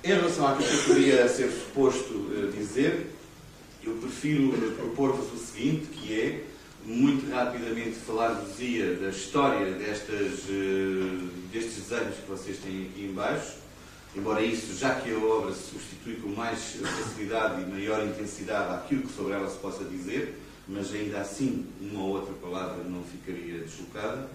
Em 0.04 0.14
relação 0.14 0.48
àquilo 0.48 0.70
que 0.70 0.76
eu 0.76 0.84
poderia 0.84 1.30
ser 1.30 1.50
suposto 1.50 2.30
eh, 2.34 2.52
dizer, 2.58 3.14
eu 3.84 3.94
prefiro 3.96 4.52
propor-vos 4.76 5.32
o 5.34 5.38
seguinte, 5.38 5.86
que 5.88 6.14
é 6.14 6.44
muito 6.88 7.30
rapidamente 7.30 7.96
falar-vos-ia 7.96 8.96
da 8.96 9.10
história 9.10 9.74
destas, 9.74 10.46
uh, 10.46 11.28
destes 11.52 11.84
desenhos 11.84 12.16
que 12.16 12.30
vocês 12.30 12.58
têm 12.60 12.84
aqui 12.84 13.10
embaixo, 13.12 13.56
embora 14.16 14.42
isso, 14.42 14.74
já 14.80 14.96
que 14.96 15.14
a 15.14 15.18
obra 15.18 15.54
se 15.54 15.72
substitui 15.72 16.16
com 16.16 16.30
mais 16.30 16.78
facilidade 16.82 17.62
e 17.62 17.66
maior 17.66 18.02
intensidade 18.06 18.74
àquilo 18.74 19.02
que 19.02 19.14
sobre 19.14 19.34
ela 19.34 19.50
se 19.50 19.58
possa 19.58 19.84
dizer, 19.84 20.40
mas 20.66 20.94
ainda 20.94 21.20
assim 21.20 21.66
uma 21.82 22.04
ou 22.04 22.10
outra 22.16 22.34
palavra 22.36 22.82
não 22.86 23.04
ficaria 23.04 23.60
deslocada, 23.60 24.30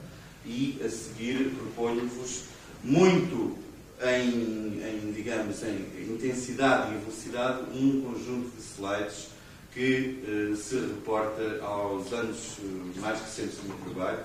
e 0.45 0.79
a 0.85 0.91
seguir 0.91 1.55
proponho-vos 1.57 2.45
muito 2.85 3.57
em, 4.03 4.83
em, 4.83 5.13
digamos, 5.17 5.63
em 5.63 5.87
intensidade 6.03 6.93
e 6.93 6.99
velocidade 6.99 7.63
um 7.75 8.03
conjunto 8.03 8.51
de 8.51 8.63
slides 8.63 9.32
que 9.75 10.51
uh, 10.53 10.57
se 10.57 10.77
reporta 10.77 11.59
aos 11.63 12.13
anos 12.13 12.59
uh, 12.59 13.01
mais 13.01 13.21
recentes 13.21 13.57
do 13.57 13.69
meu 13.69 13.95
trabalho. 13.95 14.21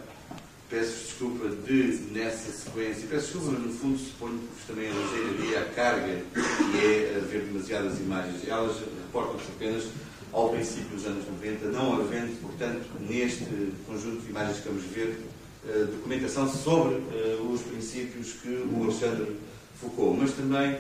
Peço 0.70 1.06
desculpa 1.06 1.48
de, 1.48 2.00
nessa 2.12 2.52
sequência, 2.52 3.08
peço 3.10 3.38
desculpa, 3.38 3.58
no 3.58 3.74
fundo 3.74 3.98
suponho 3.98 4.38
que 4.38 4.68
também 4.68 4.92
alegeiraria 4.92 5.62
a 5.62 5.66
carga 5.74 6.22
que 6.34 6.86
é 6.86 7.16
haver 7.16 7.44
demasiadas 7.44 7.98
imagens. 8.00 8.46
Elas 8.46 8.76
reportam-se 8.80 9.46
apenas 9.56 9.86
ao 10.34 10.50
princípio 10.50 10.90
dos 10.90 11.06
anos 11.06 11.26
90, 11.26 11.68
não 11.68 11.94
havendo, 11.94 12.42
portanto, 12.42 12.86
neste 13.00 13.46
conjunto 13.86 14.22
de 14.24 14.30
imagens 14.30 14.60
que 14.60 14.68
vamos 14.68 14.84
ver, 14.84 15.22
uh, 15.64 15.86
documentação 15.86 16.52
sobre 16.52 16.98
os 17.50 17.62
princípios 17.62 18.34
que 18.34 18.50
o 18.50 18.84
Alexandre 18.84 19.38
focou, 19.80 20.14
mas 20.14 20.34
também 20.34 20.78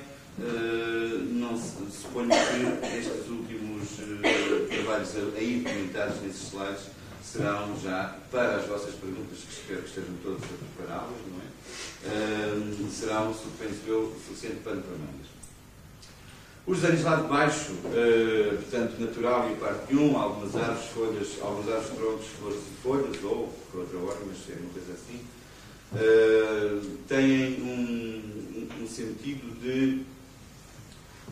não 1.31 1.57
suponho 1.57 2.29
que 2.29 2.97
estes 2.97 3.27
últimos 3.27 3.66
uh, 3.77 4.67
trabalhos 4.67 5.15
aí 5.35 5.61
documentados 5.63 6.21
nesses 6.21 6.47
slides 6.49 6.83
serão 7.23 7.79
já 7.79 8.15
para 8.31 8.57
as 8.57 8.67
vossas 8.67 8.95
perguntas, 8.95 9.39
que 9.39 9.53
espero 9.53 9.81
que 9.81 9.89
estejam 9.89 10.15
todos 10.23 10.43
a 10.43 10.47
prepará-las, 10.47 11.17
não 11.27 11.41
é? 11.41 12.85
Uh, 12.85 12.91
serão, 12.91 13.33
suponho 13.33 13.71
eu, 13.85 14.15
suficiente 14.25 14.61
pano 14.63 14.81
para 14.81 14.91
mangas. 14.91 15.27
Os 16.65 16.81
desenhos 16.81 17.03
lá 17.03 17.15
de 17.15 17.27
baixo, 17.29 17.75
portanto, 18.59 18.99
natural 18.99 19.49
e 19.49 19.55
parte 19.55 19.95
1, 19.95 20.17
algumas 20.17 20.53
árvores, 20.53 20.85
folhas, 20.87 21.27
algumas 21.41 21.69
árvores, 21.69 21.97
troncos, 21.97 22.27
flores 22.27 22.59
e 22.59 22.81
folhas, 22.83 23.23
ou 23.23 23.53
por 23.71 23.79
outra 23.79 23.97
ordem, 23.99 24.27
mas 24.27 24.37
é 24.49 24.59
uma 24.59 24.73
coisa 24.73 24.91
assim, 24.91 25.21
têm 27.07 27.61
um, 27.61 28.83
um 28.83 28.85
sentido 28.85 29.57
de 29.61 30.05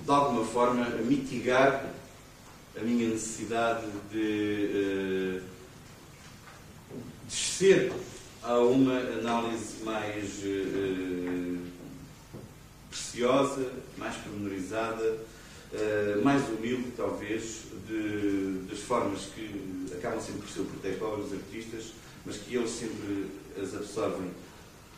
de 0.04 0.12
alguma 0.12 0.46
forma, 0.46 0.86
mitigar 1.04 1.86
a 2.78 2.84
minha 2.84 3.10
necessidade 3.10 3.86
de 4.12 5.40
uh, 5.40 5.42
descer 7.28 7.92
a 8.44 8.58
uma 8.60 8.98
análise 9.00 9.84
mais 9.84 10.44
uh, 10.44 11.62
preciosa, 12.90 13.72
mais 13.98 14.16
pormenorizada, 14.18 15.18
uh, 15.74 16.24
mais 16.24 16.48
humilde, 16.50 16.92
talvez, 16.98 17.64
de, 17.88 18.66
das 18.70 18.80
formas 18.80 19.22
que 19.34 19.86
acabam 19.98 20.20
sempre 20.20 20.42
por 20.42 20.50
ser 20.50 20.62
o 20.62 20.66
pretexto 20.66 21.00
para 21.00 21.18
os 21.18 21.34
artistas, 21.34 21.94
mas 22.26 22.38
que 22.38 22.56
eles 22.56 22.72
sempre 22.72 23.28
as 23.62 23.74
absorvem 23.74 24.30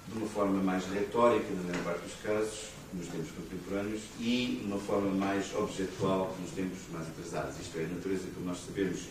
de 0.07 0.17
uma 0.17 0.28
forma 0.28 0.63
mais 0.63 0.86
retórica, 0.88 1.45
na 1.53 1.63
maior 1.63 1.84
parte 1.84 2.01
dos 2.01 2.15
casos, 2.23 2.76
nos 2.94 3.08
tempos 3.08 3.32
contemporâneos 3.32 4.02
e 4.20 4.62
uma 4.66 4.80
forma 4.80 5.12
mais 5.12 5.54
objetual 5.56 6.36
nos 6.42 6.52
tempos 6.52 6.80
mais 6.92 7.08
atrasados. 7.08 7.60
Isto 7.60 7.80
é, 7.80 7.86
a 7.86 7.88
natureza, 7.88 8.24
como 8.34 8.48
nós 8.48 8.60
sabemos, 8.66 9.08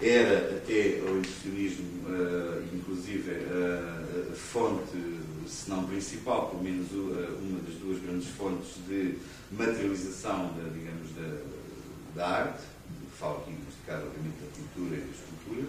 era 0.00 0.56
até 0.56 1.00
o 1.02 1.18
impressionismo, 1.18 1.86
uh, 2.08 2.64
inclusive, 2.74 3.30
uh, 3.30 4.32
a 4.32 4.34
fonte, 4.34 4.96
se 5.46 5.70
não 5.70 5.84
principal, 5.84 6.50
pelo 6.50 6.62
menos 6.62 6.90
uh, 6.92 7.38
uma 7.40 7.60
das 7.60 7.74
duas 7.76 8.00
grandes 8.02 8.28
fontes 8.30 8.74
de 8.88 9.16
materialização, 9.52 10.52
da, 10.56 10.68
digamos, 10.72 11.10
da, 11.14 11.38
da 12.16 12.28
arte, 12.28 12.64
falo 13.18 13.38
aqui, 13.38 13.52
neste 13.52 13.80
caso, 13.86 14.06
obviamente, 14.06 14.36
da 14.40 14.50
pintura 14.56 14.96
e 14.96 15.00
da 15.00 15.06
escultura. 15.06 15.68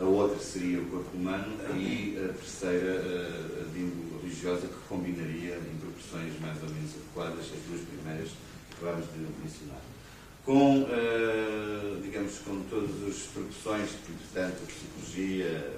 A 0.00 0.04
outra 0.04 0.40
seria 0.40 0.80
o 0.80 0.86
corpo 0.86 1.16
humano 1.16 1.56
e 1.76 2.18
a 2.18 2.32
terceira, 2.32 3.00
a 3.60 3.72
de 3.72 3.92
religiosa, 4.20 4.66
que 4.66 4.88
combinaria 4.88 5.56
em 5.56 5.76
proporções 6.04 6.40
mais 6.40 6.62
ou 6.62 6.68
menos 6.68 6.90
adequadas 6.94 7.40
as 7.40 7.60
duas 7.68 7.80
primeiras 7.82 8.28
que 8.28 8.74
acabámos 8.76 9.06
de 9.12 9.18
mencionar. 9.42 9.80
Com, 10.44 10.82
uh, 10.82 12.02
digamos, 12.02 12.38
com 12.38 12.60
todas 12.68 13.08
as 13.08 13.22
proporções, 13.32 13.90
portanto, 14.06 14.62
a 14.62 14.66
psicologia, 14.66 15.72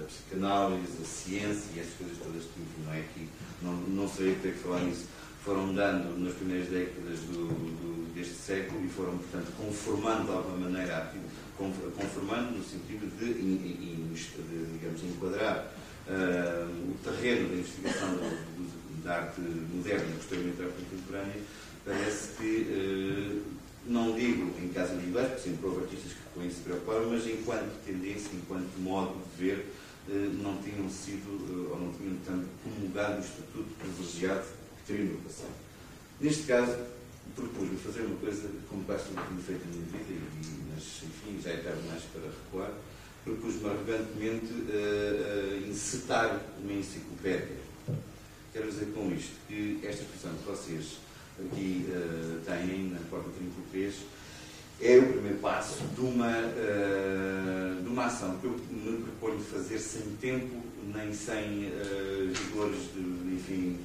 a 0.00 0.04
psicanálise, 0.04 0.98
a 1.00 1.04
ciência 1.04 1.70
e 1.76 1.80
essas 1.80 1.94
coisas 1.94 2.18
todas 2.18 2.42
que 2.42 2.82
não 2.84 2.92
é 2.92 2.98
aqui, 2.98 3.28
não, 3.62 3.72
não 3.72 4.08
sei 4.08 4.34
ter 4.42 4.54
que 4.54 4.58
falar 4.58 4.80
nisso, 4.80 5.06
foram 5.44 5.72
dando 5.74 6.18
nas 6.18 6.34
primeiras 6.34 6.68
décadas 6.68 7.20
do, 7.20 7.46
do, 7.46 8.14
deste 8.14 8.34
século 8.34 8.84
e 8.84 8.88
foram, 8.88 9.16
portanto, 9.16 9.52
conformando 9.56 10.24
de 10.24 10.32
alguma 10.32 10.70
maneira, 10.70 11.12
conformando 11.56 12.58
no 12.58 12.64
sentido 12.64 13.06
de, 13.18 13.34
de, 13.34 13.56
de 13.58 14.72
digamos, 14.72 15.04
enquadrar 15.04 15.72
uh, 16.08 16.90
o 16.90 16.96
terreno 17.04 17.48
da 17.50 17.54
investigação 17.54 18.08
do, 18.14 18.83
da 19.04 19.16
arte 19.16 19.40
moderna 19.40 20.16
posteriormente 20.16 20.56
da 20.56 20.64
arte 20.64 20.76
contemporânea, 20.82 21.40
parece 21.84 22.28
que, 22.38 22.66
uh, 22.72 23.42
não 23.86 24.14
digo 24.14 24.50
em 24.58 24.68
casos 24.70 24.94
individuais, 24.94 25.28
porque 25.28 25.50
sempre 25.50 25.66
houve 25.66 25.84
artistas 25.84 26.12
que 26.12 26.18
com 26.34 26.42
isso 26.42 26.56
se 26.56 26.62
preocuparam, 26.62 27.10
mas 27.10 27.26
enquanto 27.26 27.84
tendência, 27.84 28.30
enquanto 28.34 28.80
modo 28.80 29.14
de 29.36 29.44
ver, 29.44 29.66
uh, 30.08 30.12
não 30.42 30.56
tinham 30.62 30.88
sido, 30.88 31.70
ou 31.70 31.78
não 31.78 31.92
tinham 31.92 32.16
tanto 32.24 32.48
comungado 32.64 33.18
o 33.18 33.20
estatuto 33.20 33.68
privilegiado 33.78 34.44
que 34.78 34.92
teriam 34.92 35.12
no 35.12 35.18
passado. 35.18 35.52
Neste 36.20 36.44
caso, 36.44 36.74
propus-me 37.36 37.76
fazer 37.76 38.02
uma 38.02 38.16
coisa 38.16 38.48
como 38.68 38.84
quase 38.84 39.04
tudo 39.04 39.28
tinha 39.28 39.40
feito 39.40 39.64
na 39.66 39.72
minha 39.72 39.86
vida, 39.86 40.12
e, 40.12 40.72
mas 40.72 40.82
enfim, 41.02 41.40
já 41.42 41.50
é 41.50 41.56
tarde 41.58 41.80
mais 41.88 42.02
para 42.04 42.22
recuar, 42.22 42.72
propus-me 43.24 43.68
arrogantemente 43.68 44.52
uh, 44.52 45.64
uh, 45.64 45.68
encetar 45.68 46.40
uma 46.62 46.72
enciclopédia. 46.72 47.63
Quero 48.54 48.70
dizer 48.70 48.86
com 48.94 49.10
isto 49.10 49.32
que 49.48 49.80
esta 49.82 50.04
expressão 50.04 50.30
que 50.32 50.48
vocês 50.48 50.98
aqui 51.40 51.86
uh, 51.88 52.40
têm 52.46 52.84
na 52.84 53.00
porta 53.10 53.28
33 53.36 53.94
é 54.80 54.96
o 54.96 55.12
primeiro 55.12 55.38
passo 55.38 55.82
de 55.92 56.00
uma, 56.00 56.30
uh, 56.30 57.82
de 57.82 57.88
uma 57.88 58.04
ação 58.04 58.38
que 58.38 58.44
eu 58.44 58.52
me 58.70 59.02
proponho 59.02 59.40
fazer 59.40 59.80
sem 59.80 60.02
tempo 60.20 60.62
nem 60.94 61.12
sem 61.12 61.64
uh, 61.66 62.32
rigores 62.32 62.92
de, 62.94 63.34
enfim, 63.34 63.80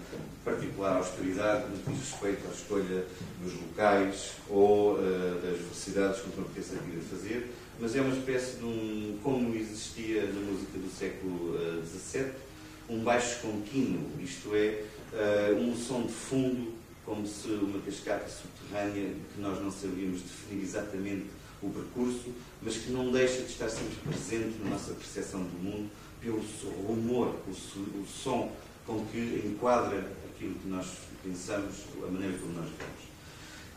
particular 0.45 0.97
austeridade 0.97 1.65
no 1.71 1.77
que 1.79 1.89
diz 1.89 2.11
respeito 2.11 2.47
à 2.47 2.51
escolha 2.51 3.05
dos 3.41 3.53
locais 3.53 4.33
ou 4.47 4.99
uh, 4.99 5.41
das 5.41 5.57
velocidades 5.61 6.21
que 6.21 6.27
me 6.27 6.45
apetece 6.45 6.75
aqui 6.75 6.95
a 6.95 7.15
fazer, 7.15 7.51
mas 7.79 7.95
é 7.95 8.01
uma 8.01 8.15
espécie 8.15 8.57
de 8.57 8.65
um, 8.65 9.17
como 9.23 9.55
existia 9.55 10.27
na 10.27 10.41
música 10.41 10.77
do 10.77 10.95
século 10.95 11.57
XVII, 11.83 12.48
um 12.89 13.03
baixo 13.03 13.41
contínuo, 13.41 14.09
isto 14.21 14.55
é, 14.55 14.83
uh, 15.13 15.55
um 15.55 15.75
som 15.75 16.03
de 16.03 16.13
fundo, 16.13 16.73
como 17.05 17.25
se 17.27 17.47
uma 17.49 17.79
cascata 17.79 18.27
subterrânea 18.27 19.13
que 19.33 19.41
nós 19.41 19.61
não 19.61 19.71
sabíamos 19.71 20.21
definir 20.21 20.63
exatamente 20.63 21.25
o 21.61 21.69
percurso, 21.69 22.33
mas 22.61 22.77
que 22.77 22.91
não 22.91 23.11
deixa 23.11 23.41
de 23.41 23.51
estar 23.51 23.69
sempre 23.69 23.95
presente 24.07 24.57
na 24.63 24.71
nossa 24.71 24.93
percepção 24.93 25.41
do 25.41 25.63
mundo, 25.63 25.89
pelo 26.21 26.39
rumor, 26.87 27.35
o, 27.47 27.51
o 27.51 28.05
som 28.05 28.51
com 28.85 29.05
que 29.05 29.43
enquadra 29.45 30.05
aquilo 30.29 30.55
que 30.55 30.67
nós 30.67 30.87
pensamos, 31.23 31.75
a 32.03 32.07
maneira 32.07 32.37
como 32.37 32.53
nós 32.53 32.69
vemos. 32.69 33.09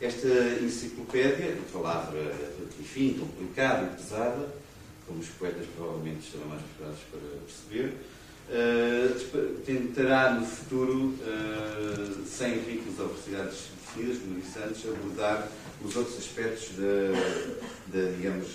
Esta 0.00 0.64
enciclopédia, 0.64 1.56
palavra, 1.72 2.34
enfim, 2.80 3.18
complicada 3.18 3.92
e 3.92 3.96
pesada, 3.96 4.48
como 5.06 5.20
os 5.20 5.28
poetas 5.28 5.66
provavelmente 5.76 6.26
estarão 6.26 6.48
mais 6.48 6.62
preparados 6.62 7.00
para 7.10 7.20
perceber, 7.20 7.96
uh, 8.52 9.62
tentará 9.64 10.34
no 10.34 10.46
futuro, 10.46 11.14
uh, 11.20 12.26
sem 12.26 12.58
ricos 12.60 12.98
ou 12.98 13.08
velocidades 13.08 13.70
definidas, 13.80 14.18
como 14.18 14.40
disse 14.40 14.58
antes, 14.58 14.84
abordar 14.86 15.48
os 15.84 15.96
outros 15.96 16.18
aspectos 16.18 16.70
da, 16.76 17.98
da, 17.98 18.10
digamos, 18.12 18.46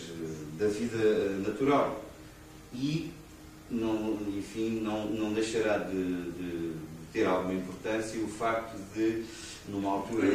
da 0.57 0.67
vida 0.67 1.37
natural. 1.45 2.03
E, 2.73 3.11
não, 3.69 4.17
enfim, 4.37 4.79
não, 4.81 5.07
não 5.07 5.33
deixará 5.33 5.79
de, 5.79 6.31
de 6.31 6.73
ter 7.11 7.25
alguma 7.25 7.53
importância 7.53 8.19
o 8.21 8.27
facto 8.27 8.77
de, 8.93 9.23
numa 9.67 9.91
altura 9.91 10.27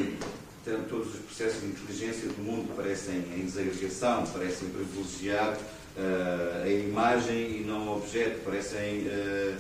Portanto, 0.65 0.89
todos 0.89 1.15
os 1.15 1.21
processos 1.23 1.61
de 1.61 1.67
inteligência 1.67 2.29
do 2.29 2.41
mundo 2.41 2.73
parecem 2.77 3.17
em 3.35 3.45
desagregação, 3.45 4.25
parecem 4.27 4.69
privilegiar 4.69 5.59
uh, 5.97 6.63
a 6.65 6.69
imagem 6.69 7.61
e 7.61 7.65
não 7.67 7.89
o 7.89 7.97
objeto, 7.99 8.41
parecem 8.45 9.07
uh, 9.07 9.57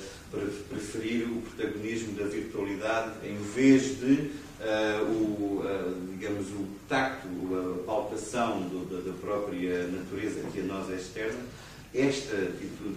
preferir 0.68 1.26
o 1.28 1.43
protagonismo 1.43 2.14
da 2.14 2.24
virtualidade 2.24 3.12
em 3.24 3.37
vez 3.37 3.99
de 4.01 4.30
uh, 4.61 5.05
o, 5.05 5.62
digamos, 6.12 6.49
o 6.49 6.66
tacto, 6.89 7.28
a 7.28 7.85
palpação 7.85 8.62
do, 8.62 8.85
da, 8.87 9.11
da 9.11 9.16
própria 9.18 9.87
natureza 9.89 10.41
que 10.53 10.61
a 10.61 10.64
nós 10.64 10.91
é 10.91 10.95
externa. 10.95 11.41
Esta 11.95 12.35
atitude 12.35 12.97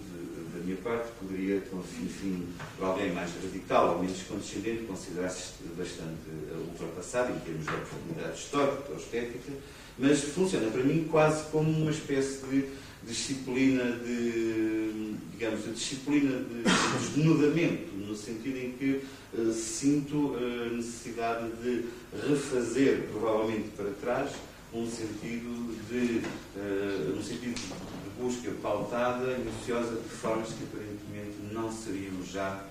minha 0.65 0.77
parte, 0.77 1.07
poderia, 1.19 1.61
enfim, 2.01 2.47
para 2.77 2.87
alguém 2.87 3.11
mais 3.13 3.29
radical 3.41 3.95
ou 3.95 3.99
menos 4.01 4.21
condescendente, 4.23 4.83
considerar-se 4.83 5.53
bastante 5.77 6.27
ultrapassado 6.71 7.31
em 7.33 7.39
termos 7.39 7.65
de 7.65 7.71
profundidade 7.71 8.39
histórica 8.39 8.83
ou 8.89 8.97
estética, 8.97 9.53
mas 9.97 10.23
funciona 10.23 10.69
para 10.71 10.83
mim 10.83 11.07
quase 11.09 11.45
como 11.51 11.69
uma 11.69 11.91
espécie 11.91 12.45
de 12.47 12.65
disciplina 13.07 13.83
de, 13.83 15.15
digamos, 15.31 15.63
de 15.63 15.71
disciplina 15.71 16.31
de 16.31 16.63
desnudamento, 16.99 17.95
no 17.95 18.15
sentido 18.15 18.57
em 18.57 18.71
que 18.71 19.01
uh, 19.33 19.53
sinto 19.53 20.35
a 20.35 20.75
necessidade 20.75 21.49
de 21.61 21.85
refazer, 22.27 23.07
provavelmente 23.11 23.69
para 23.75 23.91
trás, 24.01 24.31
um 24.73 24.89
sentido 24.89 25.75
de, 25.89 26.21
uh, 26.57 27.17
um 27.17 27.23
sentido 27.23 27.55
de 27.55 28.21
busca 28.21 28.51
pautada 28.61 29.31
e 29.33 29.39
minuciosa 29.39 29.95
de 29.95 30.09
formas 30.09 30.49
que 30.49 30.63
aparentemente 30.63 31.53
não 31.53 31.71
seriam 31.71 32.23
já 32.25 32.65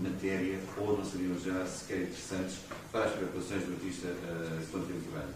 matéria 0.00 0.58
ou 0.76 0.96
não 0.96 1.04
seriam 1.04 1.38
já 1.38 1.66
sequer 1.66 2.02
interessantes 2.02 2.56
para 2.90 3.04
as 3.04 3.12
preocupações 3.12 3.62
do 3.64 3.72
artista 3.72 4.08
uh, 4.08 4.66
contemporâneo. 4.70 5.34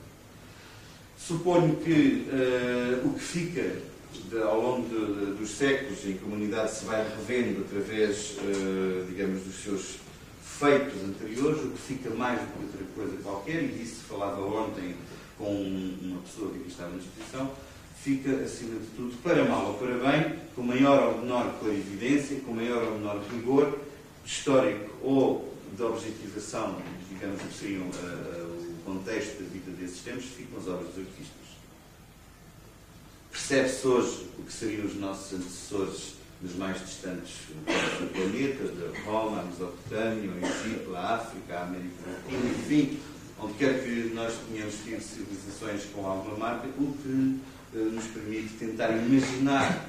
Suponho 1.18 1.76
que 1.76 2.26
uh, 2.28 3.08
o 3.08 3.14
que 3.14 3.20
fica 3.20 3.95
de, 4.12 4.42
ao 4.42 4.60
longo 4.60 4.88
de, 4.88 5.32
dos 5.34 5.50
séculos 5.50 6.04
em 6.04 6.14
que 6.14 6.24
a 6.24 6.26
humanidade 6.26 6.72
se 6.72 6.84
vai 6.84 7.06
revendo 7.08 7.62
através, 7.62 8.36
uh, 8.38 9.06
digamos, 9.06 9.42
dos 9.42 9.54
seus 9.56 9.96
feitos 10.42 11.02
anteriores, 11.02 11.62
o 11.64 11.70
que 11.70 11.78
fica 11.78 12.10
mais 12.10 12.40
do 12.40 12.46
que 12.46 12.64
outra 12.64 12.86
coisa 12.94 13.22
qualquer, 13.22 13.62
e 13.62 13.68
disso 13.68 14.04
falava 14.08 14.40
ontem 14.40 14.96
com 15.36 15.52
uma 15.52 16.20
pessoa 16.22 16.50
que 16.50 16.60
aqui 16.60 16.68
está 16.68 16.88
na 16.88 16.96
disposição, 16.96 17.50
fica, 18.02 18.30
acima 18.42 18.78
de 18.80 18.86
tudo, 18.96 19.16
para 19.22 19.44
mal 19.44 19.66
ou 19.66 19.74
para 19.74 19.94
bem, 19.98 20.38
com 20.54 20.62
maior 20.62 21.14
ou 21.14 21.20
menor 21.20 21.58
clarividência, 21.60 22.40
com 22.40 22.52
maior 22.52 22.84
ou 22.84 22.98
menor 22.98 23.22
rigor 23.30 23.78
histórico 24.24 24.90
ou 25.02 25.54
de 25.76 25.82
objetivação, 25.82 26.76
digamos 27.10 27.40
que 27.42 27.52
seriam 27.52 27.82
uh, 27.82 28.78
o 28.78 28.82
contexto 28.84 29.42
da 29.42 29.48
vida 29.50 29.70
desses 29.72 30.00
tempos, 30.00 30.24
ficam 30.24 30.58
as 30.58 30.68
obras 30.68 30.88
dos 30.94 31.06
artistas. 31.06 31.35
Percebe-se 33.36 33.86
hoje 33.86 34.26
o 34.38 34.42
que 34.42 34.52
seriam 34.52 34.86
os 34.86 34.96
nossos 34.96 35.34
antecessores 35.34 36.14
nos 36.40 36.56
mais 36.56 36.80
distantes 36.80 37.34
do 37.50 38.12
planeta, 38.12 38.64
da 38.64 38.98
Roma, 39.00 39.40
a 39.40 39.44
Mesopotâmia, 39.44 40.30
o 40.30 40.38
Egito, 40.38 40.96
a 40.96 41.16
África, 41.16 41.54
a 41.54 41.62
América 41.64 41.94
Latina, 42.06 42.50
enfim, 42.58 42.98
onde 43.38 43.54
quer 43.54 43.84
que 43.84 44.10
nós 44.14 44.34
tenhamos 44.50 44.74
tido 44.82 45.00
civilizações 45.02 45.84
com 45.94 46.06
alguma 46.06 46.36
marca, 46.38 46.66
o 46.78 46.96
que 47.02 47.78
uh, 47.78 47.84
nos 47.92 48.06
permite 48.06 48.54
tentar 48.54 48.90
imaginar 48.90 49.86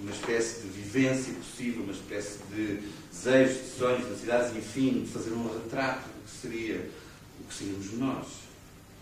uma 0.00 0.10
espécie 0.10 0.62
de 0.62 0.68
vivência 0.68 1.34
possível, 1.34 1.82
uma 1.82 1.92
espécie 1.92 2.38
de 2.50 2.80
desejos, 3.12 3.64
de 3.64 3.78
sonhos, 3.78 4.08
de 4.08 4.18
cidades, 4.18 4.56
enfim, 4.56 5.02
de 5.02 5.10
fazer 5.10 5.30
um 5.32 5.46
retrato 5.46 6.08
do 6.08 6.24
que 6.24 6.30
seria 6.30 6.90
o 7.38 7.44
que 7.44 7.54
seríamos 7.54 7.92
nós. 7.92 8.26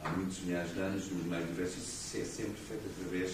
Há 0.03 0.11
muitos 0.11 0.41
milhares 0.41 0.75
de 0.75 0.81
anos, 0.81 1.09
no 1.09 1.25
meio 1.25 1.45
do 1.45 1.49
universo, 1.51 1.79
isso 1.79 2.17
é 2.17 2.25
sempre 2.25 2.57
feito 2.69 2.83
através, 2.99 3.33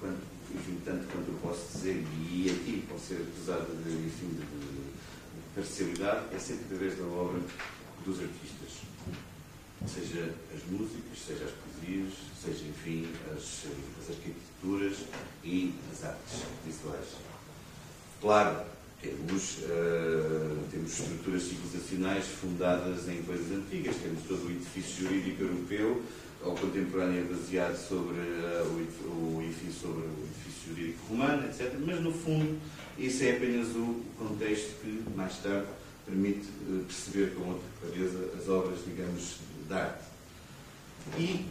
quando, 0.00 0.22
enfim, 0.54 0.80
tanto 0.84 1.06
quanto 1.12 1.28
eu 1.28 1.38
posso 1.42 1.72
dizer, 1.72 2.04
e 2.30 2.50
aqui 2.50 2.86
pode 2.88 3.00
ser 3.00 3.22
acusado 3.22 3.66
de, 3.82 3.90
enfim, 3.90 4.28
de, 4.28 4.44
de, 4.44 4.76
de 4.76 5.54
parcialidade, 5.54 6.34
é 6.34 6.38
sempre 6.38 6.64
através 6.66 6.98
da 6.98 7.04
obra 7.04 7.40
dos 8.04 8.20
artistas 8.20 8.86
seja 9.84 10.34
as 10.54 10.62
músicas, 10.70 11.18
seja 11.26 11.44
as 11.44 11.52
poesias, 11.52 12.12
seja, 12.42 12.64
enfim, 12.68 13.06
as, 13.32 13.66
as 14.00 14.10
arquiteturas 14.10 14.96
e 15.44 15.74
as 15.92 16.04
artes 16.04 16.42
visuais. 16.64 17.06
Claro, 18.20 18.64
temos, 19.00 19.58
uh, 19.58 20.58
temos 20.70 20.98
estruturas 20.98 21.42
civilizacionais 21.42 22.26
fundadas 22.26 23.08
em 23.08 23.22
coisas 23.22 23.52
antigas, 23.52 23.96
temos 23.96 24.22
todo 24.26 24.46
o 24.46 24.50
edifício 24.50 25.08
jurídico 25.08 25.42
europeu, 25.42 26.02
ou 26.42 26.54
contemporâneo 26.54 27.26
baseado 27.26 27.76
sobre 27.76 28.18
uh, 28.18 28.86
o, 29.06 29.42
edifício 29.42 29.80
sobre 29.80 30.02
o 30.02 30.24
edifício 30.24 30.74
jurídico 30.74 31.06
romano, 31.08 31.46
etc. 31.46 31.74
Mas, 31.84 32.00
no 32.00 32.12
fundo, 32.12 32.58
isso 32.98 33.24
é 33.24 33.36
apenas 33.36 33.68
o 33.68 34.02
contexto 34.18 34.80
que, 34.80 35.02
mais 35.16 35.36
tarde, 35.38 35.66
permite 36.04 36.48
uh, 36.68 36.84
perceber 36.84 37.34
com 37.34 37.50
outra 37.50 37.68
clareza 37.80 38.30
as 38.38 38.48
obras, 38.48 38.78
digamos, 38.84 39.36
da 39.68 39.76
arte. 39.84 40.04
E, 41.18 41.46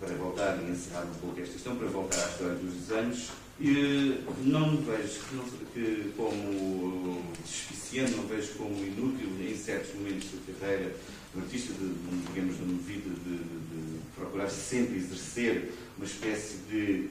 para 0.00 0.14
voltar 0.16 0.58
e 0.62 0.70
encerrar 0.70 1.04
um 1.04 1.14
pouco 1.20 1.40
esta 1.40 1.52
questão, 1.52 1.76
para 1.76 1.88
voltar 1.88 2.24
à 2.24 2.28
história 2.28 2.54
dos 2.56 2.74
desenhos, 2.74 3.30
e 3.60 4.20
não 4.42 4.76
vejo 4.78 5.20
que, 5.72 6.12
como 6.16 7.22
despiciante, 7.44 8.12
não 8.12 8.26
vejo 8.26 8.54
como 8.54 8.74
inútil 8.84 9.28
em 9.40 9.56
certos 9.56 9.94
momentos 9.94 10.28
da 10.46 10.52
carreira 10.60 10.92
do 11.34 11.40
artista, 11.40 11.72
de, 11.74 11.94
digamos, 12.32 12.56
de 12.56 12.62
uma 12.62 12.82
de, 12.82 12.92
de, 12.92 13.38
de 13.38 13.98
procurar 14.14 14.48
sempre 14.48 14.96
exercer 14.96 15.72
uma 15.96 16.06
espécie 16.06 16.58
de 16.70 17.08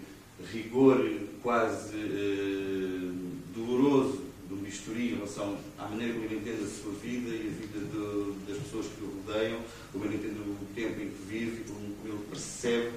rigor 0.51 0.99
quase 1.41 1.95
eh, 1.95 3.11
doloroso 3.55 4.21
do 4.49 4.55
bisturi 4.55 5.11
em 5.11 5.15
relação 5.15 5.57
à 5.77 5.87
maneira 5.87 6.13
como 6.13 6.25
ele 6.25 6.35
entende 6.35 6.63
a 6.63 6.67
sua 6.67 6.91
vida 6.93 7.29
e 7.29 7.47
a 7.47 7.61
vida 7.61 8.47
das 8.47 8.57
pessoas 8.63 8.87
que 8.87 9.03
o 9.03 9.21
rodeiam, 9.25 9.59
como 9.91 10.05
ele 10.05 10.15
entende 10.15 10.39
o 10.39 10.57
tempo 10.73 11.01
em 11.01 11.09
que 11.09 11.23
vive, 11.27 11.63
como, 11.65 11.79
como 11.95 12.13
ele 12.13 12.25
percebe, 12.29 12.91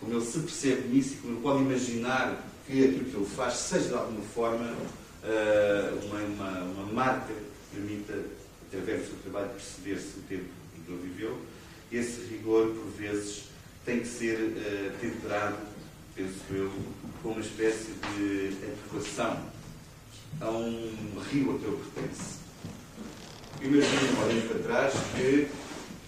como 0.00 0.12
ele 0.12 0.24
se 0.24 0.38
percebe 0.40 0.88
nisso 0.88 1.14
e 1.14 1.16
como 1.18 1.34
ele 1.34 1.42
pode 1.42 1.62
imaginar 1.62 2.48
que 2.66 2.84
aquilo 2.84 3.04
que 3.04 3.16
ele 3.16 3.26
faz 3.26 3.54
seja 3.54 3.88
de 3.88 3.94
alguma 3.94 4.22
forma 4.22 4.64
uh, 4.64 6.06
uma, 6.06 6.18
uma, 6.18 6.62
uma, 6.64 6.92
marca 6.92 7.32
que 7.32 7.76
permita, 7.76 8.14
através 8.68 9.02
do 9.02 9.06
seu 9.06 9.16
trabalho, 9.22 9.50
perceber-se 9.50 10.18
o 10.18 10.22
tempo 10.28 10.61
ele 10.90 11.02
viveu. 11.02 11.38
Esse 11.90 12.22
rigor, 12.22 12.68
por 12.68 12.90
vezes, 12.92 13.44
tem 13.84 14.00
que 14.00 14.08
ser 14.08 14.36
uh, 14.38 14.98
temperado, 14.98 15.58
penso 16.14 16.40
eu, 16.50 16.72
com 17.22 17.30
uma 17.30 17.40
espécie 17.40 17.92
de 18.16 18.56
adequação 18.62 19.38
a 20.40 20.50
um 20.50 21.20
rio 21.30 21.54
a 21.54 21.58
que 21.58 21.64
ele 21.64 21.78
pertence. 21.94 22.42
Imagino, 23.60 24.24
olhando 24.24 24.48
para 24.48 24.62
trás, 24.62 24.94
que 25.14 25.48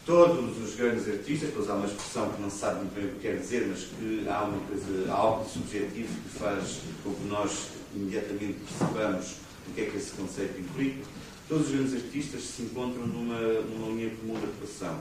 todos 0.05 0.59
os 0.59 0.75
grandes 0.75 1.09
artistas, 1.09 1.51
pois 1.55 1.69
há 1.71 1.75
uma 1.75 1.87
expressão 1.87 2.31
que 2.31 2.43
não 2.43 2.51
se 2.51 2.59
sabe 2.59 2.81
muito 2.81 2.95
bem 2.95 3.05
o 3.07 3.09
que 3.15 3.21
quer 3.21 3.39
dizer, 3.39 3.67
mas 3.69 3.85
que 3.85 4.29
há 4.29 4.43
uma 4.43 4.61
coisa, 4.67 5.13
há 5.13 5.15
algo 5.15 5.49
subjetivo 5.49 6.09
que 6.23 6.39
faz 6.39 6.81
com 7.03 7.15
que 7.15 7.25
nós 7.25 7.69
imediatamente 7.95 8.59
percebamos 8.69 9.37
o 9.69 9.73
que 9.75 9.81
é 9.83 9.85
que 9.87 9.97
esse 9.97 10.11
conceito 10.13 10.61
implica. 10.61 11.05
Todos 11.47 11.67
os 11.67 11.73
grandes 11.73 11.95
artistas 11.95 12.43
se 12.43 12.63
encontram 12.63 13.07
numa, 13.07 13.39
numa 13.39 13.95
linha 13.95 14.11
comum 14.17 14.39
de 14.41 14.47
atuação. 14.47 14.99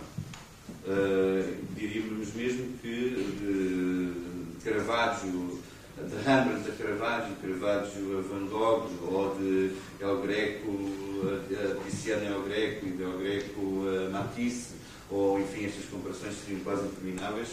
Uh, 0.85 1.55
diríamos 1.73 2.33
mesmo 2.33 2.77
que 2.81 3.15
de 3.39 4.61
Caravaggio, 4.61 5.59
de 5.97 6.15
Rembrandt 6.17 6.69
a 6.69 6.73
Caravaggio, 6.73 7.35
Caravaggio 7.41 8.19
a 8.19 8.21
Van 8.21 8.47
Gogh, 8.47 8.89
ou 9.03 9.35
de 9.35 9.71
El 10.01 10.21
Greco 10.21 10.71
a 11.53 11.89
Tiziano 11.89 12.25
El 12.25 12.43
Greco 12.43 12.87
e 12.87 12.91
de 12.91 13.03
El 13.03 13.17
Greco 13.19 13.83
a 13.87 14.09
Matisse, 14.09 14.73
ou 15.09 15.39
enfim, 15.39 15.65
estas 15.65 15.85
comparações 15.85 16.35
seriam 16.43 16.61
quase 16.61 16.85
intermináveis. 16.87 17.49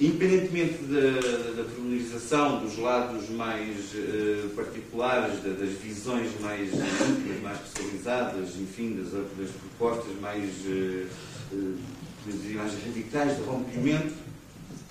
Independentemente 0.00 0.84
da, 0.84 1.60
da 1.60 2.60
dos 2.60 2.78
lados 2.78 3.28
mais 3.30 3.92
uh, 3.94 4.48
particulares, 4.54 5.42
da, 5.42 5.50
das 5.50 5.70
visões 5.70 6.30
mais 6.40 6.68
íntimas, 6.72 7.42
mais 7.42 7.58
especializadas, 7.64 8.50
enfim, 8.60 8.94
das, 8.94 9.10
das 9.10 9.50
propostas 9.50 10.12
mais, 10.20 10.44
uh, 10.66 11.06
uh, 11.52 11.78
mais 12.54 12.74
radicais 12.84 13.38
de 13.38 13.42
rompimento, 13.42 14.14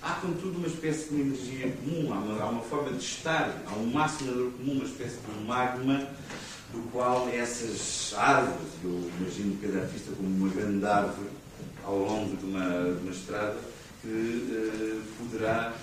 há, 0.01 0.15
contudo, 0.15 0.57
uma 0.57 0.67
espécie 0.67 1.09
de 1.13 1.21
energia 1.21 1.71
comum, 1.71 2.13
há 2.13 2.17
uma, 2.17 2.41
há 2.41 2.49
uma 2.49 2.63
forma 2.63 2.91
de 2.91 3.01
estar, 3.01 3.63
há 3.65 3.75
um 3.75 3.85
máximo 3.85 4.51
comum, 4.51 4.73
uma 4.73 4.85
espécie 4.85 5.19
de 5.19 5.45
magma 5.45 6.05
do 6.73 6.91
qual 6.91 7.29
essas 7.29 8.13
árvores, 8.17 8.73
eu 8.83 9.09
imagino 9.21 9.57
cada 9.61 9.83
artista 9.83 10.11
como 10.17 10.27
uma 10.27 10.49
grande 10.49 10.85
árvore 10.85 11.29
ao 11.85 11.97
longo 11.97 12.35
de 12.35 12.45
uma, 12.45 12.93
de 12.93 13.03
uma 13.03 13.11
estrada, 13.11 13.55
que 14.07 14.13
uh, 14.13 15.01
poderá 15.17 15.73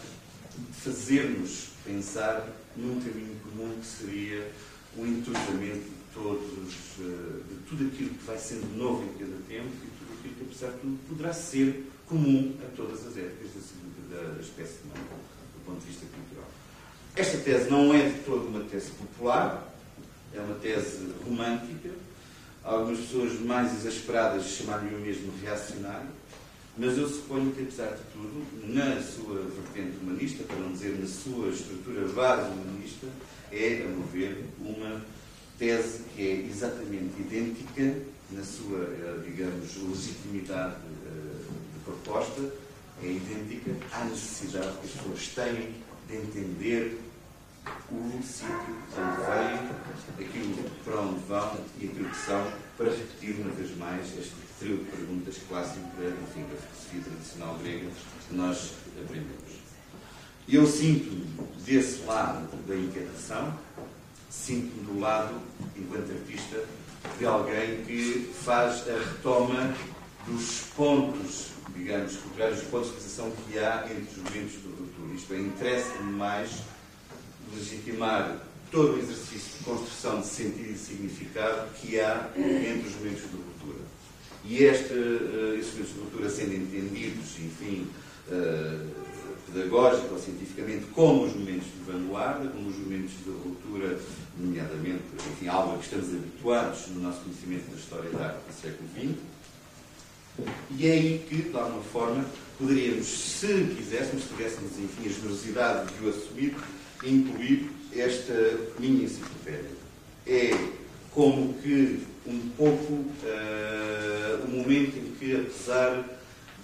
fazer-nos 0.72 1.68
pensar 1.84 2.48
num 2.74 2.98
caminho 3.00 3.36
comum 3.42 3.78
que 3.78 3.86
seria 3.86 4.50
o 4.96 5.04
entrosamento 5.06 5.84
de 5.84 6.14
todos, 6.14 6.74
uh, 7.00 7.44
de 7.48 7.54
tudo 7.68 7.86
aquilo 7.86 8.10
que 8.10 8.24
vai 8.24 8.38
sendo 8.38 8.76
novo 8.78 9.04
em 9.04 9.18
cada 9.18 9.36
tempo 9.46 9.68
e 9.68 9.90
tudo 9.98 10.18
aquilo 10.18 10.34
que, 10.36 10.44
apesar 10.44 10.72
de 10.72 10.78
tudo, 10.78 10.98
poderá 11.08 11.34
ser 11.34 11.90
comum 12.08 12.54
a 12.62 12.76
todas 12.76 13.06
as 13.06 13.16
épocas 13.16 13.50
da, 14.10 14.40
espécie 14.40 14.78
humana, 14.84 15.04
do 15.54 15.64
ponto 15.66 15.80
de 15.80 15.86
vista 15.86 16.06
cultural. 16.06 16.50
Esta 17.16 17.38
tese 17.38 17.70
não 17.70 17.92
é 17.92 18.08
de 18.08 18.20
toda 18.20 18.46
uma 18.46 18.60
tese 18.64 18.90
popular, 18.92 19.70
é 20.32 20.40
uma 20.40 20.54
tese 20.56 21.12
romântica. 21.24 21.90
Algumas 22.62 23.00
pessoas 23.00 23.38
mais 23.40 23.72
exasperadas 23.74 24.46
chamariam 24.46 24.98
mesmo 25.00 25.30
reacionário, 25.42 26.08
mas 26.76 26.98
eu 26.98 27.08
suponho 27.08 27.52
que, 27.52 27.62
apesar 27.62 27.90
de 27.90 28.02
tudo, 28.12 28.44
na 28.66 29.00
sua 29.00 29.42
vertente 29.42 29.96
humanista, 30.02 30.42
para 30.44 30.56
não 30.56 30.72
dizer 30.72 30.98
na 30.98 31.06
sua 31.06 31.50
estrutura 31.50 32.08
base 32.08 32.50
humanista, 32.50 33.06
é, 33.52 33.84
a 33.84 33.88
meu 33.88 34.02
ver, 34.08 34.44
uma 34.58 35.00
tese 35.58 36.00
que 36.14 36.22
é 36.22 36.46
exatamente 36.46 37.20
idêntica 37.20 37.96
na 38.32 38.42
sua, 38.42 38.82
eh, 38.82 39.22
digamos, 39.24 39.76
legitimidade 39.76 40.76
eh, 41.06 41.44
de 41.74 41.84
proposta, 41.84 42.42
é 43.02 43.06
idêntica 43.06 43.70
à 43.92 44.04
necessidade 44.04 44.76
que 44.78 44.86
as 44.86 44.92
pessoas 44.92 45.28
têm 45.28 45.74
de 46.08 46.16
entender 46.16 46.98
o 47.90 48.22
sítio 48.22 48.76
onde 48.96 49.20
vêm, 49.26 50.26
aquilo 50.26 50.70
para 50.84 51.00
onde 51.00 51.20
vão 51.26 51.58
e 51.80 51.86
aquilo 51.86 52.08
que 52.10 52.16
são, 52.16 52.52
para 52.76 52.90
repetir 52.90 53.36
uma 53.40 53.50
vez 53.50 53.76
mais 53.76 54.06
este 54.18 54.34
trio 54.58 54.78
de 54.78 54.84
perguntas 54.84 55.36
clássico 55.48 55.80
enfim, 55.98 56.42
da 56.42 56.56
filosofia 56.56 57.00
tradicional 57.04 57.58
grega 57.62 57.90
que 58.28 58.34
nós 58.34 58.72
aprendemos. 59.02 59.54
Eu 60.48 60.66
sinto 60.66 61.10
desse 61.64 62.04
lado 62.04 62.48
da 62.66 62.76
inquietação, 62.76 63.58
sinto-me 64.28 64.84
do 64.84 65.00
lado, 65.00 65.40
enquanto 65.76 66.12
artista, 66.12 66.64
de 67.18 67.26
alguém 67.26 67.84
que 67.84 68.30
faz 68.44 68.88
a 68.88 68.98
retoma 68.98 69.74
dos 70.26 70.60
pontos, 70.76 71.48
digamos, 71.74 72.16
culturais, 72.16 72.56
dos 72.56 72.68
pontos 72.68 72.88
de 72.88 72.94
realização 72.94 73.30
que 73.30 73.58
há 73.58 73.86
entre 73.90 74.10
os 74.10 74.16
momentos 74.16 74.54
do 74.62 74.70
ruptura. 74.70 75.14
Isto 75.14 75.34
é, 75.34 75.38
interessa-me 75.38 76.12
mais 76.12 76.50
legitimar 77.57 78.38
todo 78.70 78.94
o 78.94 78.98
exercício 78.98 79.59
de 79.59 79.64
construção 79.64 80.20
de 80.20 80.26
sentido 80.26 80.72
e 80.72 80.76
significado 80.76 81.68
que 81.74 82.00
há 82.00 82.30
entre 82.36 82.88
os 82.88 82.94
momentos 82.96 83.22
de 83.22 83.36
ruptura. 83.36 83.84
E 84.44 84.64
este, 84.64 84.92
uh, 84.92 85.55
estes 85.55 85.74
momentos 85.74 85.94
de 85.94 86.00
ruptura 86.00 86.30
sendo 86.30 86.55
entendidos, 86.55 87.38
enfim, 87.38 87.86
uh, 88.28 89.05
ou 90.11 90.18
cientificamente, 90.18 90.86
como 90.86 91.24
os 91.24 91.34
momentos 91.34 91.66
de 91.66 91.92
vanguarda, 91.92 92.48
como 92.48 92.68
os 92.68 92.76
momentos 92.76 93.12
de 93.24 93.30
ruptura, 93.30 93.98
nomeadamente, 94.36 95.05
enfim, 95.30 95.46
algo 95.46 95.74
a 95.74 95.78
que 95.78 95.84
estamos 95.84 96.09
habituados 96.09 96.88
no 96.88 97.02
nosso 97.02 97.20
conhecimento 97.20 97.70
da 97.70 97.76
história 97.76 98.11
da 98.11 98.26
arte 98.26 98.40
do 98.48 98.61
século 98.61 98.88
XX. 98.96 99.34
E 100.76 100.88
é 100.88 100.92
aí 100.92 101.26
que, 101.28 101.36
de 101.36 101.57
alguma 101.57 101.82
forma, 101.82 102.24
poderíamos, 102.59 103.07
se 103.07 103.46
quiséssemos, 103.76 104.24
se 104.24 104.28
tivéssemos, 104.30 104.72
enfim, 104.72 105.09
a 105.09 105.12
generosidade 105.12 105.92
de 105.94 106.05
o 106.05 106.11
assumir, 106.11 106.57
incluir 107.05 107.70
esta 107.94 108.34
minha 108.78 109.05
enciclopédia. 109.05 109.70
É 110.26 110.50
como 111.12 111.55
que 111.55 112.00
um 112.26 112.40
pouco 112.57 112.92
uh, 112.92 114.44
o 114.44 114.50
momento 114.50 114.96
em 114.98 115.12
que, 115.18 115.36
apesar 115.36 116.05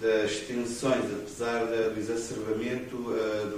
das 0.01 0.31
tensões, 0.47 1.05
apesar 1.13 1.65
do 1.65 1.99
exacerbamento 1.99 2.95
uh, 2.95 3.49
do, 3.49 3.57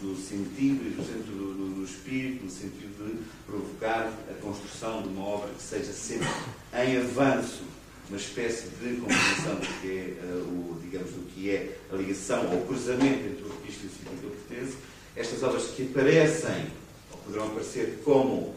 do, 0.00 0.16
sentido 0.16 0.86
e 0.86 0.90
do 0.90 1.04
centro 1.04 1.32
do, 1.32 1.54
do, 1.54 1.74
do, 1.74 1.84
espírito, 1.84 2.44
no 2.44 2.50
sentido 2.50 3.06
de 3.06 3.18
provocar 3.44 4.12
a 4.30 4.34
construção 4.40 5.02
de 5.02 5.08
uma 5.08 5.26
obra 5.26 5.50
que 5.50 5.62
seja 5.62 5.92
sempre 5.92 6.28
em 6.72 6.96
avanço, 6.96 7.64
uma 8.08 8.16
espécie 8.16 8.68
de 8.68 9.00
compreensão 9.00 9.56
do 9.56 9.80
que 9.80 9.88
é, 9.88 10.24
uh, 10.24 10.48
o, 10.48 10.80
digamos, 10.80 11.10
do 11.10 11.26
que 11.34 11.50
é 11.50 11.76
a 11.92 11.96
ligação 11.96 12.46
ou 12.52 12.62
o 12.62 12.66
cruzamento 12.66 13.26
entre 13.26 13.42
o 13.42 13.52
artista 13.52 13.82
e 13.82 13.86
o 13.86 13.90
sítio 13.90 14.10
que 14.20 14.36
pertence, 14.48 14.76
estas 15.20 15.42
obras 15.42 15.64
que 15.76 15.82
aparecem, 15.82 16.66
ou 17.12 17.18
poderão 17.18 17.48
aparecer 17.48 18.00
como 18.04 18.54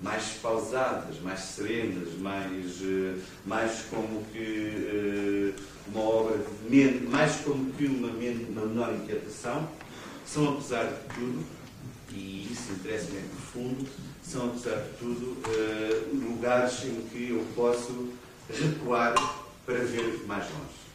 mais 0.00 0.24
pausadas, 0.42 1.20
mais 1.20 1.40
serenas, 1.40 2.14
mais, 2.18 2.80
eh, 2.82 3.14
mais 3.44 3.82
como 3.90 4.24
que 4.32 5.54
eh, 5.56 5.62
uma 5.88 6.00
obra 6.00 6.36
mais 7.08 7.36
como 7.36 7.72
que 7.72 7.86
uma, 7.86 8.08
uma 8.08 8.66
menor 8.66 8.94
inquietação, 8.94 9.68
são 10.26 10.54
apesar 10.54 10.84
de 10.84 11.14
tudo, 11.14 11.44
e 12.12 12.48
isso 12.50 12.72
interessa-me 12.72 13.20
profundo, 13.28 13.86
são 14.22 14.46
apesar 14.46 14.76
de 14.76 14.98
tudo 14.98 15.36
eh, 15.48 16.02
lugares 16.12 16.84
em 16.84 17.00
que 17.10 17.30
eu 17.30 17.44
posso 17.54 18.08
recuar 18.50 19.14
para 19.64 19.78
ver 19.78 20.24
mais 20.26 20.44
longe. 20.44 20.85